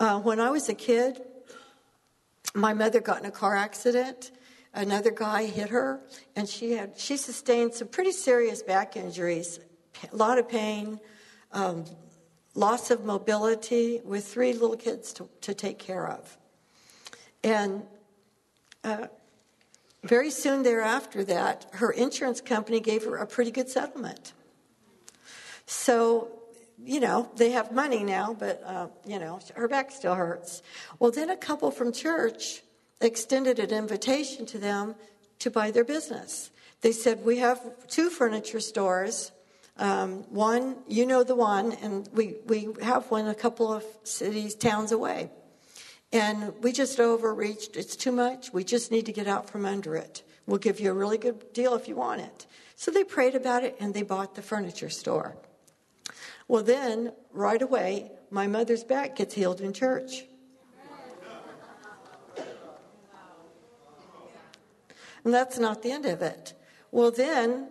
Uh, 0.00 0.20
when 0.20 0.40
I 0.40 0.50
was 0.50 0.68
a 0.68 0.74
kid, 0.74 1.20
my 2.54 2.72
mother 2.72 3.00
got 3.00 3.20
in 3.20 3.26
a 3.26 3.30
car 3.30 3.54
accident 3.54 4.30
another 4.74 5.10
guy 5.10 5.44
hit 5.44 5.70
her, 5.70 6.00
and 6.36 6.48
she 6.48 6.72
had 6.72 6.98
she 6.98 7.16
sustained 7.16 7.74
some 7.74 7.88
pretty 7.88 8.12
serious 8.12 8.62
back 8.62 8.96
injuries, 8.96 9.60
a 10.10 10.16
lot 10.16 10.38
of 10.38 10.48
pain, 10.48 11.00
um, 11.52 11.84
loss 12.54 12.90
of 12.90 13.04
mobility, 13.04 14.00
with 14.04 14.26
three 14.26 14.52
little 14.52 14.76
kids 14.76 15.12
to, 15.14 15.28
to 15.42 15.54
take 15.54 15.78
care 15.78 16.08
of, 16.08 16.36
and. 17.42 17.82
Uh, 18.84 19.08
very 20.04 20.30
soon 20.30 20.62
thereafter 20.62 21.24
that 21.24 21.66
her 21.72 21.90
insurance 21.90 22.40
company 22.40 22.78
gave 22.78 23.02
her 23.02 23.16
a 23.16 23.26
pretty 23.26 23.50
good 23.50 23.68
settlement 23.68 24.32
so 25.68 26.28
you 26.82 26.98
know 26.98 27.28
they 27.36 27.50
have 27.50 27.70
money 27.70 28.02
now 28.02 28.34
but 28.38 28.62
uh, 28.64 28.88
you 29.06 29.18
know 29.18 29.38
her 29.54 29.68
back 29.68 29.92
still 29.92 30.14
hurts 30.14 30.62
well 30.98 31.10
then 31.10 31.30
a 31.30 31.36
couple 31.36 31.70
from 31.70 31.92
church 31.92 32.62
extended 33.00 33.58
an 33.58 33.70
invitation 33.70 34.46
to 34.46 34.58
them 34.58 34.94
to 35.40 35.50
buy 35.50 35.70
their 35.70 35.84
business. 35.84 36.50
They 36.80 36.92
said, 36.92 37.24
We 37.24 37.38
have 37.38 37.60
two 37.88 38.10
furniture 38.10 38.60
stores. 38.60 39.32
Um, 39.76 40.24
one, 40.30 40.76
you 40.88 41.06
know 41.06 41.22
the 41.22 41.36
one, 41.36 41.72
and 41.82 42.08
we, 42.12 42.36
we 42.46 42.68
have 42.82 43.08
one 43.12 43.28
a 43.28 43.34
couple 43.34 43.72
of 43.72 43.84
cities, 44.02 44.56
towns 44.56 44.90
away. 44.90 45.30
And 46.12 46.52
we 46.62 46.72
just 46.72 46.98
overreached. 46.98 47.76
It's 47.76 47.94
too 47.94 48.10
much. 48.10 48.52
We 48.52 48.64
just 48.64 48.90
need 48.90 49.06
to 49.06 49.12
get 49.12 49.28
out 49.28 49.48
from 49.48 49.64
under 49.64 49.94
it. 49.94 50.24
We'll 50.46 50.58
give 50.58 50.80
you 50.80 50.90
a 50.90 50.94
really 50.94 51.18
good 51.18 51.52
deal 51.52 51.74
if 51.74 51.86
you 51.86 51.94
want 51.94 52.22
it. 52.22 52.46
So 52.74 52.90
they 52.90 53.04
prayed 53.04 53.34
about 53.34 53.62
it 53.62 53.76
and 53.78 53.94
they 53.94 54.02
bought 54.02 54.34
the 54.34 54.42
furniture 54.42 54.88
store. 54.88 55.36
Well, 56.48 56.62
then, 56.62 57.12
right 57.30 57.60
away, 57.60 58.10
my 58.30 58.46
mother's 58.46 58.82
back 58.82 59.16
gets 59.16 59.34
healed 59.34 59.60
in 59.60 59.74
church. 59.74 60.24
And 65.24 65.34
that's 65.34 65.58
not 65.58 65.82
the 65.82 65.90
end 65.90 66.06
of 66.06 66.22
it. 66.22 66.54
Well, 66.90 67.10
then 67.10 67.68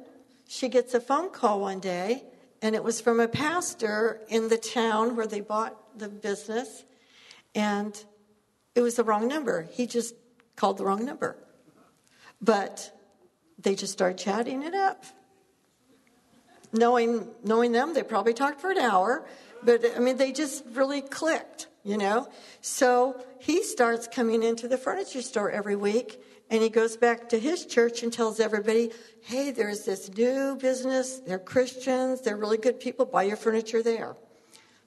she 0.48 0.70
gets 0.70 0.94
a 0.94 1.00
phone 1.00 1.32
call 1.32 1.62
one 1.62 1.80
day, 1.80 2.24
and 2.62 2.76
it 2.76 2.84
was 2.84 3.02
from 3.02 3.20
a 3.20 3.28
pastor 3.28 4.22
in 4.30 4.50
the 4.50 4.58
town 4.58 5.16
where 5.16 5.26
they 5.26 5.42
bought 5.42 5.76
the 5.98 6.08
business, 6.08 6.84
and 7.56 8.04
it 8.76 8.82
was 8.82 8.96
the 8.96 9.04
wrong 9.04 9.28
number. 9.28 9.64
He 9.72 9.88
just 9.88 10.14
called 10.56 10.78
the 10.78 10.86
wrong 10.86 11.04
number. 11.04 11.36
But 12.40 12.96
they 13.58 13.74
just 13.74 13.94
started 13.94 14.20
chatting 14.20 14.62
it 14.62 14.76
up. 14.76 15.04
Knowing, 16.74 17.28
knowing 17.44 17.72
them, 17.72 17.94
they 17.94 18.04
probably 18.04 18.34
talked 18.34 18.60
for 18.60 18.72
an 18.72 18.78
hour, 18.78 19.26
but 19.64 19.84
I 19.96 20.00
mean, 20.00 20.18
they 20.18 20.32
just 20.32 20.64
really 20.74 21.02
clicked, 21.02 21.68
you 21.84 21.98
know? 21.98 22.28
So 22.62 23.24
he 23.40 23.64
starts 23.64 24.08
coming 24.08 24.44
into 24.44 24.68
the 24.68 24.78
furniture 24.78 25.22
store 25.22 25.50
every 25.50 25.76
week 25.76 26.22
and 26.50 26.62
he 26.62 26.70
goes 26.70 26.96
back 26.96 27.30
to 27.30 27.40
his 27.40 27.66
church 27.66 28.04
and 28.04 28.12
tells 28.12 28.40
everybody, 28.40 28.92
hey, 29.22 29.52
there's 29.52 29.84
this 29.86 30.10
new 30.16 30.56
business. 30.56 31.20
They're 31.20 31.40
Christians. 31.40 32.22
They're 32.22 32.38
really 32.38 32.58
good 32.58 32.80
people. 32.80 33.06
Buy 33.06 33.24
your 33.24 33.38
furniture 33.38 33.84
there. 33.84 34.16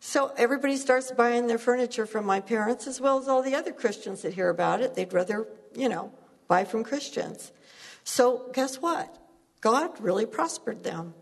So 0.00 0.32
everybody 0.38 0.76
starts 0.76 1.12
buying 1.12 1.46
their 1.46 1.58
furniture 1.58 2.06
from 2.06 2.24
my 2.24 2.40
parents 2.40 2.86
as 2.86 3.00
well 3.00 3.18
as 3.18 3.28
all 3.28 3.42
the 3.42 3.54
other 3.54 3.72
Christians 3.72 4.22
that 4.22 4.32
hear 4.32 4.48
about 4.48 4.80
it. 4.80 4.94
They'd 4.94 5.12
rather, 5.12 5.46
you 5.74 5.90
know, 5.90 6.12
buy 6.48 6.64
from 6.64 6.84
Christians. 6.84 7.52
So 8.04 8.50
guess 8.54 8.80
what? 8.80 9.18
God 9.60 10.00
really 10.00 10.24
prospered 10.24 10.82
them. 10.82 11.12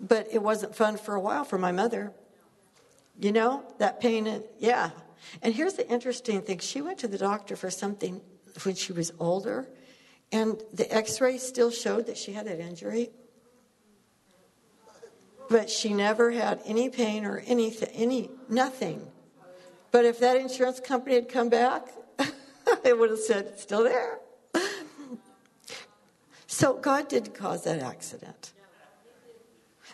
But 0.00 0.28
it 0.32 0.42
wasn't 0.42 0.74
fun 0.74 0.96
for 0.96 1.14
a 1.14 1.20
while 1.20 1.44
for 1.44 1.58
my 1.58 1.72
mother. 1.72 2.12
You 3.20 3.32
know, 3.32 3.64
that 3.78 4.00
pain, 4.00 4.26
and, 4.26 4.44
yeah. 4.58 4.90
And 5.42 5.54
here's 5.54 5.74
the 5.74 5.88
interesting 5.88 6.40
thing 6.42 6.58
she 6.60 6.80
went 6.80 6.98
to 6.98 7.08
the 7.08 7.18
doctor 7.18 7.56
for 7.56 7.70
something 7.70 8.20
when 8.62 8.74
she 8.74 8.92
was 8.92 9.12
older, 9.18 9.68
and 10.30 10.60
the 10.72 10.92
x 10.94 11.20
ray 11.20 11.38
still 11.38 11.70
showed 11.70 12.06
that 12.06 12.16
she 12.16 12.32
had 12.32 12.46
that 12.46 12.60
injury. 12.60 13.10
But 15.50 15.70
she 15.70 15.94
never 15.94 16.30
had 16.30 16.60
any 16.64 16.90
pain 16.90 17.24
or 17.24 17.42
anything, 17.46 17.88
any, 17.94 18.30
nothing. 18.48 19.10
But 19.90 20.04
if 20.04 20.20
that 20.20 20.36
insurance 20.36 20.78
company 20.78 21.14
had 21.14 21.28
come 21.28 21.48
back, 21.48 21.88
it 22.84 22.98
would 22.98 23.10
have 23.10 23.18
said, 23.18 23.46
it's 23.46 23.62
still 23.62 23.84
there. 23.84 24.20
So 26.58 26.74
God 26.74 27.08
did 27.08 27.34
cause 27.34 27.62
that 27.64 27.78
accident. 27.80 28.52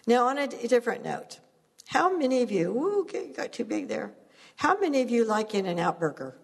Now, 0.06 0.28
on 0.28 0.38
a 0.38 0.46
different 0.46 1.04
note, 1.04 1.40
how 1.86 2.16
many 2.16 2.42
of 2.42 2.50
you, 2.50 2.70
ooh, 2.70 3.06
got 3.34 3.52
too 3.52 3.64
big 3.64 3.88
there. 3.88 4.12
How 4.56 4.78
many 4.78 5.02
of 5.02 5.10
you 5.10 5.24
like 5.24 5.54
In 5.54 5.66
N 5.66 5.78
Out 5.78 5.98
Burger? 5.98 6.36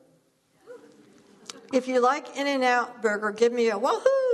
If 1.73 1.87
you 1.87 2.01
like 2.01 2.37
In 2.37 2.47
N 2.47 2.63
Out 2.63 3.03
Burger, 3.03 3.33
give 3.33 3.53
me 3.53 3.69
a 3.69 3.79
woohoo! 3.79 4.31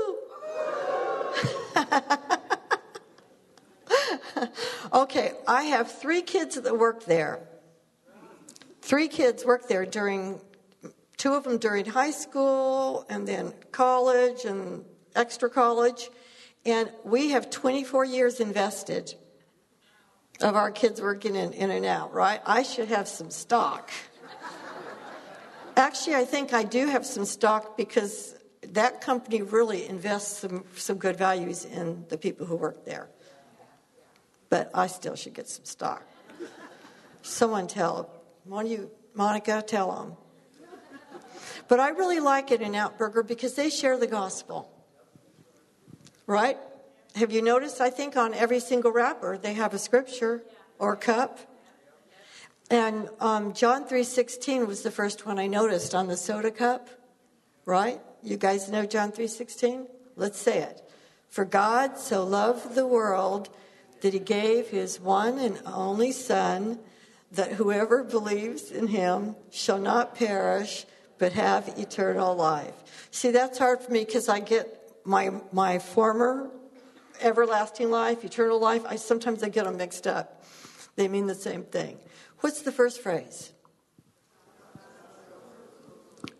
okay, 4.92 5.32
I 5.46 5.64
have 5.64 5.90
three 5.90 6.22
kids 6.22 6.60
that 6.60 6.78
work 6.78 7.04
there. 7.04 7.40
Three 8.80 9.08
kids 9.08 9.44
work 9.44 9.68
there 9.68 9.84
during, 9.84 10.40
two 11.16 11.34
of 11.34 11.44
them 11.44 11.58
during 11.58 11.84
high 11.84 12.12
school 12.12 13.04
and 13.08 13.26
then 13.26 13.52
college 13.72 14.44
and 14.44 14.84
extra 15.14 15.50
college. 15.50 16.10
And 16.66 16.90
we 17.04 17.30
have 17.30 17.48
24 17.48 18.04
years 18.04 18.40
invested 18.40 19.14
of 20.40 20.56
our 20.56 20.72
kids 20.72 21.00
working 21.00 21.36
in 21.36 21.52
In 21.52 21.70
N 21.70 21.84
Out, 21.84 22.12
right? 22.12 22.40
I 22.44 22.64
should 22.64 22.88
have 22.88 23.06
some 23.06 23.30
stock. 23.30 23.90
Actually, 25.76 26.16
I 26.16 26.24
think 26.24 26.52
I 26.52 26.64
do 26.64 26.88
have 26.88 27.06
some 27.06 27.24
stock 27.24 27.76
because 27.76 28.34
that 28.72 29.00
company 29.00 29.42
really 29.42 29.86
invests 29.86 30.38
some, 30.38 30.64
some 30.74 30.98
good 30.98 31.16
values 31.16 31.64
in 31.64 32.04
the 32.08 32.18
people 32.18 32.46
who 32.46 32.56
work 32.56 32.84
there. 32.84 33.08
But 34.50 34.70
I 34.74 34.88
still 34.88 35.14
should 35.14 35.34
get 35.34 35.48
some 35.48 35.64
stock. 35.64 36.02
Someone 37.22 37.68
tell, 37.68 38.10
one 38.44 38.66
of 38.66 38.72
you, 38.72 38.90
Monica, 39.14 39.62
tell 39.64 39.92
them. 39.92 40.16
But 41.68 41.78
I 41.78 41.90
really 41.90 42.18
like 42.18 42.50
In 42.50 42.60
N 42.60 42.74
Out 42.74 42.98
Burger 42.98 43.22
because 43.22 43.54
they 43.54 43.70
share 43.70 43.96
the 43.96 44.08
gospel. 44.08 44.72
Right? 46.26 46.58
Have 47.14 47.32
you 47.32 47.40
noticed? 47.40 47.80
I 47.80 47.90
think 47.90 48.16
on 48.16 48.34
every 48.34 48.60
single 48.60 48.90
wrapper 48.90 49.38
they 49.38 49.54
have 49.54 49.72
a 49.72 49.78
scripture 49.78 50.42
or 50.78 50.96
cup. 50.96 51.38
And 52.68 53.08
um, 53.20 53.52
John 53.54 53.86
three 53.86 54.02
sixteen 54.02 54.66
was 54.66 54.82
the 54.82 54.90
first 54.90 55.24
one 55.24 55.38
I 55.38 55.46
noticed 55.46 55.94
on 55.94 56.08
the 56.08 56.16
soda 56.16 56.50
cup. 56.50 56.88
Right? 57.64 58.00
You 58.22 58.36
guys 58.36 58.68
know 58.68 58.86
John 58.86 59.12
three 59.12 59.28
sixteen. 59.28 59.86
Let's 60.16 60.38
say 60.38 60.58
it. 60.58 60.82
For 61.28 61.44
God 61.44 61.98
so 61.98 62.24
loved 62.24 62.74
the 62.74 62.86
world 62.86 63.48
that 64.00 64.12
He 64.12 64.18
gave 64.18 64.68
His 64.68 65.00
one 65.00 65.38
and 65.38 65.60
only 65.64 66.12
Son, 66.12 66.78
that 67.32 67.52
whoever 67.52 68.02
believes 68.02 68.70
in 68.70 68.88
Him 68.88 69.36
shall 69.50 69.78
not 69.78 70.14
perish 70.14 70.86
but 71.18 71.32
have 71.32 71.68
eternal 71.78 72.34
life. 72.34 72.74
See, 73.10 73.30
that's 73.30 73.58
hard 73.58 73.80
for 73.80 73.90
me 73.90 74.04
because 74.04 74.28
I 74.28 74.40
get 74.40 74.75
my 75.06 75.30
my 75.52 75.78
former 75.78 76.50
everlasting 77.20 77.90
life, 77.90 78.24
eternal 78.24 78.60
life, 78.60 78.82
I 78.86 78.96
sometimes 78.96 79.42
I 79.42 79.48
get 79.48 79.64
them 79.64 79.76
mixed 79.76 80.06
up. 80.06 80.44
They 80.96 81.08
mean 81.08 81.26
the 81.26 81.34
same 81.34 81.64
thing. 81.64 81.98
What's 82.40 82.62
the 82.62 82.72
first 82.72 83.00
phrase? 83.00 83.52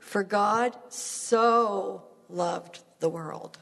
For 0.00 0.22
God 0.22 0.76
so 0.88 2.04
loved 2.28 2.80
the 3.00 3.08
world. 3.08 3.58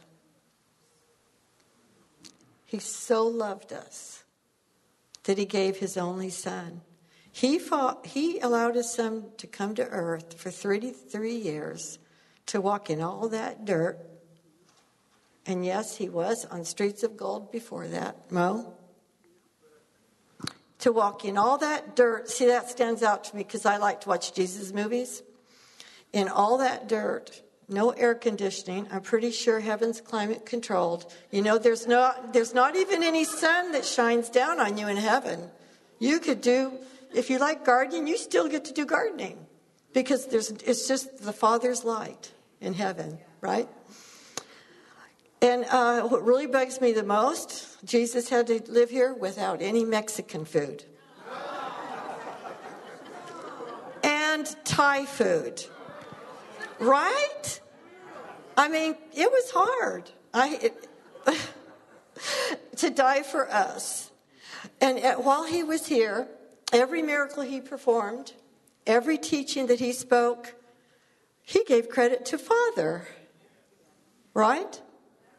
He 2.65 2.79
so 2.79 3.27
loved 3.27 3.73
us 3.73 4.25
that 5.25 5.39
he 5.39 5.45
gave 5.45 5.77
his 5.77 5.97
only 5.97 6.31
son. 6.31 6.83
He, 7.31 7.59
fought, 7.59 8.07
he 8.07 8.39
allowed 8.41 8.77
his 8.77 8.93
son 8.93 9.27
to 9.39 9.47
come 9.47 9.75
to 9.75 9.89
earth 9.89 10.39
for 10.39 10.51
33 10.51 11.35
years 11.35 11.99
to 12.47 12.61
walk 12.61 12.91
in 12.91 13.01
all 13.01 13.29
that 13.29 13.65
dirt 13.65 13.99
and 15.47 15.65
yes, 15.65 15.97
he 15.97 16.09
was 16.09 16.47
on 16.47 16.65
Streets 16.65 17.03
of 17.03 17.17
Gold 17.17 17.53
before 17.53 17.87
that, 17.89 18.31
Mo. 18.31 18.73
To 20.81 20.93
walk 20.93 21.25
in 21.25 21.39
all 21.39 21.59
that 21.59 21.97
dirt, 21.97 22.29
see, 22.29 22.47
that 22.47 22.69
stands 22.71 23.03
out 23.03 23.25
to 23.25 23.37
me 23.37 23.43
because 23.43 23.65
I 23.65 23.77
like 23.79 24.03
to 24.03 24.09
watch 24.09 24.35
Jesus 24.35 24.73
movies. 24.73 25.23
In 26.13 26.29
all 26.29 26.59
that 26.59 26.89
dirt, 26.89 27.43
no 27.69 27.91
air 27.91 28.15
conditioning. 28.15 28.87
I'm 28.91 29.01
pretty 29.01 29.31
sure 29.31 29.61
heaven's 29.61 30.01
climate 30.01 30.45
controlled. 30.45 31.13
You 31.31 31.43
know, 31.43 31.59
there's 31.59 31.87
not, 31.87 32.33
there's 32.33 32.55
not 32.55 32.77
even 32.77 33.03
any 33.03 33.25
sun 33.25 33.73
that 33.73 33.85
shines 33.85 34.29
down 34.29 34.61
on 34.61 34.77
you 34.79 34.89
in 34.89 34.97
heaven. 34.97 35.51
You 35.99 36.21
could 36.21 36.41
do, 36.41 36.73
if 37.15 37.31
you 37.31 37.39
like 37.39 37.65
gardening, 37.65 38.07
you 38.07 38.19
still 38.19 38.49
get 38.49 38.67
to 38.67 38.73
do 38.73 38.85
gardening 38.85 39.39
because 39.93 40.27
there's, 40.27 40.51
it's 40.51 40.87
just 40.87 41.25
the 41.25 41.33
Father's 41.33 41.85
light 41.85 42.33
in 42.61 42.75
heaven, 42.75 43.19
right? 43.41 43.69
And 45.45 45.67
uh, 45.67 46.09
what 46.09 46.25
really 46.25 46.47
bugs 46.47 46.81
me 46.81 46.93
the 46.93 47.03
most, 47.03 47.85
Jesus 47.85 48.31
had 48.31 48.47
to 48.47 48.63
live 48.67 48.89
here 48.89 49.13
without 49.13 49.61
any 49.61 49.85
Mexican 49.85 50.47
food. 50.47 50.87
and 54.03 54.57
Thai 54.65 55.05
food. 55.05 55.63
Right? 56.79 57.61
I 58.57 58.71
mean, 58.71 58.97
it 59.13 59.31
was 59.31 59.51
hard. 59.51 60.11
I, 60.33 60.59
it, 60.63 60.89
to 62.77 62.89
die 62.89 63.23
for 63.23 63.47
us. 63.53 64.11
And 64.81 64.99
at, 64.99 65.25
while 65.25 65.45
he 65.45 65.63
was 65.63 65.87
here, 65.87 66.27
every 66.73 67.03
miracle 67.03 67.43
he 67.43 67.61
performed, 67.61 68.33
every 68.87 69.19
teaching 69.19 69.67
that 69.67 69.79
he 69.79 69.93
spoke, 69.93 70.55
he 71.43 71.65
gave 71.65 71.91
credit 71.91 72.25
to 72.25 72.39
Father. 72.39 73.07
Right? 74.33 74.81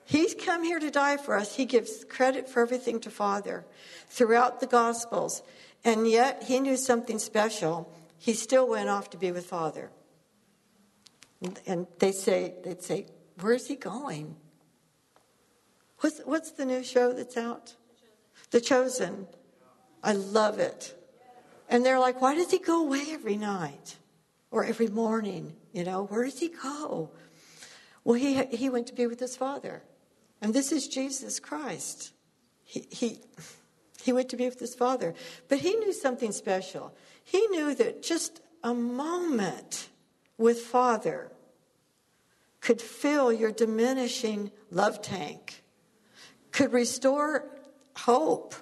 He's 0.05 0.35
come 0.35 0.63
here 0.63 0.79
to 0.79 0.91
die 0.91 1.17
for 1.17 1.35
us. 1.35 1.55
He 1.55 1.65
gives 1.65 2.05
credit 2.05 2.47
for 2.47 2.61
everything 2.61 2.99
to 3.01 3.09
Father 3.09 3.65
throughout 4.07 4.59
the 4.59 4.67
Gospels. 4.67 5.41
And 5.83 6.07
yet, 6.07 6.43
he 6.43 6.59
knew 6.59 6.77
something 6.77 7.17
special. 7.17 7.91
He 8.19 8.33
still 8.33 8.69
went 8.69 8.87
off 8.87 9.09
to 9.11 9.17
be 9.17 9.31
with 9.31 9.47
Father. 9.47 9.89
And 11.65 11.87
they 11.99 12.11
say, 12.11 12.53
they'd 12.63 12.81
say, 12.81 13.07
Where's 13.41 13.67
he 13.67 13.75
going? 13.75 14.35
What's, 15.99 16.19
what's 16.19 16.51
the 16.51 16.65
new 16.65 16.83
show 16.83 17.11
that's 17.11 17.35
out? 17.35 17.75
The 18.51 18.61
Chosen. 18.61 19.27
I 20.03 20.13
love 20.13 20.59
it. 20.59 20.95
And 21.67 21.85
they're 21.85 21.99
like, 21.99 22.21
Why 22.21 22.35
does 22.35 22.51
he 22.51 22.59
go 22.59 22.85
away 22.85 23.05
every 23.09 23.37
night 23.37 23.97
or 24.51 24.63
every 24.63 24.87
morning? 24.87 25.55
You 25.73 25.83
know, 25.83 26.05
where 26.05 26.23
does 26.23 26.39
he 26.39 26.49
go? 26.49 27.09
Well, 28.03 28.15
he, 28.15 28.45
he 28.45 28.69
went 28.69 28.87
to 28.87 28.93
be 28.93 29.07
with 29.07 29.19
his 29.19 29.35
father. 29.35 29.81
And 30.41 30.53
this 30.53 30.71
is 30.71 30.87
Jesus 30.87 31.39
Christ. 31.39 32.11
He, 32.63 32.87
he, 32.91 33.19
he 34.01 34.13
went 34.13 34.29
to 34.29 34.37
be 34.37 34.45
with 34.45 34.59
his 34.59 34.75
Father. 34.75 35.13
But 35.47 35.59
he 35.59 35.75
knew 35.75 35.93
something 35.93 36.31
special. 36.31 36.95
He 37.23 37.47
knew 37.47 37.73
that 37.75 38.03
just 38.03 38.41
a 38.63 38.73
moment 38.73 39.89
with 40.37 40.59
Father 40.59 41.31
could 42.61 42.81
fill 42.81 43.31
your 43.31 43.51
diminishing 43.51 44.51
love 44.71 45.01
tank, 45.01 45.63
could 46.51 46.73
restore 46.73 47.45
hope 47.95 48.55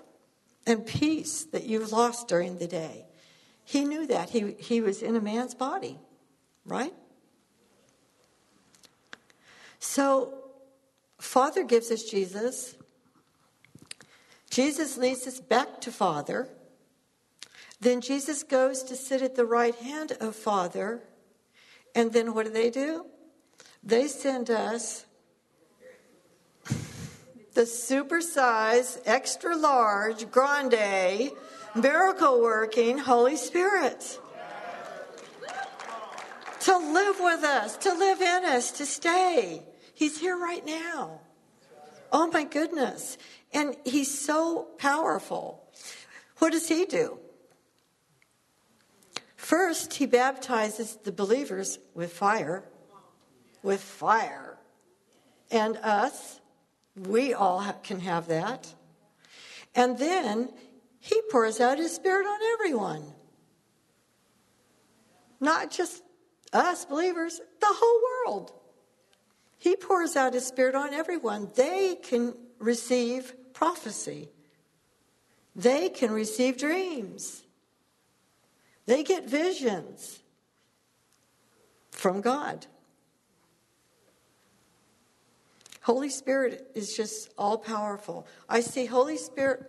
and 0.66 0.86
peace 0.86 1.46
that 1.46 1.64
you've 1.64 1.92
lost 1.92 2.28
during 2.28 2.58
the 2.58 2.68
day. 2.68 3.06
He 3.64 3.86
knew 3.86 4.06
that. 4.08 4.30
He, 4.30 4.56
he 4.60 4.82
was 4.82 5.02
in 5.02 5.16
a 5.16 5.22
man's 5.22 5.56
body, 5.56 6.00
right? 6.66 6.94
So 9.80 10.43
Father 11.24 11.64
gives 11.64 11.90
us 11.90 12.04
Jesus. 12.04 12.76
Jesus 14.52 14.98
leads 14.98 15.26
us 15.26 15.40
back 15.40 15.82
to 15.82 15.92
Father. 15.92 16.48
Then 17.80 18.02
Jesus 18.02 18.44
goes 18.44 18.84
to 18.84 18.96
sit 18.96 19.22
at 19.24 19.36
the 19.36 19.46
right 19.46 19.74
hand 19.74 20.12
of 20.20 20.36
Father. 20.36 21.02
And 21.96 22.14
then 22.14 22.36
what 22.36 22.46
do 22.46 22.52
they 22.52 22.70
do? 22.70 23.06
They 23.84 24.08
send 24.08 24.52
us 24.52 25.06
the 27.56 27.62
supersize, 27.62 29.00
extra 29.06 29.56
large, 29.56 30.30
grande, 30.30 31.32
miracle 31.74 32.42
working 32.42 33.00
Holy 33.00 33.38
Spirit. 33.38 34.20
To 36.60 36.78
live 36.78 37.16
with 37.20 37.44
us, 37.44 37.78
to 37.78 37.94
live 37.94 38.22
in 38.22 38.46
us, 38.46 38.72
to 38.74 38.86
stay. 38.86 39.64
He's 39.94 40.20
here 40.20 40.38
right 40.38 40.66
now. 40.66 41.20
Oh 42.12 42.28
my 42.28 42.44
goodness. 42.44 43.18
And 43.54 43.76
he's 43.86 44.20
so 44.20 44.68
powerful. 44.78 45.64
What 46.40 46.52
does 46.52 46.68
he 46.68 46.86
do? 46.86 47.20
First, 49.36 49.94
he 49.94 50.06
baptizes 50.06 50.98
the 51.04 51.12
believers 51.12 51.80
with 51.94 52.14
fire. 52.14 52.64
With 53.62 53.82
fire. 53.82 54.58
And 55.52 55.78
us, 55.78 56.40
we 56.96 57.34
all 57.34 57.62
can 57.84 58.00
have 58.00 58.28
that. 58.28 58.74
And 59.76 59.98
then 59.98 60.50
he 61.00 61.22
pours 61.30 61.60
out 61.60 61.78
his 61.78 61.94
spirit 61.94 62.26
on 62.26 62.40
everyone. 62.54 63.04
Not 65.40 65.72
just 65.72 66.02
us 66.54 66.86
believers, 66.86 67.42
the 67.60 67.68
whole 67.70 68.02
world. 68.32 68.54
He 69.64 69.78
pours 69.78 70.18
out 70.18 70.34
his 70.34 70.46
spirit 70.46 70.76
on 70.76 70.94
everyone. 70.94 71.50
They 71.56 71.96
can 71.96 72.36
receive 72.60 73.34
prophecy, 73.54 74.28
they 75.56 75.88
can 75.88 76.12
receive 76.12 76.58
dreams, 76.58 77.44
they 78.88 79.04
get 79.04 79.24
visions 79.24 80.20
from 81.92 82.20
God. 82.20 82.68
Holy 85.84 86.10
Spirit 86.10 86.70
is 86.76 86.94
just 86.98 87.34
all 87.38 87.58
powerful. 87.58 88.28
I 88.50 88.60
see 88.60 88.86
Holy 88.86 89.16
Spirit 89.16 89.64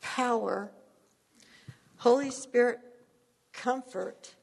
power, 0.00 0.72
Holy 1.98 2.32
Spirit 2.32 2.80
comfort. 3.52 4.34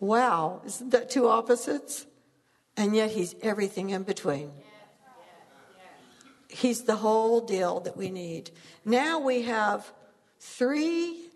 Wow, 0.00 0.62
isn't 0.64 0.88
that 0.92 1.10
two 1.10 1.28
opposites? 1.28 2.06
And 2.76 2.94
yet 2.94 3.10
He's 3.10 3.34
everything 3.42 3.90
in 3.90 4.02
between. 4.02 4.50
He's 6.48 6.82
the 6.82 6.96
whole 6.96 7.40
deal 7.40 7.80
that 7.80 7.96
we 7.96 8.10
need. 8.10 8.50
Now 8.84 9.18
we 9.18 9.42
have 9.42 9.92
three, 10.38 11.30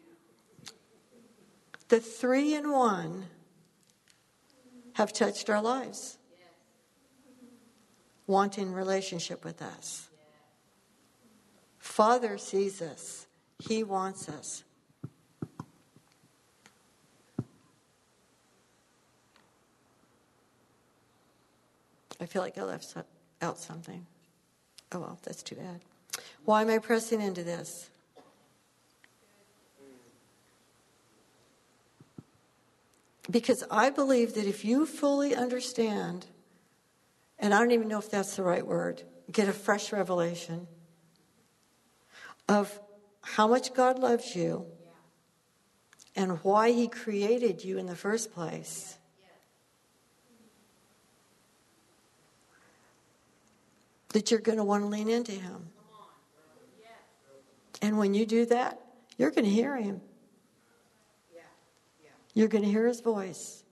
the 1.88 1.98
three 1.98 2.54
in 2.54 2.70
one 2.70 3.24
have 4.92 5.12
touched 5.12 5.50
our 5.50 5.60
lives, 5.62 6.18
wanting 8.26 8.72
relationship 8.72 9.44
with 9.44 9.60
us. 9.60 10.08
Father 11.78 12.38
sees 12.38 12.80
us, 12.80 13.26
He 13.58 13.82
wants 13.82 14.28
us. 14.28 14.62
I 22.20 22.26
feel 22.26 22.42
like 22.42 22.58
I 22.58 22.62
left 22.62 22.94
out 23.40 23.58
something. 23.58 24.06
Oh, 24.92 25.00
well, 25.00 25.18
that's 25.22 25.42
too 25.42 25.54
bad. 25.54 25.80
Why 26.44 26.62
am 26.62 26.70
I 26.70 26.78
pressing 26.78 27.20
into 27.20 27.44
this? 27.44 27.90
Because 33.30 33.62
I 33.70 33.90
believe 33.90 34.34
that 34.34 34.46
if 34.46 34.64
you 34.64 34.86
fully 34.86 35.34
understand, 35.34 36.26
and 37.38 37.52
I 37.52 37.58
don't 37.58 37.72
even 37.72 37.88
know 37.88 37.98
if 37.98 38.10
that's 38.10 38.36
the 38.36 38.42
right 38.42 38.66
word, 38.66 39.02
get 39.30 39.48
a 39.48 39.52
fresh 39.52 39.92
revelation 39.92 40.66
of 42.48 42.80
how 43.20 43.46
much 43.46 43.74
God 43.74 43.98
loves 43.98 44.34
you 44.34 44.66
and 46.16 46.42
why 46.42 46.72
He 46.72 46.88
created 46.88 47.62
you 47.62 47.76
in 47.76 47.86
the 47.86 47.94
first 47.94 48.32
place 48.32 48.97
that 54.10 54.30
you're 54.30 54.40
going 54.40 54.58
to 54.58 54.64
want 54.64 54.82
to 54.82 54.88
lean 54.88 55.08
into 55.08 55.32
Him. 55.32 55.68
And 57.80 57.98
when 57.98 58.14
you 58.14 58.26
do 58.26 58.46
that, 58.46 58.80
you're 59.16 59.30
going 59.30 59.44
to 59.44 59.50
hear 59.50 59.76
Him. 59.76 60.00
You're 62.34 62.48
going 62.48 62.64
to 62.64 62.70
hear 62.70 62.86
His 62.86 63.00
voice. 63.00 63.64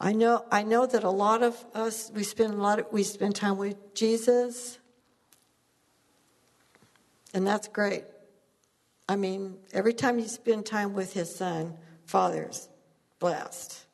I 0.00 0.12
know, 0.12 0.44
I 0.50 0.62
know 0.62 0.86
that 0.86 1.02
a 1.02 1.10
lot 1.10 1.42
of 1.42 1.56
us 1.74 2.10
we 2.14 2.22
spend 2.22 2.54
a 2.54 2.56
lot 2.56 2.78
of, 2.78 2.86
we 2.92 3.02
spend 3.02 3.34
time 3.34 3.58
with 3.58 3.94
Jesus, 3.94 4.78
and 7.34 7.46
that's 7.46 7.66
great. 7.66 8.04
I 9.08 9.16
mean, 9.16 9.56
every 9.72 9.92
time 9.92 10.18
you 10.18 10.28
spend 10.28 10.66
time 10.66 10.92
with 10.94 11.14
His 11.14 11.34
Son, 11.34 11.76
Father's 12.04 12.68
blessed. 13.18 13.86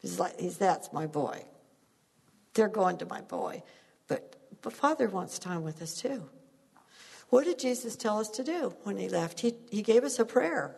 He's 0.00 0.18
like, 0.18 0.38
he's 0.38 0.58
that's 0.58 0.92
my 0.92 1.06
boy. 1.06 1.44
They're 2.54 2.68
going 2.68 2.98
to 2.98 3.06
my 3.06 3.20
boy. 3.20 3.62
But, 4.08 4.36
but 4.60 4.72
Father 4.72 5.08
wants 5.08 5.38
time 5.38 5.62
with 5.62 5.82
us 5.82 5.94
too. 5.94 6.28
What 7.30 7.44
did 7.44 7.58
Jesus 7.58 7.96
tell 7.96 8.18
us 8.18 8.28
to 8.30 8.44
do 8.44 8.74
when 8.82 8.98
he 8.98 9.08
left? 9.08 9.40
He, 9.40 9.54
he 9.70 9.82
gave 9.82 10.04
us 10.04 10.18
a 10.18 10.24
prayer, 10.24 10.76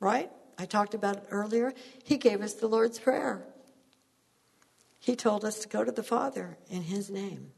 right? 0.00 0.30
I 0.58 0.66
talked 0.66 0.94
about 0.94 1.16
it 1.16 1.24
earlier. 1.30 1.72
He 2.04 2.16
gave 2.16 2.40
us 2.40 2.54
the 2.54 2.66
Lord's 2.66 2.98
Prayer. 2.98 3.44
He 4.98 5.16
told 5.16 5.44
us 5.44 5.58
to 5.60 5.68
go 5.68 5.82
to 5.82 5.90
the 5.90 6.02
Father 6.02 6.56
in 6.70 6.82
His 6.82 7.10
name. 7.10 7.50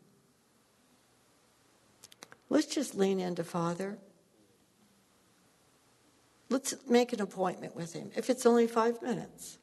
Let's 2.49 2.67
just 2.67 2.95
lean 2.95 3.21
into 3.21 3.45
Father. 3.45 3.99
Let's 6.49 6.75
make 6.89 7.13
an 7.13 7.21
appointment 7.21 7.75
with 7.77 7.93
Him, 7.93 8.11
if 8.17 8.31
it's 8.31 8.47
only 8.47 8.67
five 8.67 9.03
minutes. 9.03 9.59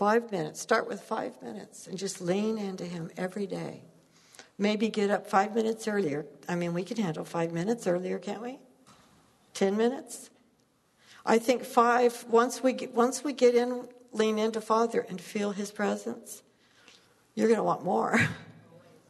Five 0.00 0.32
minutes. 0.32 0.58
Start 0.58 0.88
with 0.88 1.02
five 1.02 1.34
minutes 1.42 1.86
and 1.86 1.98
just 1.98 2.22
lean 2.22 2.56
into 2.56 2.84
Him 2.84 3.10
every 3.18 3.46
day. 3.46 3.82
Maybe 4.56 4.88
get 4.88 5.10
up 5.10 5.26
five 5.26 5.54
minutes 5.54 5.86
earlier. 5.86 6.24
I 6.48 6.54
mean, 6.54 6.72
we 6.72 6.84
can 6.84 6.96
handle 6.96 7.22
five 7.22 7.52
minutes 7.52 7.86
earlier, 7.86 8.18
can't 8.18 8.40
we? 8.40 8.58
Ten 9.52 9.76
minutes? 9.76 10.30
I 11.26 11.38
think 11.38 11.64
five, 11.64 12.24
once 12.30 12.62
we 12.62 12.72
get, 12.72 12.94
once 12.94 13.22
we 13.22 13.34
get 13.34 13.54
in, 13.54 13.88
lean 14.12 14.38
into 14.38 14.62
Father 14.62 15.04
and 15.06 15.20
feel 15.20 15.50
His 15.50 15.70
presence, 15.70 16.42
you're 17.34 17.48
going 17.48 17.58
to 17.58 17.62
want 17.62 17.84
more. 17.84 18.18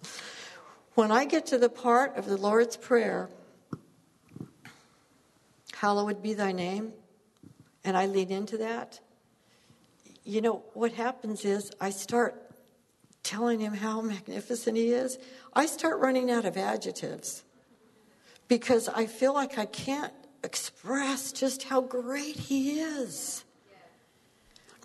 when 0.97 1.13
I 1.13 1.25
get 1.25 1.47
to 1.47 1.59
the 1.59 1.69
part 1.69 2.17
of 2.17 2.27
the 2.27 2.37
Lord's 2.37 2.77
Prayer, 2.77 3.31
hallowed 5.73 6.21
be 6.21 6.35
thy 6.35 6.51
name, 6.51 6.95
and 7.85 7.97
I 7.97 8.07
lean 8.07 8.33
into 8.33 8.59
that, 8.59 8.99
you 10.31 10.41
know, 10.41 10.63
what 10.75 10.93
happens 10.93 11.45
is 11.45 11.73
I 11.81 11.91
start 11.91 12.53
telling 13.25 13.59
him 13.59 13.75
how 13.75 14.01
magnificent 14.01 14.77
he 14.77 14.93
is. 14.93 15.19
I 15.53 15.67
start 15.67 15.99
running 15.99 16.31
out 16.31 16.45
of 16.45 16.57
adjectives 16.57 17.43
because 18.47 18.89
I 18.89 19.07
feel 19.07 19.35
like 19.35 19.59
I 19.59 19.67
can't 19.67 20.13
express 20.45 21.33
just 21.33 21.65
how 21.65 21.81
great 21.81 22.37
he 22.37 22.79
is. 22.79 23.45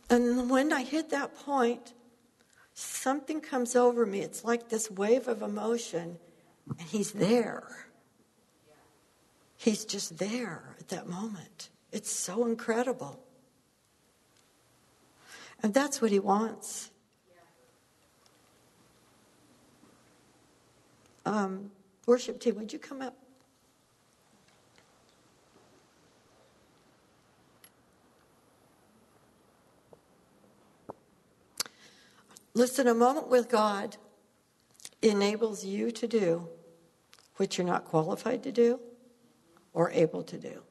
And 0.09 0.49
when 0.49 0.73
I 0.73 0.83
hit 0.83 1.11
that 1.11 1.35
point, 1.35 1.93
something 2.73 3.39
comes 3.39 3.75
over 3.75 4.05
me. 4.05 4.21
It's 4.21 4.43
like 4.43 4.69
this 4.69 4.89
wave 4.89 5.27
of 5.27 5.43
emotion, 5.43 6.17
and 6.67 6.87
he's 6.87 7.11
there. 7.11 7.87
He's 9.57 9.85
just 9.85 10.17
there 10.17 10.75
at 10.79 10.89
that 10.89 11.07
moment. 11.07 11.69
It's 11.91 12.11
so 12.11 12.45
incredible. 12.45 13.24
And 15.65 15.73
that's 15.73 15.99
what 15.99 16.11
he 16.11 16.19
wants. 16.19 16.91
Um, 21.25 21.71
worship 22.05 22.39
team, 22.39 22.57
would 22.57 22.71
you 22.71 22.77
come 22.77 23.01
up? 23.01 23.17
Listen, 32.53 32.85
a 32.85 32.93
moment 32.93 33.29
with 33.29 33.49
God 33.49 33.97
enables 35.01 35.65
you 35.65 35.89
to 35.93 36.07
do 36.07 36.47
what 37.37 37.57
you're 37.57 37.65
not 37.65 37.85
qualified 37.85 38.43
to 38.43 38.51
do 38.51 38.79
or 39.73 39.89
able 39.89 40.21
to 40.21 40.37
do. 40.37 40.61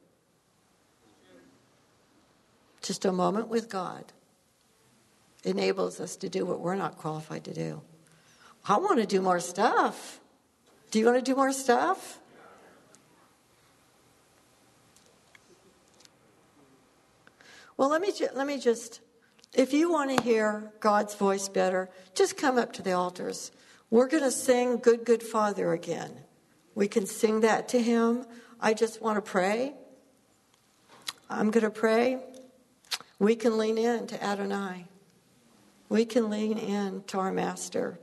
Just 2.81 3.03
a 3.03 3.11
moment 3.11 3.49
with 3.49 3.67
God 3.67 4.13
enables 5.45 5.99
us 5.99 6.15
to 6.17 6.29
do 6.29 6.45
what 6.45 6.59
we're 6.59 6.75
not 6.75 6.97
qualified 6.97 7.43
to 7.45 7.53
do. 7.53 7.81
I 8.67 8.77
want 8.77 8.99
to 8.99 9.05
do 9.05 9.21
more 9.21 9.39
stuff. 9.39 10.19
Do 10.91 10.99
you 10.99 11.05
want 11.05 11.17
to 11.17 11.21
do 11.21 11.35
more 11.35 11.51
stuff? 11.51 12.19
Well, 17.77 17.89
let 17.89 18.01
me, 18.01 18.11
ju- 18.11 18.29
let 18.33 18.47
me 18.47 18.57
just, 18.57 19.01
if 19.53 19.73
you 19.73 19.91
want 19.91 20.17
to 20.17 20.23
hear 20.23 20.71
God's 20.79 21.13
voice 21.13 21.49
better, 21.49 21.89
just 22.13 22.37
come 22.37 22.57
up 22.57 22.73
to 22.73 22.81
the 22.81 22.93
altars. 22.93 23.51
We're 23.89 24.07
going 24.07 24.23
to 24.23 24.31
sing 24.31 24.77
Good, 24.77 25.05
Good 25.05 25.21
Father 25.21 25.73
again. 25.73 26.11
We 26.73 26.87
can 26.87 27.05
sing 27.05 27.41
that 27.41 27.67
to 27.69 27.81
Him. 27.81 28.25
I 28.59 28.73
just 28.73 29.01
want 29.01 29.17
to 29.17 29.21
pray. 29.21 29.73
I'm 31.29 31.51
going 31.51 31.63
to 31.65 31.69
pray. 31.69 32.19
We 33.19 33.35
can 33.35 33.57
lean 33.57 33.77
in 33.77 34.07
to 34.07 34.23
Adonai. 34.23 34.85
We 35.89 36.05
can 36.05 36.29
lean 36.29 36.57
in 36.57 37.03
to 37.07 37.19
our 37.19 37.31
Master. 37.31 37.99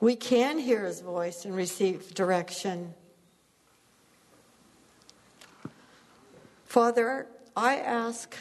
We 0.00 0.16
can 0.16 0.58
hear 0.58 0.84
His 0.84 1.00
voice 1.00 1.44
and 1.44 1.54
receive 1.54 2.14
direction. 2.14 2.94
Father, 6.66 7.26
I 7.56 7.76
ask 7.76 8.36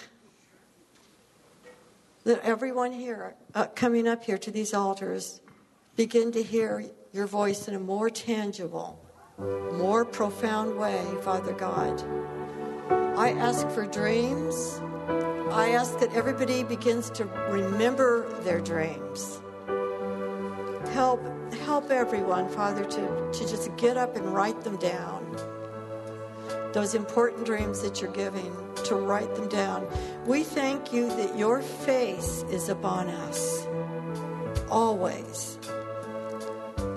that 2.25 2.43
everyone 2.43 2.91
here 2.91 3.35
uh, 3.55 3.67
coming 3.67 4.07
up 4.07 4.23
here 4.23 4.37
to 4.37 4.51
these 4.51 4.73
altars 4.73 5.39
begin 5.95 6.31
to 6.33 6.43
hear 6.43 6.83
your 7.13 7.25
voice 7.25 7.67
in 7.67 7.73
a 7.73 7.79
more 7.79 8.09
tangible, 8.09 9.01
more 9.71 10.03
profound 10.03 10.77
way, 10.77 11.03
Father 11.21 11.53
God. 11.53 12.03
I 13.17 13.31
ask 13.31 13.67
for 13.69 13.87
dreams. 13.87 14.81
I 15.51 15.69
ask 15.71 15.99
that 15.99 16.13
everybody 16.13 16.63
begins 16.63 17.09
to 17.11 17.25
remember 17.49 18.29
their 18.43 18.59
dreams. 18.59 19.41
Help 20.93 21.21
help 21.65 21.89
everyone, 21.91 22.47
Father, 22.49 22.85
to, 22.85 23.31
to 23.31 23.39
just 23.39 23.75
get 23.77 23.97
up 23.97 24.15
and 24.15 24.33
write 24.33 24.61
them 24.61 24.77
down 24.77 25.27
those 26.77 26.93
important 26.93 27.43
dreams 27.43 27.81
that 27.81 28.01
you're 28.01 28.11
giving, 28.11 28.55
to 28.83 28.93
write 28.95 29.33
them 29.33 29.49
down. 29.49 29.87
We 30.27 30.43
thank 30.43 30.93
you 30.93 31.07
that 31.07 31.35
your 31.35 31.63
face 31.63 32.43
is 32.51 32.69
upon 32.69 33.07
us 33.07 33.65
always. 34.69 35.57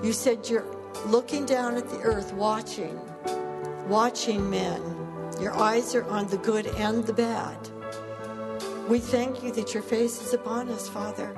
You 0.03 0.13
said 0.13 0.47
you're 0.47 0.67
looking 1.07 1.47
down 1.47 1.77
at 1.77 1.89
the 1.89 1.99
earth, 2.01 2.31
watching, 2.33 2.99
watching 3.87 4.47
men. 4.51 4.83
Your 5.41 5.53
eyes 5.53 5.95
are 5.95 6.05
on 6.05 6.27
the 6.27 6.37
good 6.37 6.67
and 6.67 7.03
the 7.03 7.13
bad. 7.13 7.70
We 8.91 8.99
thank 8.99 9.41
you 9.41 9.53
that 9.53 9.73
your 9.73 9.83
face 9.83 10.21
is 10.21 10.33
upon 10.33 10.67
us, 10.67 10.89
Father. 10.89 11.33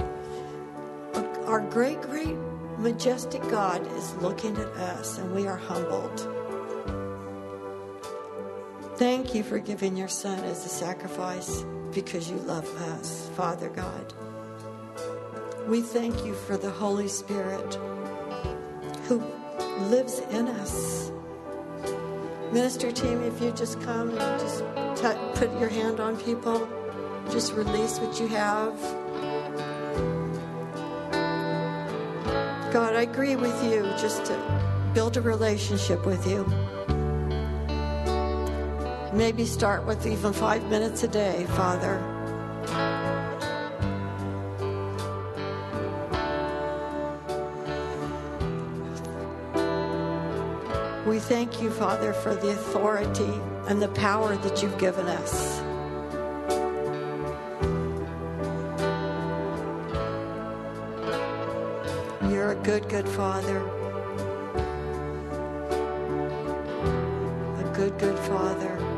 Our 1.45 1.59
great, 1.59 2.01
great, 2.01 2.35
majestic 2.79 3.43
God 3.43 3.85
is 3.95 4.15
looking 4.15 4.57
at 4.57 4.69
us, 4.69 5.19
and 5.19 5.35
we 5.35 5.45
are 5.45 5.57
humbled. 5.57 6.27
Thank 8.95 9.35
you 9.35 9.43
for 9.43 9.59
giving 9.59 9.95
your 9.95 10.07
son 10.07 10.43
as 10.45 10.65
a 10.65 10.67
sacrifice 10.67 11.63
because 11.91 12.27
you 12.27 12.37
love 12.37 12.67
us, 12.97 13.29
Father 13.35 13.69
God. 13.69 14.11
We 15.67 15.81
thank 15.81 16.25
you 16.25 16.33
for 16.33 16.57
the 16.57 16.71
Holy 16.71 17.07
Spirit 17.07 17.75
who 19.07 19.23
lives 19.91 20.23
in 20.31 20.47
us. 20.47 21.11
Minister 22.51 22.91
team, 22.91 23.21
if 23.21 23.39
you 23.39 23.51
just 23.51 23.79
come 23.81 24.09
and 24.09 24.39
just 24.41 24.63
t- 24.99 25.29
put 25.35 25.51
your 25.59 25.69
hand 25.69 25.99
on 25.99 26.17
people, 26.17 26.67
just 27.31 27.53
release 27.53 27.99
what 27.99 28.19
you 28.19 28.27
have. 28.27 28.79
God, 32.73 32.95
I 32.95 33.01
agree 33.01 33.35
with 33.35 33.63
you 33.63 33.83
just 33.99 34.25
to 34.25 34.91
build 34.93 35.17
a 35.17 35.21
relationship 35.21 36.05
with 36.05 36.27
you. 36.27 36.45
Maybe 39.13 39.45
start 39.45 39.85
with 39.85 40.07
even 40.07 40.33
five 40.33 40.67
minutes 40.69 41.03
a 41.03 41.07
day, 41.07 41.45
Father. 41.49 42.01
We 51.05 51.19
thank 51.19 51.61
you, 51.61 51.69
Father, 51.69 52.11
for 52.13 52.33
the 52.33 52.49
authority 52.49 53.39
and 53.67 53.81
the 53.81 53.89
power 53.89 54.35
that 54.35 54.63
you've 54.63 54.79
given 54.79 55.05
us. 55.05 55.62
Good, 62.63 62.87
good 62.87 63.09
Father. 63.09 63.57
A 67.59 67.73
good, 67.75 67.97
good 67.99 68.17
Father. 68.19 68.92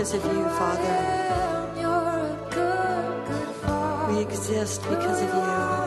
Because 0.00 0.14
of 0.14 0.24
you, 0.34 0.44
Father. 0.56 1.72
You're 1.78 1.90
a 1.90 2.38
good, 2.50 3.26
good 3.26 3.54
Father. 3.56 4.14
We 4.14 4.22
exist 4.22 4.82
because 4.84 5.20
of 5.20 5.28
you. 5.28 5.79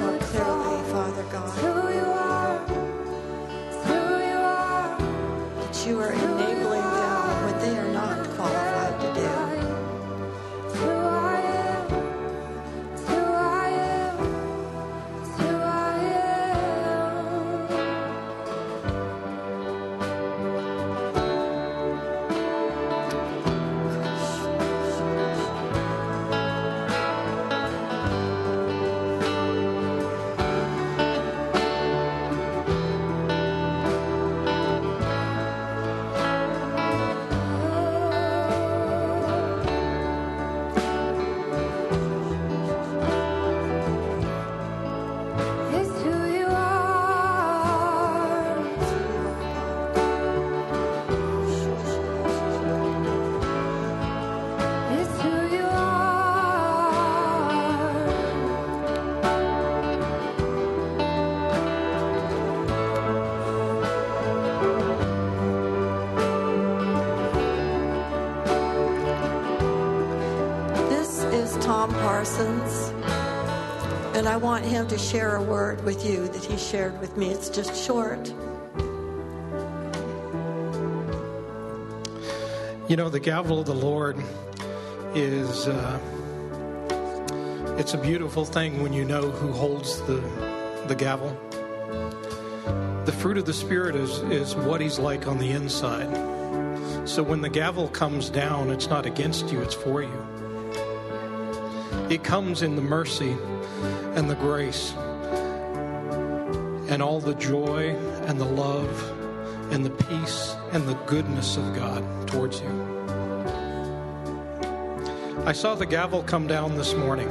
More 0.00 0.18
clearly, 0.18 0.82
Father 0.90 1.22
God. 1.32 1.50
who 1.58 1.94
you 1.94 2.04
are. 2.04 2.60
It's 3.68 3.86
who 3.86 4.00
you 4.30 4.38
are. 4.38 4.98
That 5.60 5.86
you 5.86 6.00
are 6.00 6.25
Parsons. 72.16 72.94
And 74.16 74.26
I 74.26 74.38
want 74.38 74.64
him 74.64 74.88
to 74.88 74.96
share 74.96 75.36
a 75.36 75.42
word 75.42 75.84
with 75.84 76.06
you 76.06 76.26
that 76.28 76.42
he 76.42 76.56
shared 76.56 76.98
with 76.98 77.14
me. 77.18 77.28
It's 77.28 77.50
just 77.50 77.76
short. 77.76 78.26
You 82.88 82.96
know, 82.96 83.10
the 83.10 83.20
gavel 83.20 83.60
of 83.60 83.66
the 83.66 83.74
Lord 83.74 84.16
is. 85.14 85.68
Uh, 85.68 86.00
it's 87.78 87.92
a 87.92 87.98
beautiful 87.98 88.46
thing 88.46 88.82
when 88.82 88.94
you 88.94 89.04
know 89.04 89.30
who 89.30 89.52
holds 89.52 90.00
the, 90.06 90.22
the 90.88 90.94
gavel. 90.94 91.38
The 93.04 93.12
fruit 93.12 93.36
of 93.36 93.44
the 93.44 93.52
Spirit 93.52 93.94
is, 93.94 94.20
is 94.30 94.56
what 94.56 94.80
He's 94.80 94.98
like 94.98 95.26
on 95.26 95.36
the 95.36 95.50
inside. 95.50 96.08
So 97.06 97.22
when 97.22 97.42
the 97.42 97.50
gavel 97.50 97.88
comes 97.88 98.30
down, 98.30 98.70
it's 98.70 98.88
not 98.88 99.04
against 99.04 99.52
you, 99.52 99.60
it's 99.60 99.74
for 99.74 100.02
you. 100.02 100.45
It 102.08 102.22
comes 102.22 102.62
in 102.62 102.76
the 102.76 102.82
mercy 102.82 103.36
and 104.14 104.30
the 104.30 104.36
grace 104.36 104.92
and 106.88 107.02
all 107.02 107.18
the 107.18 107.34
joy 107.34 107.96
and 108.26 108.40
the 108.40 108.44
love 108.44 109.72
and 109.72 109.84
the 109.84 109.90
peace 109.90 110.54
and 110.70 110.86
the 110.86 110.94
goodness 111.06 111.56
of 111.56 111.74
God 111.74 112.28
towards 112.28 112.60
you. 112.60 112.68
I 115.44 115.52
saw 115.52 115.74
the 115.74 115.84
gavel 115.84 116.22
come 116.22 116.46
down 116.46 116.76
this 116.76 116.94
morning. 116.94 117.28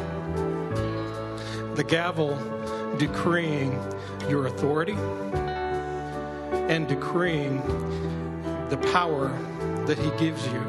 The 1.76 1.86
gavel 1.88 2.38
decreeing 2.98 3.80
your 4.28 4.48
authority 4.48 4.98
and 6.68 6.86
decreeing 6.86 7.62
the 8.70 8.78
power 8.92 9.30
that 9.86 9.98
He 9.98 10.10
gives 10.18 10.46
you. 10.48 10.60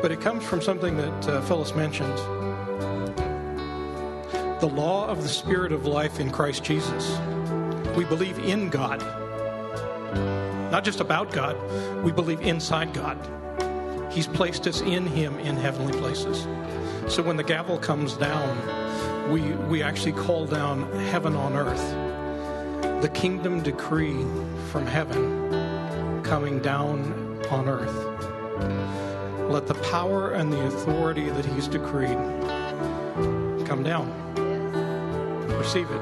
But 0.00 0.10
it 0.10 0.22
comes 0.22 0.42
from 0.42 0.62
something 0.62 0.96
that 0.96 1.28
uh, 1.28 1.42
Phyllis 1.42 1.74
mentioned 1.74 2.16
the 4.60 4.68
law 4.68 5.06
of 5.06 5.22
the 5.22 5.28
Spirit 5.28 5.70
of 5.70 5.84
life 5.84 6.18
in 6.18 6.30
Christ 6.30 6.64
Jesus. 6.64 7.18
We 7.94 8.04
believe 8.04 8.38
in 8.38 8.70
God, 8.70 9.00
not 10.72 10.82
just 10.82 11.00
about 11.00 11.30
God, 11.30 11.56
we 12.02 12.10
believe 12.10 12.40
inside 12.40 12.94
God. 12.94 13.18
He's 14.10 14.26
placed 14.26 14.66
us 14.66 14.80
in 14.80 15.06
Him 15.06 15.38
in 15.40 15.56
heavenly 15.56 15.92
places. 15.92 16.46
So 17.12 17.22
when 17.22 17.36
the 17.36 17.44
gavel 17.44 17.78
comes 17.78 18.14
down, 18.14 19.30
we, 19.30 19.42
we 19.68 19.82
actually 19.82 20.12
call 20.12 20.46
down 20.46 20.90
heaven 21.08 21.36
on 21.36 21.54
earth. 21.54 23.02
The 23.02 23.10
kingdom 23.10 23.62
decree 23.62 24.24
from 24.70 24.86
heaven 24.86 26.22
coming 26.22 26.60
down 26.60 27.42
on 27.50 27.68
earth. 27.68 29.50
Let 29.50 29.66
the 29.66 29.74
power 29.90 30.32
and 30.32 30.50
the 30.50 30.64
authority 30.66 31.28
that 31.28 31.44
He's 31.44 31.68
decreed 31.68 32.18
come 33.66 33.82
down. 33.82 34.35
Receive 35.66 35.90
it. 35.90 36.00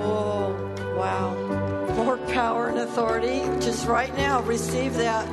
Oh, 0.00 0.56
wow. 0.96 1.34
More 1.94 2.16
power 2.32 2.68
and 2.68 2.78
authority. 2.78 3.40
Just 3.60 3.86
right 3.86 4.16
now, 4.16 4.40
receive 4.40 4.94
that. 4.94 5.30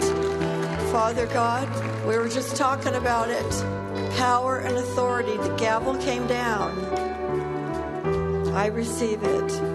Father 0.92 1.26
God, 1.28 1.70
we 2.06 2.18
were 2.18 2.28
just 2.28 2.58
talking 2.58 2.96
about 2.96 3.30
it. 3.30 3.50
Power 4.18 4.58
and 4.58 4.76
authority. 4.76 5.38
The 5.38 5.56
gavel 5.56 5.96
came 5.96 6.28
down. 6.28 6.78
I 8.56 8.66
receive 8.66 9.24
it. 9.24 9.71